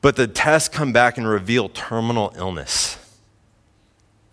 But 0.02 0.16
the 0.16 0.28
tests 0.28 0.68
come 0.68 0.92
back 0.92 1.18
and 1.18 1.28
reveal 1.28 1.70
terminal 1.70 2.34
illness. 2.36 2.98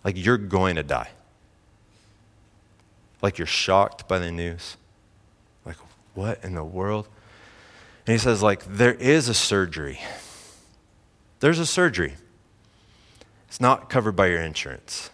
Like 0.03 0.15
you're 0.17 0.37
going 0.37 0.75
to 0.75 0.83
die. 0.83 1.09
Like 3.21 3.37
you're 3.37 3.47
shocked 3.47 4.07
by 4.07 4.19
the 4.19 4.31
news. 4.31 4.77
Like, 5.65 5.77
what 6.15 6.43
in 6.43 6.55
the 6.55 6.63
world? 6.63 7.07
And 8.07 8.13
he 8.13 8.17
says, 8.17 8.41
like, 8.41 8.65
there 8.65 8.93
is 8.93 9.29
a 9.29 9.33
surgery. 9.33 9.99
There's 11.39 11.59
a 11.59 11.65
surgery. 11.65 12.15
It's 13.47 13.61
not 13.61 13.89
covered 13.89 14.13
by 14.13 14.27
your 14.27 14.41
insurance 14.41 15.11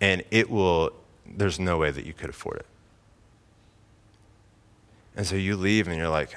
and 0.00 0.24
it 0.30 0.50
will, 0.50 0.92
there's 1.26 1.60
no 1.60 1.76
way 1.76 1.90
that 1.90 2.06
you 2.06 2.12
could 2.12 2.30
afford 2.30 2.56
it. 2.56 2.66
And 5.14 5.26
so 5.26 5.36
you 5.36 5.56
leave 5.56 5.88
and 5.88 5.96
you're 5.96 6.08
like 6.08 6.34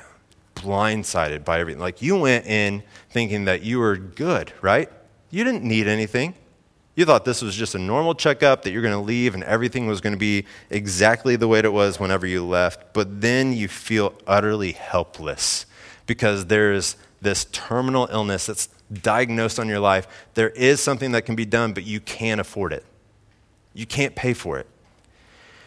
blindsided 0.63 1.43
by 1.43 1.59
everything. 1.59 1.81
Like 1.81 2.01
you 2.01 2.17
went 2.17 2.45
in 2.45 2.83
thinking 3.09 3.45
that 3.45 3.61
you 3.61 3.79
were 3.79 3.97
good, 3.97 4.53
right? 4.61 4.89
You 5.29 5.43
didn't 5.43 5.63
need 5.63 5.87
anything. 5.87 6.35
You 6.95 7.05
thought 7.05 7.25
this 7.25 7.41
was 7.41 7.55
just 7.55 7.73
a 7.73 7.79
normal 7.79 8.13
checkup, 8.13 8.61
that 8.63 8.71
you're 8.71 8.83
going 8.83 8.93
to 8.93 8.99
leave 8.99 9.33
and 9.33 9.43
everything 9.43 9.87
was 9.87 9.99
going 9.99 10.13
to 10.13 10.19
be 10.19 10.45
exactly 10.69 11.35
the 11.35 11.47
way 11.47 11.59
it 11.59 11.73
was 11.73 11.99
whenever 11.99 12.27
you 12.27 12.45
left. 12.45 12.93
But 12.93 13.21
then 13.21 13.53
you 13.53 13.67
feel 13.67 14.13
utterly 14.27 14.73
helpless 14.73 15.65
because 16.05 16.45
there's 16.45 16.95
this 17.21 17.45
terminal 17.45 18.07
illness 18.11 18.45
that's 18.45 18.69
diagnosed 18.91 19.59
on 19.59 19.67
your 19.67 19.79
life. 19.79 20.07
There 20.35 20.49
is 20.49 20.81
something 20.81 21.13
that 21.13 21.23
can 21.25 21.35
be 21.35 21.45
done, 21.45 21.73
but 21.73 21.83
you 21.83 21.99
can't 21.99 22.39
afford 22.39 22.73
it. 22.73 22.85
You 23.73 23.87
can't 23.87 24.15
pay 24.15 24.33
for 24.33 24.59
it. 24.59 24.67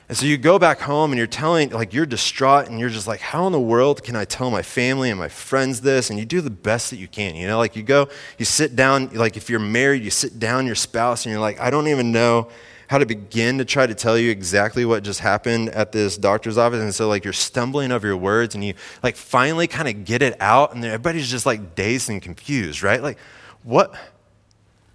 And 0.08 0.16
so 0.16 0.24
you 0.24 0.38
go 0.38 0.58
back 0.58 0.78
home 0.80 1.10
and 1.10 1.18
you're 1.18 1.26
telling, 1.26 1.70
like, 1.70 1.92
you're 1.92 2.06
distraught 2.06 2.68
and 2.68 2.78
you're 2.78 2.88
just 2.88 3.08
like, 3.08 3.20
how 3.20 3.46
in 3.46 3.52
the 3.52 3.60
world 3.60 4.04
can 4.04 4.14
I 4.14 4.24
tell 4.24 4.52
my 4.52 4.62
family 4.62 5.10
and 5.10 5.18
my 5.18 5.28
friends 5.28 5.80
this? 5.80 6.10
And 6.10 6.18
you 6.18 6.24
do 6.24 6.40
the 6.40 6.50
best 6.50 6.90
that 6.90 6.96
you 6.96 7.08
can. 7.08 7.34
You 7.34 7.48
know, 7.48 7.58
like, 7.58 7.74
you 7.74 7.82
go, 7.82 8.08
you 8.38 8.44
sit 8.44 8.76
down, 8.76 9.08
like, 9.14 9.36
if 9.36 9.50
you're 9.50 9.58
married, 9.58 10.04
you 10.04 10.10
sit 10.10 10.38
down 10.38 10.64
your 10.64 10.76
spouse 10.76 11.26
and 11.26 11.32
you're 11.32 11.40
like, 11.40 11.58
I 11.58 11.70
don't 11.70 11.88
even 11.88 12.12
know 12.12 12.48
how 12.88 12.98
to 12.98 13.06
begin 13.06 13.58
to 13.58 13.64
try 13.64 13.84
to 13.84 13.96
tell 13.96 14.16
you 14.16 14.30
exactly 14.30 14.84
what 14.84 15.02
just 15.02 15.18
happened 15.18 15.70
at 15.70 15.90
this 15.90 16.16
doctor's 16.16 16.56
office. 16.56 16.80
And 16.80 16.94
so, 16.94 17.08
like, 17.08 17.24
you're 17.24 17.32
stumbling 17.32 17.90
over 17.90 18.06
your 18.06 18.16
words 18.16 18.54
and 18.54 18.62
you, 18.62 18.74
like, 19.02 19.16
finally 19.16 19.66
kind 19.66 19.88
of 19.88 20.04
get 20.04 20.22
it 20.22 20.40
out. 20.40 20.72
And 20.72 20.84
everybody's 20.84 21.28
just, 21.28 21.46
like, 21.46 21.74
dazed 21.74 22.08
and 22.10 22.22
confused, 22.22 22.84
right? 22.84 23.02
Like, 23.02 23.18
what? 23.64 23.92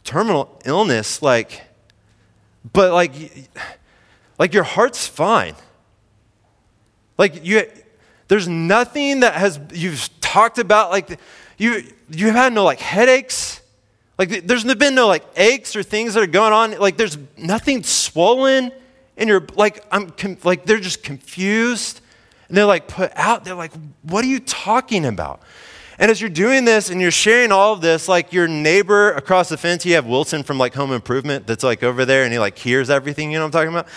Terminal 0.06 0.58
illness, 0.66 1.22
like, 1.22 1.62
but 2.74 2.92
like, 2.92 3.12
like 4.42 4.56
your 4.56 4.64
heart's 4.64 5.06
fine. 5.06 5.54
Like 7.16 7.46
you, 7.46 7.62
there's 8.28 8.48
nothing 8.48 9.20
that 9.20 9.36
has 9.36 9.60
you've 9.72 10.10
talked 10.20 10.58
about 10.58 10.90
like 10.90 11.20
you 11.60 11.84
you 12.10 12.32
had 12.32 12.52
no 12.52 12.64
like 12.64 12.80
headaches. 12.80 13.62
Like 14.18 14.48
there's 14.48 14.64
been 14.64 14.96
no 14.96 15.06
like 15.06 15.24
aches 15.38 15.76
or 15.76 15.84
things 15.84 16.16
that 16.16 16.24
are 16.24 16.26
going 16.26 16.54
on. 16.54 16.80
Like 16.80 16.98
there's 16.98 17.20
nothing 17.38 17.84
swollen, 17.84 18.72
and 19.16 19.30
you're 19.30 19.46
like 19.54 19.86
I'm 19.92 20.12
like 20.44 20.66
they're 20.66 20.80
just 20.80 21.04
confused, 21.04 22.02
and 22.48 22.58
they're 22.58 22.66
like 22.66 22.88
put 22.88 23.12
out. 23.16 23.46
They're 23.46 23.54
like, 23.54 23.74
what 24.02 24.26
are 24.26 24.30
you 24.30 24.40
talking 24.40 25.06
about? 25.06 25.40
And 26.02 26.10
as 26.10 26.20
you're 26.20 26.32
doing 26.32 26.66
this 26.66 26.90
and 26.90 27.00
you're 27.00 27.12
sharing 27.12 27.52
all 27.52 27.74
of 27.74 27.82
this, 27.82 28.08
like 28.08 28.34
your 28.34 28.48
neighbor 28.48 29.12
across 29.12 29.50
the 29.50 29.58
fence, 29.58 29.86
you 29.86 29.94
have 29.94 30.08
Wilson 30.08 30.42
from 30.42 30.58
like 30.58 30.74
Home 30.74 30.92
Improvement 30.92 31.46
that's 31.46 31.64
like 31.64 31.84
over 31.84 32.06
there 32.06 32.24
and 32.24 32.34
he 32.34 32.40
like 32.40 32.58
hears 32.58 32.90
everything, 32.90 33.32
you 33.32 33.38
know 33.38 33.46
what 33.46 33.56
I'm 33.56 33.68
talking 33.68 33.70
about? 33.70 33.88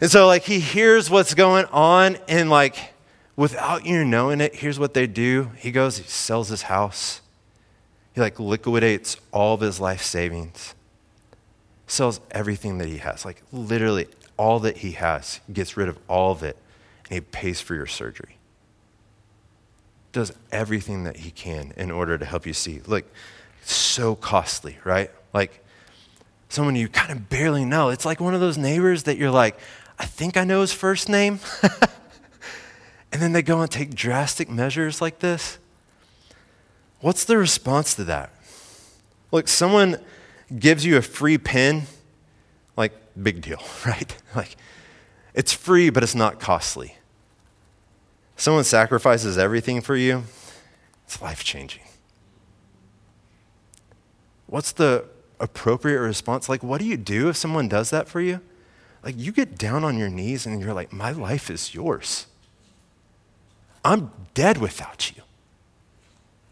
And 0.00 0.08
so 0.08 0.28
like 0.28 0.44
he 0.44 0.60
hears 0.60 1.10
what's 1.10 1.34
going 1.34 1.64
on 1.72 2.16
and 2.28 2.48
like 2.48 2.94
without 3.34 3.84
you 3.84 4.04
knowing 4.04 4.40
it, 4.40 4.54
here's 4.54 4.78
what 4.78 4.94
they 4.94 5.08
do. 5.08 5.50
He 5.56 5.72
goes, 5.72 5.98
he 5.98 6.04
sells 6.04 6.48
his 6.48 6.62
house. 6.62 7.22
He 8.14 8.20
like 8.20 8.38
liquidates 8.38 9.16
all 9.32 9.54
of 9.54 9.60
his 9.60 9.80
life 9.80 10.02
savings. 10.02 10.76
Sells 11.88 12.20
everything 12.30 12.78
that 12.78 12.86
he 12.86 12.98
has. 12.98 13.24
Like 13.24 13.42
literally 13.50 14.06
all 14.36 14.60
that 14.60 14.76
he 14.76 14.92
has. 14.92 15.40
Gets 15.52 15.76
rid 15.76 15.88
of 15.88 15.98
all 16.06 16.30
of 16.30 16.44
it 16.44 16.56
and 17.10 17.14
he 17.14 17.20
pays 17.20 17.60
for 17.60 17.74
your 17.74 17.86
surgery 17.86 18.37
does 20.12 20.32
everything 20.50 21.04
that 21.04 21.18
he 21.18 21.30
can 21.30 21.72
in 21.76 21.90
order 21.90 22.18
to 22.18 22.24
help 22.24 22.46
you 22.46 22.52
see. 22.52 22.80
Look, 22.86 23.04
so 23.62 24.14
costly, 24.14 24.78
right? 24.84 25.10
Like, 25.32 25.64
someone 26.48 26.76
you 26.76 26.88
kind 26.88 27.12
of 27.12 27.28
barely 27.28 27.64
know. 27.64 27.90
It's 27.90 28.04
like 28.04 28.20
one 28.20 28.34
of 28.34 28.40
those 28.40 28.56
neighbors 28.56 29.04
that 29.04 29.18
you're 29.18 29.30
like, 29.30 29.58
I 29.98 30.06
think 30.06 30.36
I 30.36 30.44
know 30.44 30.60
his 30.60 30.72
first 30.72 31.08
name. 31.08 31.40
and 33.12 33.20
then 33.20 33.32
they 33.32 33.42
go 33.42 33.60
and 33.60 33.70
take 33.70 33.94
drastic 33.94 34.48
measures 34.48 35.00
like 35.00 35.18
this. 35.18 35.58
What's 37.00 37.24
the 37.24 37.36
response 37.36 37.94
to 37.94 38.04
that? 38.04 38.32
Look, 39.30 39.46
someone 39.46 39.98
gives 40.58 40.84
you 40.84 40.96
a 40.96 41.02
free 41.02 41.36
pen, 41.36 41.82
like, 42.76 42.92
big 43.20 43.42
deal, 43.42 43.62
right? 43.86 44.16
Like, 44.34 44.56
it's 45.34 45.52
free, 45.52 45.90
but 45.90 46.02
it's 46.02 46.14
not 46.14 46.40
costly 46.40 46.97
someone 48.38 48.64
sacrifices 48.64 49.36
everything 49.36 49.82
for 49.82 49.96
you, 49.96 50.22
it's 51.04 51.20
life 51.20 51.44
changing. 51.44 51.82
What's 54.46 54.72
the 54.72 55.04
appropriate 55.38 56.00
response? 56.00 56.48
Like, 56.48 56.62
what 56.62 56.78
do 56.78 56.86
you 56.86 56.96
do 56.96 57.28
if 57.28 57.36
someone 57.36 57.68
does 57.68 57.90
that 57.90 58.08
for 58.08 58.20
you? 58.20 58.40
Like, 59.02 59.14
you 59.18 59.32
get 59.32 59.58
down 59.58 59.84
on 59.84 59.98
your 59.98 60.08
knees 60.08 60.46
and 60.46 60.60
you're 60.60 60.72
like, 60.72 60.92
my 60.92 61.12
life 61.12 61.50
is 61.50 61.74
yours. 61.74 62.26
I'm 63.84 64.10
dead 64.34 64.58
without 64.58 65.14
you. 65.14 65.22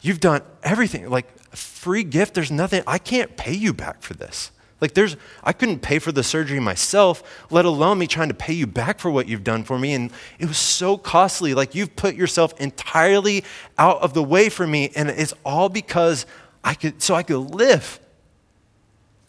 You've 0.00 0.20
done 0.20 0.42
everything. 0.62 1.08
Like, 1.08 1.26
a 1.52 1.56
free 1.56 2.04
gift, 2.04 2.34
there's 2.34 2.50
nothing, 2.50 2.82
I 2.86 2.98
can't 2.98 3.36
pay 3.36 3.54
you 3.54 3.72
back 3.72 4.02
for 4.02 4.14
this. 4.14 4.50
Like 4.80 4.94
there's 4.94 5.16
I 5.42 5.52
couldn't 5.52 5.80
pay 5.80 5.98
for 5.98 6.12
the 6.12 6.22
surgery 6.22 6.60
myself, 6.60 7.22
let 7.50 7.64
alone 7.64 7.98
me 7.98 8.06
trying 8.06 8.28
to 8.28 8.34
pay 8.34 8.52
you 8.52 8.66
back 8.66 8.98
for 8.98 9.10
what 9.10 9.28
you've 9.28 9.44
done 9.44 9.64
for 9.64 9.78
me 9.78 9.94
and 9.94 10.12
it 10.38 10.46
was 10.46 10.58
so 10.58 10.98
costly. 10.98 11.54
Like 11.54 11.74
you've 11.74 11.96
put 11.96 12.14
yourself 12.14 12.58
entirely 12.60 13.44
out 13.78 14.00
of 14.02 14.12
the 14.14 14.22
way 14.22 14.48
for 14.48 14.66
me 14.66 14.90
and 14.94 15.08
it's 15.08 15.34
all 15.44 15.68
because 15.68 16.26
I 16.62 16.74
could 16.74 17.02
so 17.02 17.14
I 17.14 17.22
could 17.22 17.54
live. 17.54 18.00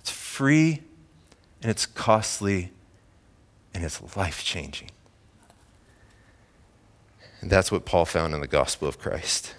It's 0.02 0.12
free 0.12 0.82
and 1.62 1.72
it's 1.72 1.86
costly 1.86 2.72
and 3.74 3.86
it's 3.86 4.02
life-changing. 4.18 4.90
And 7.42 7.50
that's 7.50 7.72
what 7.72 7.86
Paul 7.86 8.06
found 8.06 8.34
in 8.34 8.42
the 8.42 8.48
gospel 8.48 8.88
of 8.88 9.00
Christ. 9.00 9.54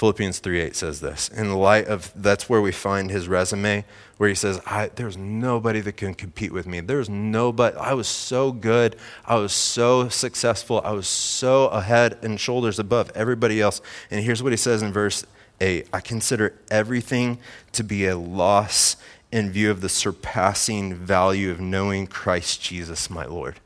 Philippians 0.00 0.40
3:8 0.40 0.74
says 0.74 1.00
this. 1.00 1.28
In 1.28 1.52
light 1.52 1.86
of 1.86 2.10
that's 2.16 2.48
where 2.48 2.62
we 2.62 2.72
find 2.72 3.10
his 3.10 3.28
resume, 3.28 3.84
where 4.16 4.30
he 4.30 4.34
says, 4.34 4.58
"There's 4.94 5.18
nobody 5.18 5.80
that 5.80 5.98
can 5.98 6.14
compete 6.14 6.52
with 6.52 6.66
me. 6.66 6.80
There's 6.80 7.10
nobody. 7.10 7.76
I 7.76 7.92
was 7.92 8.08
so 8.08 8.50
good. 8.50 8.96
I 9.26 9.34
was 9.34 9.52
so 9.52 10.08
successful. 10.08 10.80
I 10.86 10.92
was 10.92 11.06
so 11.06 11.66
ahead 11.66 12.16
and 12.22 12.40
shoulders 12.40 12.78
above 12.78 13.12
everybody 13.14 13.60
else." 13.60 13.82
And 14.10 14.24
here's 14.24 14.42
what 14.42 14.54
he 14.54 14.56
says 14.56 14.80
in 14.80 14.90
verse 14.90 15.26
8: 15.60 15.86
"I 15.92 16.00
consider 16.00 16.54
everything 16.70 17.36
to 17.72 17.84
be 17.84 18.06
a 18.06 18.16
loss 18.16 18.96
in 19.30 19.52
view 19.52 19.70
of 19.70 19.82
the 19.82 19.90
surpassing 19.90 20.94
value 20.94 21.50
of 21.50 21.60
knowing 21.60 22.06
Christ 22.06 22.62
Jesus, 22.62 23.10
my 23.10 23.26
Lord." 23.26 23.60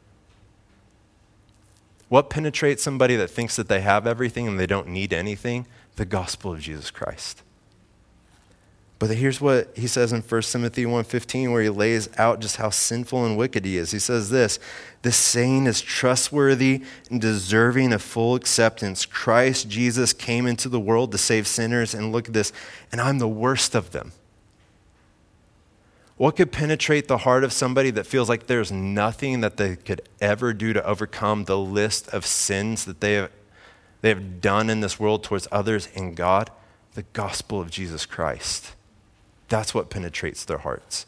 What 2.09 2.28
penetrates 2.28 2.82
somebody 2.82 3.14
that 3.14 3.30
thinks 3.30 3.55
that 3.55 3.68
they 3.68 3.82
have 3.82 4.05
everything 4.05 4.49
and 4.49 4.59
they 4.59 4.66
don't 4.66 4.89
need 4.89 5.12
anything? 5.12 5.66
The 5.97 6.05
gospel 6.05 6.53
of 6.53 6.61
Jesus 6.61 6.90
Christ. 6.90 7.42
But 8.99 9.11
here's 9.11 9.40
what 9.40 9.76
he 9.76 9.86
says 9.86 10.12
in 10.12 10.22
1 10.22 10.53
Timothy 10.53 10.86
1:15 10.86 11.53
where 11.53 11.62
he 11.62 11.68
lays 11.68 12.09
out 12.16 12.40
just 12.40 12.57
how 12.57 12.70
sinful 12.70 13.26
and 13.26 13.36
wicked 13.36 13.64
he 13.64 13.76
is. 13.76 13.90
He 13.90 13.99
says 13.99 14.30
this, 14.30 14.59
"This 15.03 15.16
saying 15.16 15.66
is 15.66 15.82
trustworthy 15.82 16.82
and 17.11 17.20
deserving 17.20 17.92
of 17.92 18.03
full 18.03 18.34
acceptance. 18.34 19.05
Christ 19.05 19.68
Jesus 19.68 20.12
came 20.12 20.47
into 20.47 20.68
the 20.68 20.80
world 20.80 21.12
to 21.12 21.18
save 21.18 21.47
sinners 21.47 21.92
and 21.92 22.12
look 22.12 22.28
at 22.28 22.34
this, 22.34 22.53
and 22.90 23.01
I'm 23.01 23.18
the 23.18 23.28
worst 23.28 23.74
of 23.74 23.90
them." 23.90 24.12
What 26.16 26.36
could 26.36 26.53
penetrate 26.53 27.09
the 27.09 27.18
heart 27.18 27.42
of 27.42 27.53
somebody 27.53 27.90
that 27.90 28.07
feels 28.07 28.28
like 28.28 28.47
there's 28.47 28.70
nothing 28.70 29.40
that 29.40 29.57
they 29.57 29.74
could 29.74 30.01
ever 30.20 30.53
do 30.53 30.72
to 30.72 30.84
overcome 30.86 31.45
the 31.45 31.59
list 31.59 32.09
of 32.09 32.24
sins 32.24 32.84
that 32.84 33.01
they 33.01 33.14
have 33.14 33.30
they 34.05 34.11
have 34.11 34.42
done 34.42 34.68
in 34.68 34.80
this 34.80 35.00
world 35.00 35.24
towards 35.24 35.48
others 35.50 35.88
and 35.96 36.14
God, 36.14 36.50
the 36.92 37.05
gospel 37.14 37.59
of 37.59 37.70
Jesus 37.70 38.05
Christ. 38.05 38.74
That's 39.48 39.72
what 39.72 39.88
penetrates 39.88 40.44
their 40.44 40.59
hearts. 40.59 41.07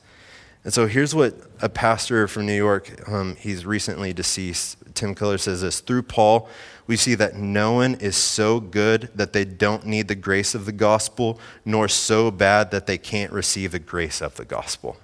And 0.64 0.72
so 0.72 0.86
here's 0.86 1.14
what 1.14 1.34
a 1.60 1.68
pastor 1.68 2.26
from 2.26 2.46
New 2.46 2.56
York, 2.56 3.06
um, 3.06 3.36
he's 3.36 3.66
recently 3.66 4.14
deceased, 4.14 4.78
Tim 4.94 5.14
Keller 5.14 5.36
says 5.36 5.60
this 5.60 5.80
Through 5.80 6.04
Paul, 6.04 6.48
we 6.86 6.96
see 6.96 7.14
that 7.16 7.34
no 7.34 7.74
one 7.74 7.96
is 7.96 8.16
so 8.16 8.60
good 8.60 9.10
that 9.14 9.34
they 9.34 9.44
don't 9.44 9.84
need 9.84 10.08
the 10.08 10.14
grace 10.14 10.54
of 10.54 10.64
the 10.64 10.72
gospel, 10.72 11.38
nor 11.66 11.88
so 11.88 12.30
bad 12.30 12.70
that 12.70 12.86
they 12.86 12.96
can't 12.96 13.30
receive 13.30 13.72
the 13.72 13.78
grace 13.78 14.22
of 14.22 14.36
the 14.36 14.46
gospel. 14.46 14.96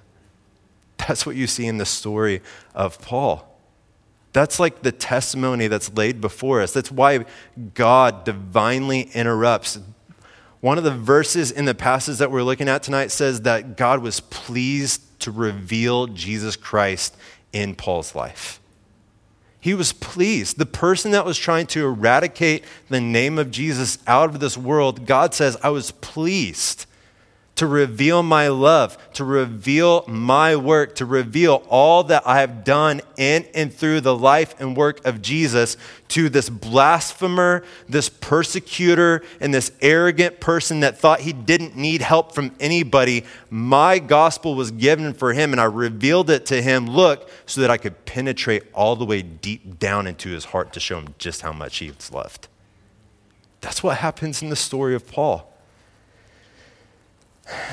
That's 0.97 1.27
what 1.27 1.35
you 1.35 1.45
see 1.45 1.67
in 1.67 1.77
the 1.77 1.85
story 1.85 2.41
of 2.73 2.99
Paul. 2.99 3.52
That's 4.33 4.59
like 4.59 4.81
the 4.81 4.91
testimony 4.91 5.67
that's 5.67 5.93
laid 5.93 6.19
before 6.19 6.61
us. 6.61 6.73
That's 6.73 6.91
why 6.91 7.25
God 7.75 8.25
divinely 8.25 9.01
interrupts. 9.13 9.79
One 10.59 10.77
of 10.77 10.83
the 10.83 10.91
verses 10.91 11.51
in 11.51 11.65
the 11.65 11.75
passage 11.75 12.17
that 12.17 12.31
we're 12.31 12.43
looking 12.43 12.67
at 12.67 12.83
tonight 12.83 13.11
says 13.11 13.41
that 13.41 13.77
God 13.77 14.01
was 14.01 14.19
pleased 14.19 15.01
to 15.19 15.31
reveal 15.31 16.07
Jesus 16.07 16.55
Christ 16.55 17.15
in 17.51 17.75
Paul's 17.75 18.15
life. 18.15 18.59
He 19.59 19.73
was 19.73 19.93
pleased. 19.93 20.57
The 20.57 20.65
person 20.65 21.11
that 21.11 21.25
was 21.25 21.37
trying 21.37 21.67
to 21.67 21.85
eradicate 21.85 22.65
the 22.89 22.99
name 22.99 23.37
of 23.37 23.51
Jesus 23.51 23.99
out 24.07 24.29
of 24.29 24.39
this 24.39 24.57
world, 24.57 25.05
God 25.05 25.33
says, 25.33 25.55
I 25.63 25.69
was 25.69 25.91
pleased 25.91 26.85
to 27.55 27.67
reveal 27.67 28.23
my 28.23 28.47
love, 28.47 28.97
to 29.13 29.23
reveal 29.23 30.03
my 30.07 30.55
work, 30.55 30.95
to 30.95 31.05
reveal 31.05 31.63
all 31.69 32.03
that 32.05 32.23
I 32.25 32.39
have 32.39 32.63
done 32.63 33.01
in 33.15 33.45
and 33.53 33.71
through 33.71 34.01
the 34.01 34.15
life 34.15 34.59
and 34.59 34.75
work 34.75 35.05
of 35.05 35.21
Jesus 35.21 35.77
to 36.09 36.29
this 36.29 36.49
blasphemer, 36.49 37.63
this 37.87 38.09
persecutor, 38.09 39.21
and 39.39 39.53
this 39.53 39.71
arrogant 39.81 40.39
person 40.39 40.79
that 40.79 40.97
thought 40.97 41.21
he 41.21 41.31
didn't 41.31 41.75
need 41.75 42.01
help 42.01 42.33
from 42.33 42.55
anybody. 42.59 43.23
My 43.51 43.99
gospel 43.99 44.55
was 44.55 44.71
given 44.71 45.13
for 45.13 45.33
him, 45.33 45.51
and 45.51 45.61
I 45.61 45.65
revealed 45.65 46.31
it 46.31 46.47
to 46.47 46.59
him, 46.59 46.87
look, 46.87 47.29
so 47.45 47.61
that 47.61 47.69
I 47.69 47.77
could 47.77 48.05
penetrate 48.05 48.63
all 48.73 48.95
the 48.95 49.05
way 49.05 49.21
deep 49.21 49.77
down 49.77 50.07
into 50.07 50.29
his 50.29 50.45
heart 50.45 50.73
to 50.73 50.79
show 50.79 50.97
him 50.97 51.13
just 51.19 51.41
how 51.41 51.53
much 51.53 51.77
he 51.77 51.91
was 51.91 52.11
loved. 52.11 52.47
That's 53.61 53.83
what 53.83 53.97
happens 53.97 54.41
in 54.41 54.49
the 54.49 54.55
story 54.55 54.95
of 54.95 55.07
Paul. 55.07 55.52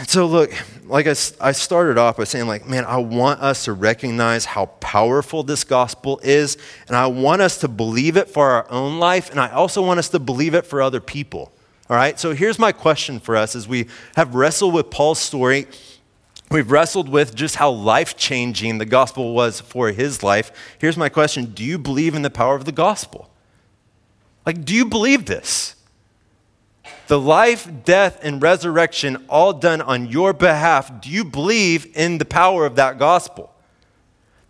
So, 0.06 0.26
look, 0.26 0.52
like 0.84 1.06
I, 1.06 1.14
I 1.40 1.52
started 1.52 1.96
off 1.96 2.16
by 2.16 2.24
saying, 2.24 2.48
like, 2.48 2.66
man, 2.66 2.84
I 2.84 2.96
want 2.96 3.40
us 3.40 3.66
to 3.66 3.72
recognize 3.72 4.44
how 4.44 4.66
powerful 4.66 5.44
this 5.44 5.62
gospel 5.62 6.20
is, 6.24 6.58
and 6.88 6.96
I 6.96 7.06
want 7.06 7.42
us 7.42 7.58
to 7.58 7.68
believe 7.68 8.16
it 8.16 8.28
for 8.28 8.50
our 8.50 8.70
own 8.70 8.98
life, 8.98 9.30
and 9.30 9.38
I 9.38 9.50
also 9.50 9.80
want 9.82 9.98
us 9.98 10.08
to 10.08 10.18
believe 10.18 10.54
it 10.54 10.66
for 10.66 10.82
other 10.82 11.00
people. 11.00 11.52
All 11.88 11.96
right? 11.96 12.18
So, 12.18 12.34
here's 12.34 12.58
my 12.58 12.72
question 12.72 13.20
for 13.20 13.36
us 13.36 13.54
as 13.54 13.68
we 13.68 13.86
have 14.16 14.34
wrestled 14.34 14.74
with 14.74 14.90
Paul's 14.90 15.20
story. 15.20 15.68
We've 16.50 16.70
wrestled 16.70 17.08
with 17.08 17.36
just 17.36 17.54
how 17.56 17.70
life 17.70 18.16
changing 18.16 18.78
the 18.78 18.86
gospel 18.86 19.34
was 19.34 19.60
for 19.60 19.92
his 19.92 20.24
life. 20.24 20.50
Here's 20.80 20.96
my 20.96 21.08
question 21.08 21.46
Do 21.46 21.62
you 21.62 21.78
believe 21.78 22.16
in 22.16 22.22
the 22.22 22.30
power 22.30 22.56
of 22.56 22.64
the 22.64 22.72
gospel? 22.72 23.30
Like, 24.44 24.64
do 24.64 24.74
you 24.74 24.86
believe 24.86 25.26
this? 25.26 25.76
The 27.10 27.18
life, 27.18 27.68
death, 27.84 28.20
and 28.22 28.40
resurrection 28.40 29.16
all 29.28 29.52
done 29.52 29.80
on 29.80 30.06
your 30.06 30.32
behalf, 30.32 31.00
do 31.00 31.10
you 31.10 31.24
believe 31.24 31.90
in 31.96 32.18
the 32.18 32.24
power 32.24 32.64
of 32.64 32.76
that 32.76 33.00
gospel? 33.00 33.52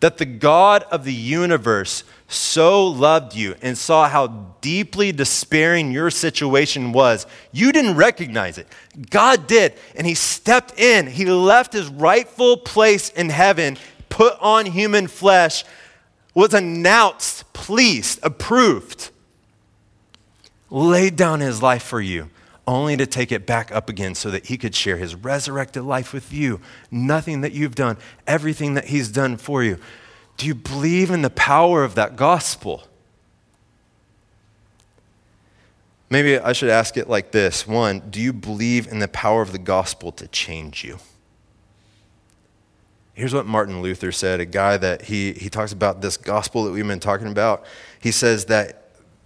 That 0.01 0.19
the 0.19 0.27
God 0.27 0.83
of 0.91 1.05
the 1.05 1.15
universe 1.15 2.05
so 2.29 2.87
loved 2.87 3.35
you 3.35 3.55
and 3.63 3.79
saw 3.79 4.11
how 4.11 4.27
deeply 4.61 5.11
despairing 5.11 5.91
your 5.91 6.11
situation 6.11 6.93
was, 6.93 7.27
you 7.51 7.73
didn't 7.73 7.97
recognize 7.97 8.59
it. 8.59 8.67
God 9.09 9.47
did, 9.47 9.73
and 9.97 10.07
He 10.07 10.15
stepped 10.15 10.79
in. 10.79 11.07
He 11.07 11.25
left 11.25 11.73
His 11.73 11.89
rightful 11.89 12.59
place 12.59 13.09
in 13.09 13.31
heaven, 13.31 13.79
put 14.11 14.39
on 14.39 14.67
human 14.67 15.07
flesh, 15.07 15.65
was 16.35 16.53
announced, 16.53 17.51
pleased, 17.55 18.21
approved, 18.23 19.09
laid 20.69 21.17
down 21.17 21.41
His 21.41 21.63
life 21.63 21.85
for 21.85 22.03
you 22.03 22.29
only 22.67 22.97
to 22.97 23.07
take 23.07 23.33
it 23.33 23.47
back 23.47 23.73
up 23.73 23.89
again 23.89 24.15
so 24.15 24.31
that 24.31 24.47
he 24.47 24.57
could 24.57 24.75
share 24.75 24.97
his 24.97 25.15
resurrected 25.15 25.83
life 25.83 26.13
with 26.13 26.33
you. 26.33 26.61
Nothing 26.91 27.41
that 27.41 27.53
you've 27.53 27.75
done, 27.75 27.97
everything 28.27 28.75
that 28.75 28.87
he's 28.87 29.09
done 29.09 29.37
for 29.37 29.63
you. 29.63 29.79
Do 30.37 30.47
you 30.47 30.55
believe 30.55 31.11
in 31.11 31.23
the 31.23 31.31
power 31.31 31.85
of 31.85 31.95
that 31.97 32.17
gospel? 32.17 32.85
Maybe 36.09 36.39
I 36.39 36.53
should 36.53 36.71
ask 36.71 36.97
it 36.97 37.09
like 37.09 37.31
this 37.31 37.67
One, 37.67 38.01
do 38.11 38.21
you 38.21 38.33
believe 38.33 38.89
in 38.89 38.99
the 38.99 39.09
power 39.09 39.43
of 39.43 39.53
the 39.53 39.59
gospel 39.59 40.13
to 40.13 40.27
change 40.29 40.85
you? 40.85 40.99
Here's 43.15 43.35
what 43.35 43.47
Martin 43.47 43.83
Luther 43.83 44.13
said, 44.13 44.41
a 44.41 44.47
guy 44.47 44.77
that 44.79 45.03
he, 45.03 45.33
he 45.35 45.51
talks 45.51 45.73
about 45.73 46.01
this 46.01 46.17
gospel 46.17 46.65
that 46.65 46.73
we've 46.73 46.87
been 46.87 47.01
talking 47.01 47.27
about. 47.27 47.65
He 48.01 48.13
says 48.13 48.47
that 48.47 48.80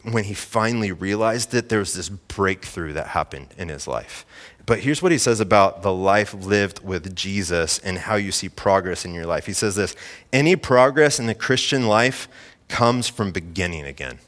when 0.05 0.25
he 0.25 0.35
finally 0.35 0.93
realized 0.93 1.55
it, 1.55 1.69
there 1.69 1.79
was 1.79 1.95
this 1.95 2.09
breakthrough 2.09 2.93
that 2.93 3.09
happened 3.09 3.49
in 3.57 3.69
his 3.69 3.89
life. 3.89 4.27
But 4.67 4.81
here's 4.81 5.03
what 5.03 5.13
he 5.13 5.19
says 5.19 5.41
about 5.41 5.83
the 5.83 5.93
life 5.93 6.33
lived 6.35 6.85
with 6.85 7.15
Jesus 7.15 7.79
and 7.79 7.99
how 7.99 8.17
you 8.17 8.33
see 8.33 8.49
progress 8.49 9.05
in 9.05 9.15
your 9.15 9.27
life. 9.27 9.47
He 9.47 9.53
says 9.53 9.77
this 9.77 9.95
any 10.33 10.57
progress 10.57 11.19
in 11.19 11.27
the 11.27 11.35
Christian 11.35 11.87
life 11.87 12.29
comes 12.69 13.09
from 13.09 13.33
beginning 13.33 13.85
again. 13.85 14.19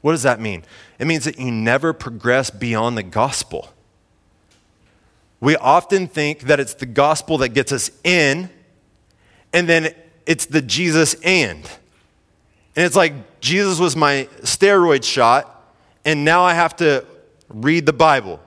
What 0.00 0.12
does 0.12 0.22
that 0.22 0.40
mean? 0.40 0.64
It 0.98 1.06
means 1.06 1.24
that 1.24 1.38
you 1.38 1.50
never 1.50 1.92
progress 1.92 2.50
beyond 2.50 2.96
the 2.96 3.02
gospel. 3.02 3.72
We 5.40 5.56
often 5.56 6.08
think 6.08 6.42
that 6.42 6.60
it's 6.60 6.74
the 6.74 6.86
gospel 6.86 7.38
that 7.38 7.50
gets 7.50 7.72
us 7.72 7.90
in, 8.04 8.50
and 9.52 9.68
then 9.68 9.94
it's 10.26 10.46
the 10.46 10.60
Jesus 10.60 11.14
and. 11.22 11.64
And 12.76 12.86
it's 12.86 12.96
like 12.96 13.12
Jesus 13.40 13.78
was 13.78 13.96
my 13.96 14.28
steroid 14.42 15.04
shot, 15.04 15.74
and 16.04 16.24
now 16.24 16.42
I 16.42 16.54
have 16.54 16.76
to 16.76 17.04
read 17.48 17.86
the 17.86 17.92
Bible, 17.92 18.40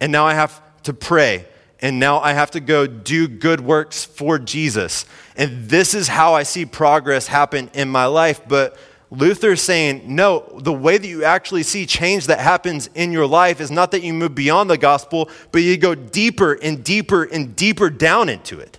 and 0.00 0.12
now 0.12 0.26
I 0.26 0.34
have 0.34 0.60
to 0.84 0.92
pray, 0.92 1.46
and 1.80 1.98
now 1.98 2.20
I 2.20 2.32
have 2.32 2.50
to 2.52 2.60
go 2.60 2.86
do 2.86 3.28
good 3.28 3.60
works 3.60 4.04
for 4.04 4.38
Jesus. 4.38 5.04
And 5.36 5.68
this 5.68 5.94
is 5.94 6.08
how 6.08 6.34
I 6.34 6.42
see 6.42 6.66
progress 6.66 7.26
happen 7.26 7.70
in 7.74 7.88
my 7.88 8.06
life. 8.06 8.40
But 8.48 8.76
Luther's 9.10 9.62
saying, 9.62 10.02
no, 10.04 10.40
the 10.58 10.72
way 10.72 10.98
that 10.98 11.06
you 11.06 11.24
actually 11.24 11.62
see 11.62 11.86
change 11.86 12.26
that 12.26 12.40
happens 12.40 12.90
in 12.94 13.12
your 13.12 13.26
life 13.26 13.60
is 13.60 13.70
not 13.70 13.90
that 13.92 14.02
you 14.02 14.12
move 14.12 14.34
beyond 14.34 14.68
the 14.68 14.76
gospel, 14.76 15.30
but 15.50 15.62
you 15.62 15.76
go 15.76 15.94
deeper 15.94 16.54
and 16.54 16.84
deeper 16.84 17.24
and 17.24 17.56
deeper 17.56 17.90
down 17.90 18.28
into 18.28 18.58
it. 18.58 18.78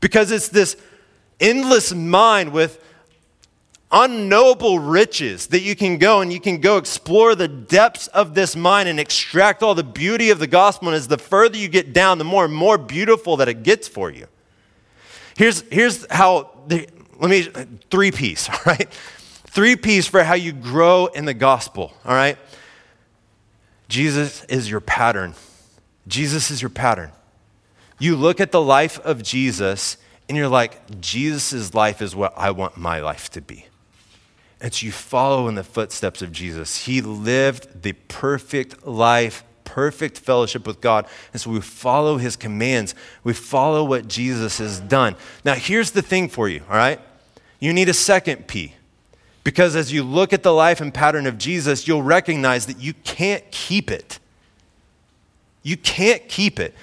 Because 0.00 0.32
it's 0.32 0.48
this 0.48 0.76
endless 1.38 1.92
mind 1.94 2.52
with 2.52 2.82
unknowable 3.92 4.78
riches 4.78 5.48
that 5.48 5.60
you 5.60 5.76
can 5.76 5.98
go 5.98 6.22
and 6.22 6.32
you 6.32 6.40
can 6.40 6.58
go 6.58 6.78
explore 6.78 7.34
the 7.34 7.46
depths 7.46 8.06
of 8.08 8.34
this 8.34 8.56
mind 8.56 8.88
and 8.88 8.98
extract 8.98 9.62
all 9.62 9.74
the 9.74 9.84
beauty 9.84 10.30
of 10.30 10.38
the 10.38 10.46
gospel. 10.46 10.88
And 10.88 10.96
as 10.96 11.08
the 11.08 11.18
further 11.18 11.58
you 11.58 11.68
get 11.68 11.92
down, 11.92 12.18
the 12.18 12.24
more 12.24 12.46
and 12.46 12.54
more 12.54 12.78
beautiful 12.78 13.36
that 13.36 13.48
it 13.48 13.62
gets 13.62 13.86
for 13.86 14.10
you. 14.10 14.26
Here's, 15.36 15.60
here's 15.70 16.06
how, 16.10 16.50
the, 16.66 16.88
let 17.18 17.30
me, 17.30 17.42
three 17.90 18.10
piece, 18.10 18.48
all 18.48 18.60
right? 18.64 18.90
Three 19.46 19.76
piece 19.76 20.06
for 20.06 20.24
how 20.24 20.34
you 20.34 20.52
grow 20.52 21.06
in 21.06 21.26
the 21.26 21.34
gospel, 21.34 21.92
all 22.04 22.14
right? 22.14 22.38
Jesus 23.88 24.44
is 24.44 24.70
your 24.70 24.80
pattern. 24.80 25.34
Jesus 26.08 26.50
is 26.50 26.62
your 26.62 26.70
pattern. 26.70 27.12
You 27.98 28.16
look 28.16 28.40
at 28.40 28.50
the 28.50 28.60
life 28.60 28.98
of 29.00 29.22
Jesus 29.22 29.98
and 30.28 30.38
you're 30.38 30.48
like, 30.48 31.00
Jesus' 31.00 31.74
life 31.74 32.00
is 32.00 32.16
what 32.16 32.32
I 32.36 32.52
want 32.52 32.78
my 32.78 33.00
life 33.00 33.30
to 33.32 33.42
be. 33.42 33.66
It's 34.62 34.82
you 34.82 34.92
follow 34.92 35.48
in 35.48 35.56
the 35.56 35.64
footsteps 35.64 36.22
of 36.22 36.30
Jesus. 36.30 36.86
He 36.86 37.00
lived 37.00 37.82
the 37.82 37.94
perfect 37.94 38.86
life, 38.86 39.42
perfect 39.64 40.18
fellowship 40.18 40.68
with 40.68 40.80
God. 40.80 41.06
And 41.32 41.42
so 41.42 41.50
we 41.50 41.60
follow 41.60 42.16
his 42.16 42.36
commands. 42.36 42.94
We 43.24 43.32
follow 43.32 43.82
what 43.82 44.06
Jesus 44.06 44.58
has 44.58 44.78
done. 44.78 45.16
Now, 45.44 45.54
here's 45.54 45.90
the 45.90 46.00
thing 46.00 46.28
for 46.28 46.48
you, 46.48 46.62
all 46.70 46.76
right? 46.76 47.00
You 47.58 47.72
need 47.72 47.88
a 47.88 47.94
second 47.94 48.46
P. 48.46 48.74
Because 49.42 49.74
as 49.74 49.92
you 49.92 50.04
look 50.04 50.32
at 50.32 50.44
the 50.44 50.52
life 50.52 50.80
and 50.80 50.94
pattern 50.94 51.26
of 51.26 51.38
Jesus, 51.38 51.88
you'll 51.88 52.04
recognize 52.04 52.66
that 52.66 52.78
you 52.78 52.94
can't 53.02 53.42
keep 53.50 53.90
it. 53.90 54.20
You 55.64 55.76
can't 55.76 56.28
keep 56.28 56.60
it. 56.60 56.74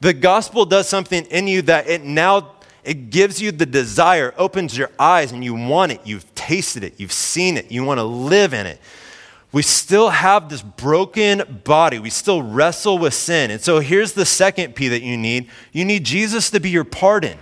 The 0.00 0.14
gospel 0.14 0.64
does 0.64 0.88
something 0.88 1.26
in 1.26 1.46
you 1.46 1.60
that 1.62 1.88
it 1.88 2.02
now 2.04 2.52
it 2.88 3.10
gives 3.10 3.38
you 3.38 3.52
the 3.52 3.66
desire, 3.66 4.32
opens 4.38 4.74
your 4.74 4.90
eyes, 4.98 5.30
and 5.30 5.44
you 5.44 5.54
want 5.54 5.92
it. 5.92 6.00
You've 6.04 6.34
tasted 6.34 6.82
it, 6.82 6.94
you've 6.96 7.12
seen 7.12 7.58
it, 7.58 7.70
you 7.70 7.84
want 7.84 7.98
to 7.98 8.04
live 8.04 8.54
in 8.54 8.66
it. 8.66 8.80
We 9.52 9.60
still 9.60 10.08
have 10.08 10.48
this 10.48 10.62
broken 10.62 11.60
body. 11.64 11.98
We 11.98 12.08
still 12.08 12.42
wrestle 12.42 12.98
with 12.98 13.12
sin. 13.12 13.50
And 13.50 13.60
so 13.60 13.80
here's 13.80 14.14
the 14.14 14.24
second 14.24 14.74
P 14.74 14.88
that 14.88 15.02
you 15.02 15.18
need 15.18 15.50
you 15.70 15.84
need 15.84 16.04
Jesus 16.04 16.48
to 16.50 16.60
be 16.60 16.70
your 16.70 16.84
pardon. 16.84 17.36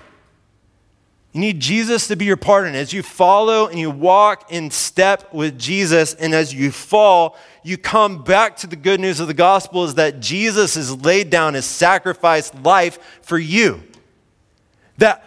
You 1.33 1.41
need 1.41 1.61
Jesus 1.61 2.09
to 2.09 2.17
be 2.17 2.25
your 2.25 2.37
pardon. 2.37 2.75
As 2.75 2.93
you 2.93 3.05
follow 3.05 3.69
and 3.69 3.79
you 3.79 3.91
walk 3.91 4.51
in 4.51 4.73
step 4.73 5.33
with 5.33 5.61
Jesus, 5.61 6.15
and 6.15 6.35
as 6.35 6.53
you 6.53 6.73
fall, 6.73 7.37
you 7.63 7.79
come 7.79 8.25
back 8.25 8.57
to 8.59 8.67
the 8.67 8.75
good 8.75 8.99
news 8.99 9.21
of 9.21 9.29
the 9.29 9.35
gospel 9.35 9.85
is 9.85 9.95
that 9.95 10.19
Jesus 10.19 10.75
has 10.75 11.05
laid 11.05 11.31
down 11.31 11.55
his 11.55 11.67
sacrificed 11.67 12.55
life 12.65 12.99
for 13.23 13.39
you. 13.39 13.83
That 14.99 15.26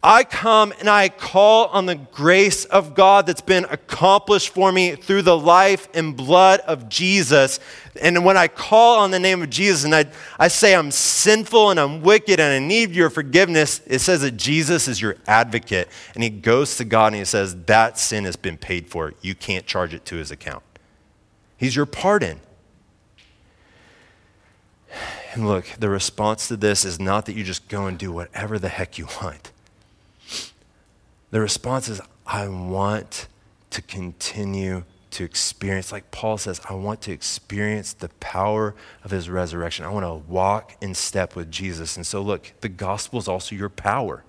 I 0.00 0.22
come 0.22 0.72
and 0.78 0.88
I 0.88 1.08
call 1.08 1.66
on 1.66 1.86
the 1.86 1.96
grace 1.96 2.64
of 2.66 2.94
God 2.94 3.26
that's 3.26 3.40
been 3.40 3.64
accomplished 3.64 4.50
for 4.50 4.70
me 4.70 4.94
through 4.94 5.22
the 5.22 5.36
life 5.36 5.88
and 5.92 6.16
blood 6.16 6.60
of 6.60 6.88
Jesus. 6.88 7.58
And 8.00 8.24
when 8.24 8.36
I 8.36 8.46
call 8.46 9.00
on 9.00 9.10
the 9.10 9.18
name 9.18 9.42
of 9.42 9.50
Jesus 9.50 9.82
and 9.82 9.92
I, 9.92 10.06
I 10.38 10.46
say 10.46 10.76
I'm 10.76 10.92
sinful 10.92 11.70
and 11.70 11.80
I'm 11.80 12.00
wicked 12.02 12.38
and 12.38 12.52
I 12.52 12.64
need 12.64 12.92
your 12.92 13.10
forgiveness, 13.10 13.80
it 13.86 13.98
says 13.98 14.20
that 14.20 14.36
Jesus 14.36 14.86
is 14.86 15.02
your 15.02 15.16
advocate. 15.26 15.88
And 16.14 16.22
he 16.22 16.30
goes 16.30 16.76
to 16.76 16.84
God 16.84 17.08
and 17.08 17.16
he 17.16 17.24
says, 17.24 17.56
That 17.64 17.98
sin 17.98 18.22
has 18.22 18.36
been 18.36 18.56
paid 18.56 18.88
for. 18.88 19.14
You 19.20 19.34
can't 19.34 19.66
charge 19.66 19.94
it 19.94 20.04
to 20.06 20.16
his 20.16 20.30
account. 20.30 20.62
He's 21.56 21.74
your 21.74 21.86
pardon. 21.86 22.38
And 25.32 25.48
look, 25.48 25.66
the 25.78 25.88
response 25.88 26.46
to 26.48 26.56
this 26.56 26.84
is 26.84 27.00
not 27.00 27.26
that 27.26 27.34
you 27.34 27.42
just 27.42 27.68
go 27.68 27.86
and 27.86 27.98
do 27.98 28.12
whatever 28.12 28.60
the 28.60 28.68
heck 28.68 28.96
you 28.96 29.08
want. 29.20 29.50
The 31.30 31.40
response 31.40 31.88
is, 31.88 32.00
I 32.26 32.48
want 32.48 33.28
to 33.70 33.82
continue 33.82 34.84
to 35.10 35.24
experience, 35.24 35.90
like 35.90 36.10
Paul 36.10 36.38
says, 36.38 36.60
I 36.68 36.74
want 36.74 37.00
to 37.02 37.12
experience 37.12 37.92
the 37.92 38.08
power 38.20 38.74
of 39.04 39.10
his 39.10 39.28
resurrection. 39.28 39.84
I 39.84 39.90
want 39.90 40.04
to 40.04 40.30
walk 40.30 40.76
in 40.80 40.94
step 40.94 41.34
with 41.34 41.50
Jesus. 41.50 41.96
And 41.96 42.06
so, 42.06 42.20
look, 42.20 42.52
the 42.60 42.68
gospel 42.68 43.18
is 43.18 43.28
also 43.28 43.56
your 43.56 43.68
power. 43.68 44.24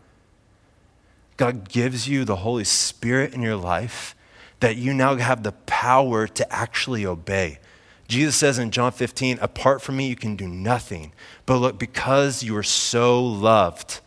God 1.37 1.69
gives 1.69 2.07
you 2.07 2.25
the 2.25 2.37
Holy 2.37 2.63
Spirit 2.63 3.33
in 3.33 3.41
your 3.41 3.55
life 3.55 4.15
that 4.59 4.75
you 4.75 4.93
now 4.93 5.15
have 5.15 5.43
the 5.43 5.53
power 5.53 6.27
to 6.27 6.53
actually 6.53 7.05
obey. 7.05 7.59
Jesus 8.07 8.35
says 8.35 8.57
in 8.57 8.71
John 8.71 8.91
15, 8.91 9.39
apart 9.39 9.81
from 9.81 9.97
me, 9.97 10.07
you 10.07 10.15
can 10.15 10.35
do 10.35 10.47
nothing. 10.47 11.13
But 11.45 11.57
look, 11.57 11.79
because 11.79 12.43
you 12.43 12.57
are 12.57 12.63
so 12.63 13.23
loved, 13.23 13.99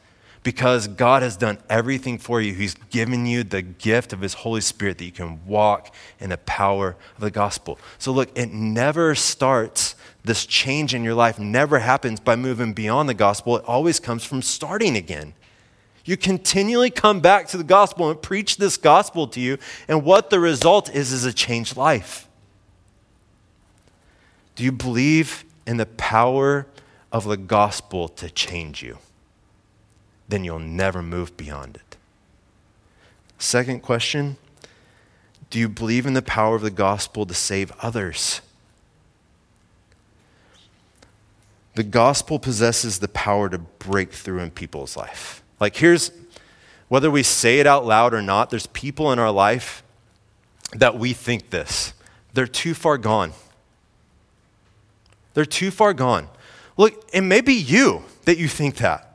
because 0.43 0.88
God 0.88 1.22
has 1.22 1.36
done 1.36 1.59
everything 1.68 2.18
for 2.18 2.40
you. 2.40 2.55
He's 2.55 2.74
given 2.90 3.26
you 3.26 3.45
the 3.45 3.62
gift 3.62 4.12
of 4.12 4.20
His 4.20 4.34
Holy 4.34 4.61
Spirit 4.61 4.99
that 4.99 5.05
you 5.05 5.12
can 5.12 5.45
walk 5.47 5.95
in 6.18 6.30
the 6.30 6.38
power 6.38 6.97
of 7.14 7.20
the 7.20 7.30
gospel. 7.30 7.78
So, 7.99 8.12
look, 8.12 8.36
it 8.36 8.53
never 8.53 9.14
starts, 9.14 9.95
this 10.24 10.45
change 10.45 10.95
in 10.95 11.05
your 11.05 11.14
life 11.14 11.38
never 11.38 11.78
happens 11.78 12.18
by 12.18 12.36
moving 12.36 12.72
beyond 12.72 13.09
the 13.09 13.14
gospel. 13.14 13.57
It 13.57 13.64
always 13.66 14.01
comes 14.01 14.24
from 14.24 14.43
starting 14.43 14.97
again. 14.97 15.34
You 16.05 16.16
continually 16.16 16.90
come 16.90 17.20
back 17.20 17.47
to 17.49 17.57
the 17.57 17.64
gospel 17.64 18.11
and 18.11 18.20
preach 18.20 18.57
this 18.57 18.76
gospel 18.76 19.28
to 19.28 19.40
you, 19.40 19.59
and 19.86 20.05
what 20.05 20.30
the 20.30 20.40
result 20.40 20.93
is 20.93 21.12
is 21.12 21.24
a 21.24 21.32
changed 21.32 21.76
life. 21.76 22.28
Do 24.57 24.64
you 24.64 24.72
believe 24.72 25.45
in 25.66 25.76
the 25.76 25.86
power 25.86 26.66
of 27.12 27.24
the 27.24 27.36
gospel 27.36 28.09
to 28.09 28.28
change 28.28 28.82
you? 28.82 28.99
Then 30.33 30.45
you'll 30.45 30.59
never 30.59 31.03
move 31.03 31.37
beyond 31.37 31.76
it. 31.76 31.97
Second 33.39 33.83
question 33.83 34.37
Do 35.51 35.59
you 35.59 35.68
believe 35.68 36.07
in 36.07 36.14
the 36.14 36.22
power 36.22 36.57
of 36.57 36.62
the 36.62 36.70
gospel 36.70 37.26
to 37.26 37.35
save 37.35 37.72
others? 37.80 38.41
the 41.74 41.83
gospel 41.83 42.39
possesses 42.39 42.99
the 42.99 43.09
power 43.09 43.49
to 43.49 43.59
break 43.59 44.12
through 44.12 44.41
in 44.41 44.51
people's 44.51 44.97
life. 44.97 45.43
Like, 45.59 45.76
here's 45.76 46.11
whether 46.89 47.11
we 47.11 47.22
say 47.22 47.61
it 47.61 47.66
out 47.66 47.87
loud 47.87 48.12
or 48.12 48.20
not, 48.20 48.51
there's 48.51 48.66
people 48.68 49.12
in 49.12 49.18
our 49.18 49.30
life 49.30 49.83
that 50.72 50.99
we 50.99 51.14
think 51.14 51.51
this. 51.51 51.95
They're 52.35 52.47
too 52.47 52.74
far 52.74 52.99
gone. 52.99 53.33
They're 55.35 55.47
too 55.47 55.70
far 55.70 55.95
gone. 55.95 56.28
Look, 56.76 57.09
it 57.12 57.22
may 57.22 57.41
be 57.41 57.55
you 57.55 58.05
that 58.24 58.37
you 58.37 58.49
think 58.49 58.76
that. 58.76 59.12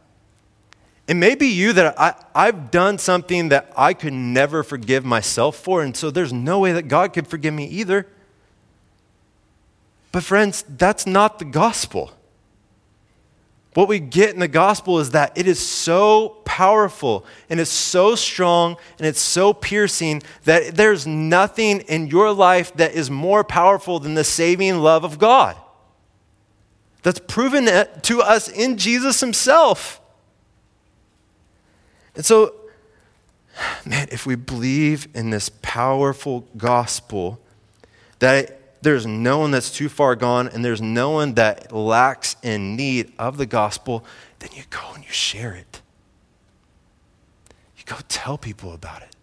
It 1.07 1.15
may 1.15 1.35
be 1.35 1.47
you 1.47 1.71
that 1.73 1.97
I, 1.97 2.15
I've 2.35 2.69
done 2.69 2.97
something 2.97 3.49
that 3.49 3.71
I 3.77 3.93
could 3.93 4.13
never 4.13 4.61
forgive 4.61 5.05
myself 5.05 5.55
for, 5.55 5.81
and 5.81 5.95
so 5.95 6.11
there's 6.11 6.33
no 6.33 6.59
way 6.59 6.73
that 6.73 6.89
God 6.89 7.13
could 7.13 7.27
forgive 7.27 7.53
me 7.53 7.65
either. 7.65 8.07
But, 10.11 10.23
friends, 10.23 10.65
that's 10.67 11.05
not 11.05 11.39
the 11.39 11.45
gospel. 11.45 12.11
What 13.73 13.87
we 13.87 13.99
get 13.99 14.33
in 14.33 14.39
the 14.39 14.47
gospel 14.47 14.99
is 14.99 15.11
that 15.11 15.37
it 15.37 15.47
is 15.47 15.59
so 15.65 16.29
powerful 16.45 17.25
and 17.47 17.59
it's 17.59 17.69
so 17.69 18.15
strong 18.15 18.75
and 18.97 19.05
it's 19.05 19.19
so 19.19 19.53
piercing 19.53 20.23
that 20.45 20.75
there's 20.75 21.05
nothing 21.05 21.81
in 21.81 22.07
your 22.07 22.33
life 22.33 22.73
that 22.73 22.93
is 22.93 23.11
more 23.11 23.43
powerful 23.43 23.99
than 23.99 24.15
the 24.15 24.23
saving 24.23 24.79
love 24.79 25.03
of 25.03 25.19
God. 25.19 25.55
That's 27.03 27.19
proven 27.19 27.65
to 28.01 28.21
us 28.21 28.49
in 28.49 28.77
Jesus 28.77 29.19
Himself. 29.19 30.01
And 32.17 32.25
so, 32.25 32.55
man, 33.85 34.07
if 34.11 34.25
we 34.25 34.35
believe 34.35 35.07
in 35.13 35.29
this 35.29 35.49
powerful 35.61 36.47
gospel, 36.57 37.39
that 38.19 38.81
there's 38.81 39.05
no 39.05 39.37
one 39.37 39.51
that's 39.51 39.71
too 39.71 39.87
far 39.87 40.15
gone 40.15 40.47
and 40.47 40.65
there's 40.65 40.81
no 40.81 41.11
one 41.11 41.35
that 41.35 41.71
lacks 41.71 42.35
in 42.41 42.75
need 42.75 43.13
of 43.19 43.37
the 43.37 43.45
gospel, 43.45 44.03
then 44.39 44.49
you 44.53 44.63
go 44.71 44.93
and 44.95 45.03
you 45.03 45.11
share 45.11 45.53
it. 45.53 45.81
You 47.77 47.83
go 47.85 47.97
tell 48.07 48.37
people 48.37 48.73
about 48.73 49.03
it. 49.03 49.15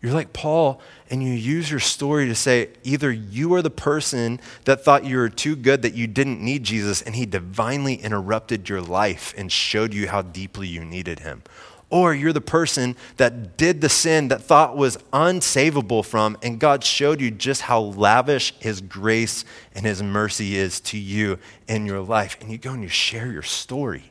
You're 0.00 0.12
like 0.12 0.32
Paul, 0.32 0.80
and 1.14 1.22
you 1.22 1.32
use 1.32 1.70
your 1.70 1.78
story 1.78 2.26
to 2.26 2.34
say 2.34 2.70
either 2.82 3.12
you 3.12 3.54
are 3.54 3.62
the 3.62 3.70
person 3.70 4.40
that 4.64 4.84
thought 4.84 5.04
you 5.04 5.16
were 5.16 5.28
too 5.28 5.54
good 5.54 5.82
that 5.82 5.94
you 5.94 6.08
didn't 6.08 6.40
need 6.40 6.64
Jesus, 6.64 7.02
and 7.02 7.14
he 7.14 7.24
divinely 7.24 7.94
interrupted 7.94 8.68
your 8.68 8.82
life 8.82 9.32
and 9.36 9.52
showed 9.52 9.94
you 9.94 10.08
how 10.08 10.22
deeply 10.22 10.66
you 10.66 10.84
needed 10.84 11.20
him, 11.20 11.44
or 11.88 12.12
you're 12.12 12.32
the 12.32 12.40
person 12.40 12.96
that 13.16 13.56
did 13.56 13.80
the 13.80 13.88
sin 13.88 14.26
that 14.26 14.42
thought 14.42 14.76
was 14.76 14.96
unsavable 15.12 16.04
from, 16.04 16.36
and 16.42 16.58
God 16.58 16.82
showed 16.82 17.20
you 17.20 17.30
just 17.30 17.60
how 17.62 17.78
lavish 17.78 18.52
His 18.58 18.80
grace 18.80 19.44
and 19.72 19.86
His 19.86 20.02
mercy 20.02 20.56
is 20.56 20.80
to 20.80 20.98
you 20.98 21.38
in 21.68 21.86
your 21.86 22.00
life. 22.00 22.36
And 22.40 22.50
you 22.50 22.58
go 22.58 22.72
and 22.72 22.82
you 22.82 22.88
share 22.88 23.30
your 23.30 23.42
story. 23.42 24.10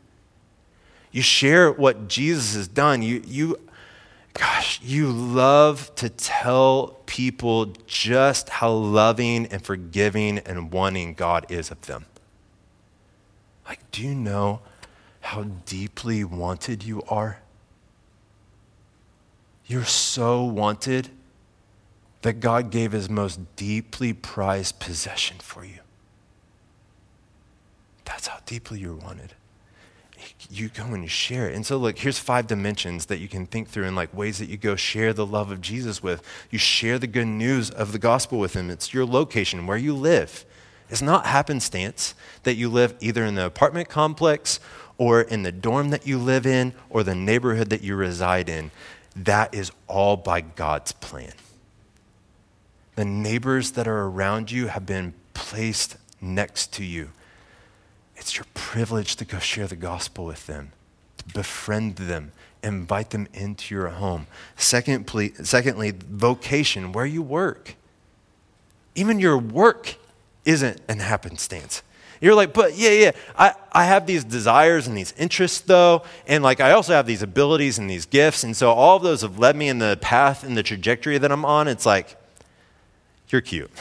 You 1.12 1.22
share 1.22 1.70
what 1.70 2.08
Jesus 2.08 2.56
has 2.56 2.70
done. 2.70 3.02
You, 3.02 3.22
you, 3.26 3.60
gosh, 4.34 4.82
you 4.82 5.12
love 5.12 5.94
to 5.96 6.10
tell 6.10 7.00
people 7.06 7.68
just 7.88 8.50
how 8.50 8.72
loving 8.72 9.46
and 9.48 9.64
forgiving 9.64 10.40
and 10.40 10.72
wanting 10.72 11.14
God 11.14 11.46
is 11.50 11.72
of 11.72 11.82
them. 11.82 12.06
Like, 13.68 13.80
do 13.92 14.02
you 14.02 14.16
know 14.16 14.62
how 15.22 15.44
deeply 15.44 16.24
wanted 16.24 16.84
you 16.84 17.02
are? 17.08 17.40
You're 19.66 19.86
so 19.86 20.44
wanted 20.44 21.10
that 22.24 22.40
God 22.40 22.72
gave 22.72 22.92
his 22.92 23.10
most 23.10 23.40
deeply 23.56 24.14
prized 24.14 24.80
possession 24.80 25.38
for 25.40 25.64
you. 25.64 25.80
That's 28.06 28.28
how 28.28 28.40
deeply 28.46 28.80
you're 28.80 28.96
wanted. 28.96 29.34
You 30.50 30.70
go 30.70 30.84
and 30.86 31.04
you 31.04 31.10
share 31.10 31.50
it. 31.50 31.56
And 31.56 31.66
so, 31.66 31.78
look, 31.78 31.98
here's 31.98 32.20
five 32.20 32.48
dimensions 32.48 33.08
that 33.08 33.20
you 33.20 33.28
can 33.28 33.46
think 33.46 33.70
through 33.70 33.86
and 33.86 33.96
like 33.96 34.14
ways 34.14 34.40
that 34.40 34.50
you 34.50 34.58
go 34.58 34.76
share 34.76 35.14
the 35.14 35.26
love 35.26 35.52
of 35.52 35.62
Jesus 35.62 36.04
with. 36.04 36.22
You 36.50 36.60
share 36.60 37.00
the 37.00 37.08
good 37.08 37.28
news 37.28 37.70
of 37.70 37.92
the 37.92 38.00
gospel 38.00 38.40
with 38.40 38.54
him. 38.56 38.70
It's 38.70 38.94
your 38.94 39.06
location, 39.06 39.68
where 39.68 39.78
you 39.78 39.96
live. 39.96 40.46
It's 40.90 41.02
not 41.02 41.26
happenstance 41.26 42.14
that 42.44 42.56
you 42.56 42.70
live 42.70 42.96
either 43.00 43.26
in 43.26 43.36
the 43.36 43.46
apartment 43.46 43.90
complex 43.90 44.60
or 44.98 45.22
in 45.22 45.44
the 45.44 45.52
dorm 45.52 45.90
that 45.90 46.06
you 46.06 46.18
live 46.18 46.46
in 46.46 46.74
or 46.90 47.04
the 47.04 47.16
neighborhood 47.16 47.70
that 47.70 47.82
you 47.82 47.96
reside 47.96 48.50
in. 48.50 48.72
That 49.16 49.54
is 49.54 49.72
all 49.88 50.18
by 50.18 50.42
God's 50.42 50.92
plan. 50.92 51.34
The 52.96 53.06
neighbors 53.06 53.72
that 53.72 53.88
are 53.88 54.04
around 54.04 54.52
you 54.52 54.68
have 54.68 54.86
been 54.86 55.14
placed 55.34 55.98
next 56.22 56.74
to 56.74 56.84
you. 56.84 57.10
It's 58.16 58.36
your 58.36 58.46
privilege 58.54 59.16
to 59.18 59.26
go 59.26 59.40
share 59.40 59.68
the 59.68 59.76
gospel 59.76 60.26
with 60.26 60.48
them, 60.48 60.72
to 61.18 61.34
befriend 61.34 61.98
them, 61.98 62.32
invite 62.64 63.10
them 63.10 63.28
into 63.34 63.76
your 63.76 63.90
home. 63.90 64.28
Secondly, 64.56 65.34
secondly, 65.44 65.92
vocation, 65.92 66.92
where 66.92 67.06
you 67.06 67.22
work. 67.22 67.76
Even 68.96 69.20
your 69.20 69.38
work 69.38 69.96
isn't 70.46 70.82
an 70.88 71.00
happenstance. 71.00 71.82
You're 72.22 72.36
like, 72.36 72.54
but 72.54 72.78
yeah, 72.78 72.92
yeah, 72.92 73.12
I, 73.38 73.54
I 73.74 73.84
have 73.84 74.08
these 74.08 74.24
desires 74.24 74.88
and 74.88 74.98
these 74.98 75.14
interests 75.18 75.60
though, 75.60 76.04
and 76.26 76.42
like 76.42 76.62
I 76.62 76.72
also 76.72 76.94
have 76.94 77.06
these 77.06 77.22
abilities 77.22 77.78
and 77.80 77.90
these 77.90 78.06
gifts, 78.06 78.46
and 78.46 78.56
so 78.56 78.72
all 78.72 78.96
of 78.96 79.04
those 79.04 79.24
have 79.24 79.38
led 79.38 79.58
me 79.58 79.68
in 79.68 79.80
the 79.80 79.98
path 80.00 80.46
and 80.46 80.56
the 80.56 80.64
trajectory 80.64 81.18
that 81.18 81.34
I'm 81.34 81.44
on. 81.44 81.68
It's 81.68 81.86
like, 81.86 82.16
you're 83.28 83.42
cute. 83.42 83.72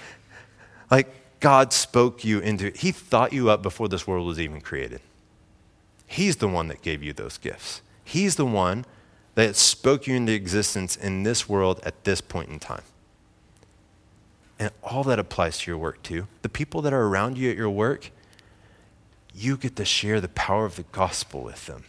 like 0.90 1.14
God 1.44 1.74
spoke 1.74 2.24
you 2.24 2.38
into. 2.38 2.72
He 2.74 2.90
thought 2.90 3.34
you 3.34 3.50
up 3.50 3.62
before 3.62 3.86
this 3.86 4.06
world 4.06 4.26
was 4.26 4.40
even 4.40 4.62
created. 4.62 5.02
He's 6.06 6.36
the 6.36 6.48
one 6.48 6.68
that 6.68 6.80
gave 6.80 7.02
you 7.02 7.12
those 7.12 7.36
gifts. 7.36 7.82
He's 8.02 8.36
the 8.36 8.46
one 8.46 8.86
that 9.34 9.54
spoke 9.54 10.06
you 10.06 10.16
into 10.16 10.32
existence 10.32 10.96
in 10.96 11.22
this 11.22 11.46
world 11.46 11.82
at 11.84 12.04
this 12.04 12.22
point 12.22 12.48
in 12.48 12.60
time. 12.60 12.80
And 14.58 14.70
all 14.82 15.04
that 15.04 15.18
applies 15.18 15.58
to 15.58 15.70
your 15.70 15.76
work 15.76 16.02
too. 16.02 16.28
The 16.40 16.48
people 16.48 16.80
that 16.80 16.94
are 16.94 17.02
around 17.02 17.36
you 17.36 17.50
at 17.50 17.58
your 17.58 17.68
work, 17.68 18.10
you 19.34 19.58
get 19.58 19.76
to 19.76 19.84
share 19.84 20.22
the 20.22 20.28
power 20.28 20.64
of 20.64 20.76
the 20.76 20.84
gospel 20.92 21.42
with 21.42 21.66
them. 21.66 21.84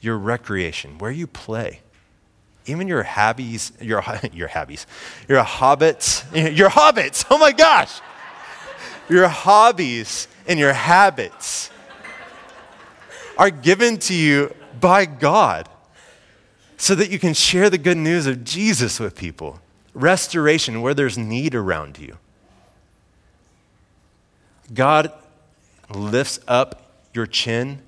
Your 0.00 0.16
recreation, 0.16 0.98
where 0.98 1.10
you 1.10 1.26
play, 1.26 1.80
even 2.64 2.86
your 2.86 3.02
hobbies, 3.02 3.72
your, 3.80 4.04
your 4.32 4.46
hobbies, 4.46 4.86
your 5.28 5.42
hobbits, 5.42 6.24
your 6.56 6.70
hobbits, 6.70 7.24
oh 7.28 7.36
my 7.36 7.50
gosh, 7.50 8.00
your 9.10 9.28
hobbies 9.28 10.28
and 10.46 10.58
your 10.58 10.72
habits 10.72 11.70
are 13.36 13.50
given 13.50 13.98
to 13.98 14.14
you 14.14 14.54
by 14.80 15.04
God 15.04 15.68
so 16.76 16.94
that 16.94 17.10
you 17.10 17.18
can 17.18 17.34
share 17.34 17.68
the 17.68 17.78
good 17.78 17.96
news 17.96 18.26
of 18.26 18.44
Jesus 18.44 19.00
with 19.00 19.16
people 19.16 19.60
restoration 19.92 20.82
where 20.82 20.94
there's 20.94 21.18
need 21.18 21.54
around 21.54 21.98
you. 21.98 22.16
God 24.72 25.12
lifts 25.92 26.38
up 26.46 26.92
your 27.12 27.26
chin 27.26 27.82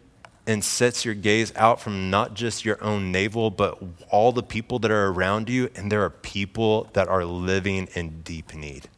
and 0.46 0.64
sets 0.64 1.04
your 1.04 1.14
gaze 1.14 1.52
out 1.54 1.80
from 1.80 2.10
not 2.10 2.34
just 2.34 2.64
your 2.64 2.82
own 2.82 3.12
navel, 3.12 3.50
but 3.50 3.80
all 4.10 4.32
the 4.32 4.42
people 4.42 4.80
that 4.80 4.90
are 4.90 5.06
around 5.06 5.48
you, 5.48 5.70
and 5.76 5.92
there 5.92 6.02
are 6.02 6.10
people 6.10 6.90
that 6.94 7.06
are 7.06 7.24
living 7.24 7.88
in 7.94 8.22
deep 8.22 8.52
need. 8.52 8.88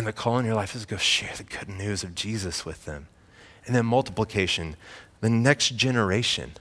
And 0.00 0.06
the 0.06 0.14
call 0.14 0.38
in 0.38 0.46
your 0.46 0.54
life 0.54 0.74
is 0.74 0.86
to 0.86 0.88
go 0.88 0.96
share 0.96 1.36
the 1.36 1.42
good 1.42 1.68
news 1.68 2.02
of 2.02 2.14
Jesus 2.14 2.64
with 2.64 2.86
them. 2.86 3.08
And 3.66 3.76
then 3.76 3.84
multiplication, 3.84 4.76
the 5.20 5.28
next 5.28 5.76
generation 5.76 6.52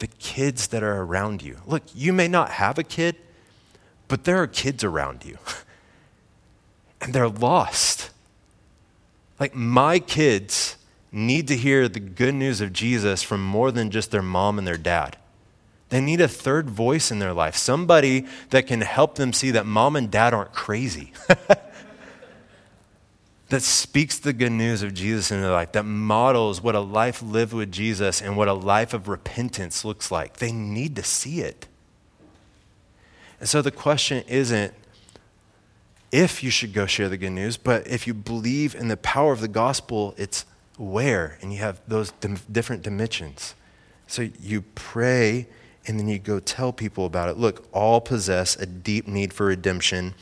the 0.00 0.06
kids 0.06 0.66
that 0.66 0.82
are 0.82 1.00
around 1.00 1.40
you. 1.40 1.56
Look, 1.66 1.82
you 1.94 2.12
may 2.12 2.28
not 2.28 2.50
have 2.50 2.76
a 2.76 2.82
kid, 2.82 3.16
but 4.06 4.24
there 4.24 4.36
are 4.36 4.46
kids 4.46 4.84
around 4.84 5.24
you, 5.24 5.38
and 7.00 7.14
they're 7.14 7.26
lost. 7.26 8.10
Like, 9.40 9.54
my 9.54 9.98
kids 9.98 10.76
need 11.10 11.48
to 11.48 11.56
hear 11.56 11.88
the 11.88 12.00
good 12.00 12.34
news 12.34 12.60
of 12.60 12.74
Jesus 12.74 13.22
from 13.22 13.42
more 13.42 13.72
than 13.72 13.90
just 13.90 14.10
their 14.10 14.20
mom 14.20 14.58
and 14.58 14.66
their 14.66 14.76
dad. 14.76 15.16
They 15.88 16.02
need 16.02 16.20
a 16.20 16.28
third 16.28 16.68
voice 16.68 17.10
in 17.10 17.18
their 17.18 17.32
life, 17.32 17.56
somebody 17.56 18.26
that 18.50 18.66
can 18.66 18.82
help 18.82 19.14
them 19.14 19.32
see 19.32 19.52
that 19.52 19.64
mom 19.64 19.96
and 19.96 20.10
dad 20.10 20.34
aren't 20.34 20.52
crazy. 20.52 21.14
that 23.52 23.60
speaks 23.60 24.18
the 24.18 24.32
good 24.32 24.50
news 24.50 24.82
of 24.82 24.94
Jesus 24.94 25.30
in 25.30 25.42
their 25.42 25.50
life, 25.50 25.72
that 25.72 25.84
models 25.84 26.62
what 26.62 26.74
a 26.74 26.80
life 26.80 27.20
lived 27.20 27.52
with 27.52 27.70
Jesus 27.70 28.22
and 28.22 28.34
what 28.34 28.48
a 28.48 28.54
life 28.54 28.94
of 28.94 29.08
repentance 29.08 29.84
looks 29.84 30.10
like. 30.10 30.38
They 30.38 30.52
need 30.52 30.96
to 30.96 31.02
see 31.02 31.42
it. 31.42 31.66
And 33.40 33.46
so 33.46 33.60
the 33.60 33.70
question 33.70 34.24
isn't 34.26 34.72
if 36.10 36.42
you 36.42 36.48
should 36.48 36.72
go 36.72 36.86
share 36.86 37.10
the 37.10 37.18
good 37.18 37.32
news, 37.32 37.58
but 37.58 37.86
if 37.86 38.06
you 38.06 38.14
believe 38.14 38.74
in 38.74 38.88
the 38.88 38.96
power 38.96 39.34
of 39.34 39.42
the 39.42 39.48
gospel, 39.48 40.14
it's 40.16 40.46
where. 40.78 41.36
And 41.42 41.52
you 41.52 41.58
have 41.58 41.78
those 41.86 42.10
different 42.50 42.80
dimensions. 42.80 43.54
So 44.06 44.30
you 44.40 44.62
pray 44.62 45.46
and 45.86 46.00
then 46.00 46.08
you 46.08 46.18
go 46.18 46.40
tell 46.40 46.72
people 46.72 47.04
about 47.04 47.28
it. 47.28 47.36
Look, 47.36 47.68
all 47.70 48.00
possess 48.00 48.56
a 48.56 48.64
deep 48.64 49.06
need 49.06 49.34
for 49.34 49.44
redemption, 49.44 50.14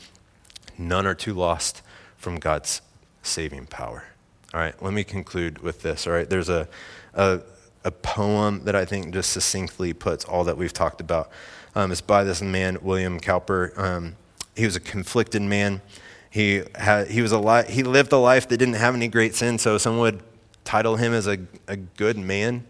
none 0.77 1.07
are 1.07 1.15
too 1.15 1.33
lost 1.33 1.81
from 2.17 2.35
God's 2.35 2.81
saving 3.21 3.67
power. 3.67 4.05
All 4.53 4.59
right, 4.59 4.81
let 4.81 4.93
me 4.93 5.03
conclude 5.03 5.59
with 5.59 5.81
this. 5.81 6.05
All 6.05 6.13
right, 6.13 6.29
there's 6.29 6.49
a, 6.49 6.67
a, 7.13 7.41
a 7.83 7.91
poem 7.91 8.63
that 8.65 8.75
I 8.75 8.85
think 8.85 9.13
just 9.13 9.31
succinctly 9.31 9.93
puts 9.93 10.25
all 10.25 10.43
that 10.43 10.57
we've 10.57 10.73
talked 10.73 11.01
about. 11.01 11.29
Um, 11.73 11.91
it's 11.91 12.01
by 12.01 12.23
this 12.23 12.41
man, 12.41 12.77
William 12.81 13.19
Cowper. 13.19 13.73
Um, 13.77 14.15
he 14.55 14.65
was 14.65 14.75
a 14.75 14.81
conflicted 14.81 15.41
man. 15.41 15.81
He, 16.29 16.63
had, 16.75 17.09
he, 17.09 17.21
was 17.21 17.31
a 17.31 17.39
li- 17.39 17.69
he 17.69 17.83
lived 17.83 18.11
a 18.11 18.17
life 18.17 18.47
that 18.49 18.57
didn't 18.57 18.75
have 18.75 18.93
any 18.93 19.07
great 19.07 19.35
sin, 19.35 19.57
so 19.57 19.77
some 19.77 19.97
would 19.99 20.21
title 20.63 20.97
him 20.97 21.13
as 21.13 21.27
a, 21.27 21.37
a 21.67 21.77
good 21.77 22.17
man, 22.17 22.65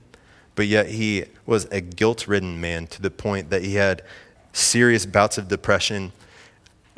but 0.56 0.68
yet 0.68 0.90
he 0.90 1.26
was 1.46 1.66
a 1.66 1.82
guilt 1.82 2.28
ridden 2.28 2.62
man 2.62 2.88
to 2.88 3.02
the 3.02 3.12
point 3.12 3.50
that 3.50 3.64
he 3.64 3.76
had 3.76 4.02
serious 4.54 5.06
bouts 5.06 5.38
of 5.38 5.48
depression 5.48 6.12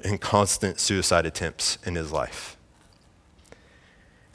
and 0.03 0.19
constant 0.19 0.79
suicide 0.79 1.25
attempts 1.25 1.77
in 1.85 1.95
his 1.95 2.11
life. 2.11 2.52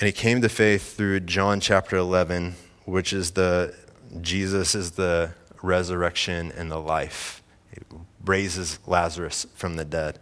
And 0.00 0.06
he 0.06 0.12
came 0.12 0.40
to 0.42 0.48
faith 0.48 0.96
through 0.96 1.20
John 1.20 1.58
chapter 1.60 1.96
11, 1.96 2.54
which 2.84 3.12
is 3.12 3.32
the 3.32 3.74
Jesus 4.20 4.74
is 4.74 4.92
the 4.92 5.32
resurrection 5.60 6.52
and 6.56 6.70
the 6.70 6.78
life. 6.78 7.42
He 7.70 7.80
raises 8.24 8.78
Lazarus 8.86 9.46
from 9.54 9.76
the 9.76 9.84
dead. 9.84 10.18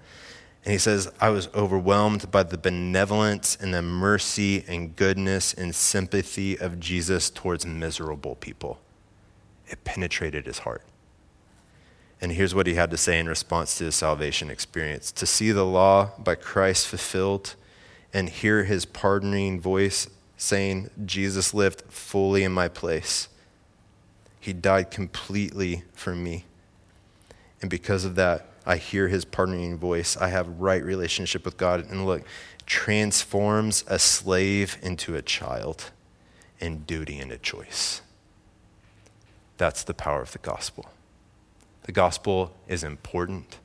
And 0.65 0.73
he 0.73 0.79
says, 0.79 1.13
I 1.21 1.29
was 1.29 1.49
overwhelmed 1.55 2.31
by 2.31 2.43
the 2.43 2.59
benevolence 2.59 3.57
and 3.61 3.73
the 3.73 3.83
mercy 3.83 4.65
and 4.67 4.97
goodness 4.97 5.55
and 5.55 5.75
sympathy 5.75 6.59
of 6.59 6.81
Jesus 6.81 7.31
towards 7.31 7.65
miserable 7.65 8.35
people. 8.35 8.81
It 9.69 9.85
penetrated 9.85 10.47
his 10.47 10.61
heart. 10.61 10.83
And 12.21 12.33
here's 12.33 12.55
what 12.55 12.67
he 12.67 12.75
had 12.75 12.91
to 12.91 12.97
say 12.97 13.21
in 13.21 13.29
response 13.29 13.77
to 13.79 13.85
his 13.85 13.95
salvation 13.95 14.51
experience 14.51 15.13
To 15.13 15.27
see 15.27 15.53
the 15.53 15.67
law 15.67 16.13
by 16.19 16.35
Christ 16.35 16.89
fulfilled 16.89 17.55
and 18.17 18.31
hear 18.31 18.65
his 18.65 18.87
pardoning 18.87 19.61
voice 19.61 20.09
saying, 20.39 20.89
Jesus 21.05 21.53
lived 21.53 21.83
fully 21.91 22.45
in 22.45 22.51
my 22.51 22.67
place. 22.67 23.29
He 24.41 24.55
died 24.55 24.91
completely 24.91 25.83
for 25.93 26.15
me. 26.15 26.47
And 27.61 27.69
because 27.69 28.07
of 28.07 28.15
that, 28.15 28.47
I 28.65 28.79
hear 28.79 29.09
his 29.09 29.27
pardoning 29.27 29.77
voice. 29.77 30.17
I 30.17 30.29
have 30.29 30.49
right 30.59 30.83
relationship 30.83 31.45
with 31.45 31.59
God. 31.59 31.91
And 31.91 32.07
look, 32.07 32.23
transforms 32.65 33.85
a 33.87 33.99
slave 33.99 34.79
into 34.83 35.15
a 35.15 35.21
child 35.21 35.91
and 36.59 36.87
duty 36.87 37.19
into 37.19 37.37
choice. 37.37 38.01
That's 39.59 39.85
the 39.85 39.93
power 39.93 40.23
of 40.23 40.33
the 40.33 40.39
gospel. 40.39 40.87
The 41.83 41.93
gospel 41.93 42.57
is 42.67 42.83
important, 42.83 43.59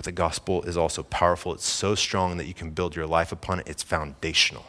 but 0.00 0.06
the 0.06 0.12
gospel 0.12 0.62
is 0.62 0.78
also 0.78 1.02
powerful. 1.02 1.52
It's 1.52 1.66
so 1.66 1.94
strong 1.94 2.38
that 2.38 2.46
you 2.46 2.54
can 2.54 2.70
build 2.70 2.96
your 2.96 3.06
life 3.06 3.32
upon 3.32 3.60
it, 3.60 3.68
it's 3.68 3.82
foundational. 3.82 4.64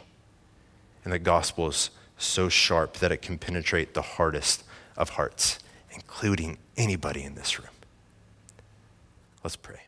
And 1.04 1.12
the 1.14 1.18
gospel 1.18 1.68
is 1.68 1.88
so 2.18 2.50
sharp 2.50 2.98
that 2.98 3.10
it 3.10 3.22
can 3.22 3.38
penetrate 3.38 3.94
the 3.94 4.02
hardest 4.02 4.62
of 4.94 5.08
hearts, 5.08 5.58
including 5.90 6.58
anybody 6.76 7.22
in 7.22 7.34
this 7.34 7.58
room. 7.58 7.70
Let's 9.42 9.56
pray. 9.56 9.80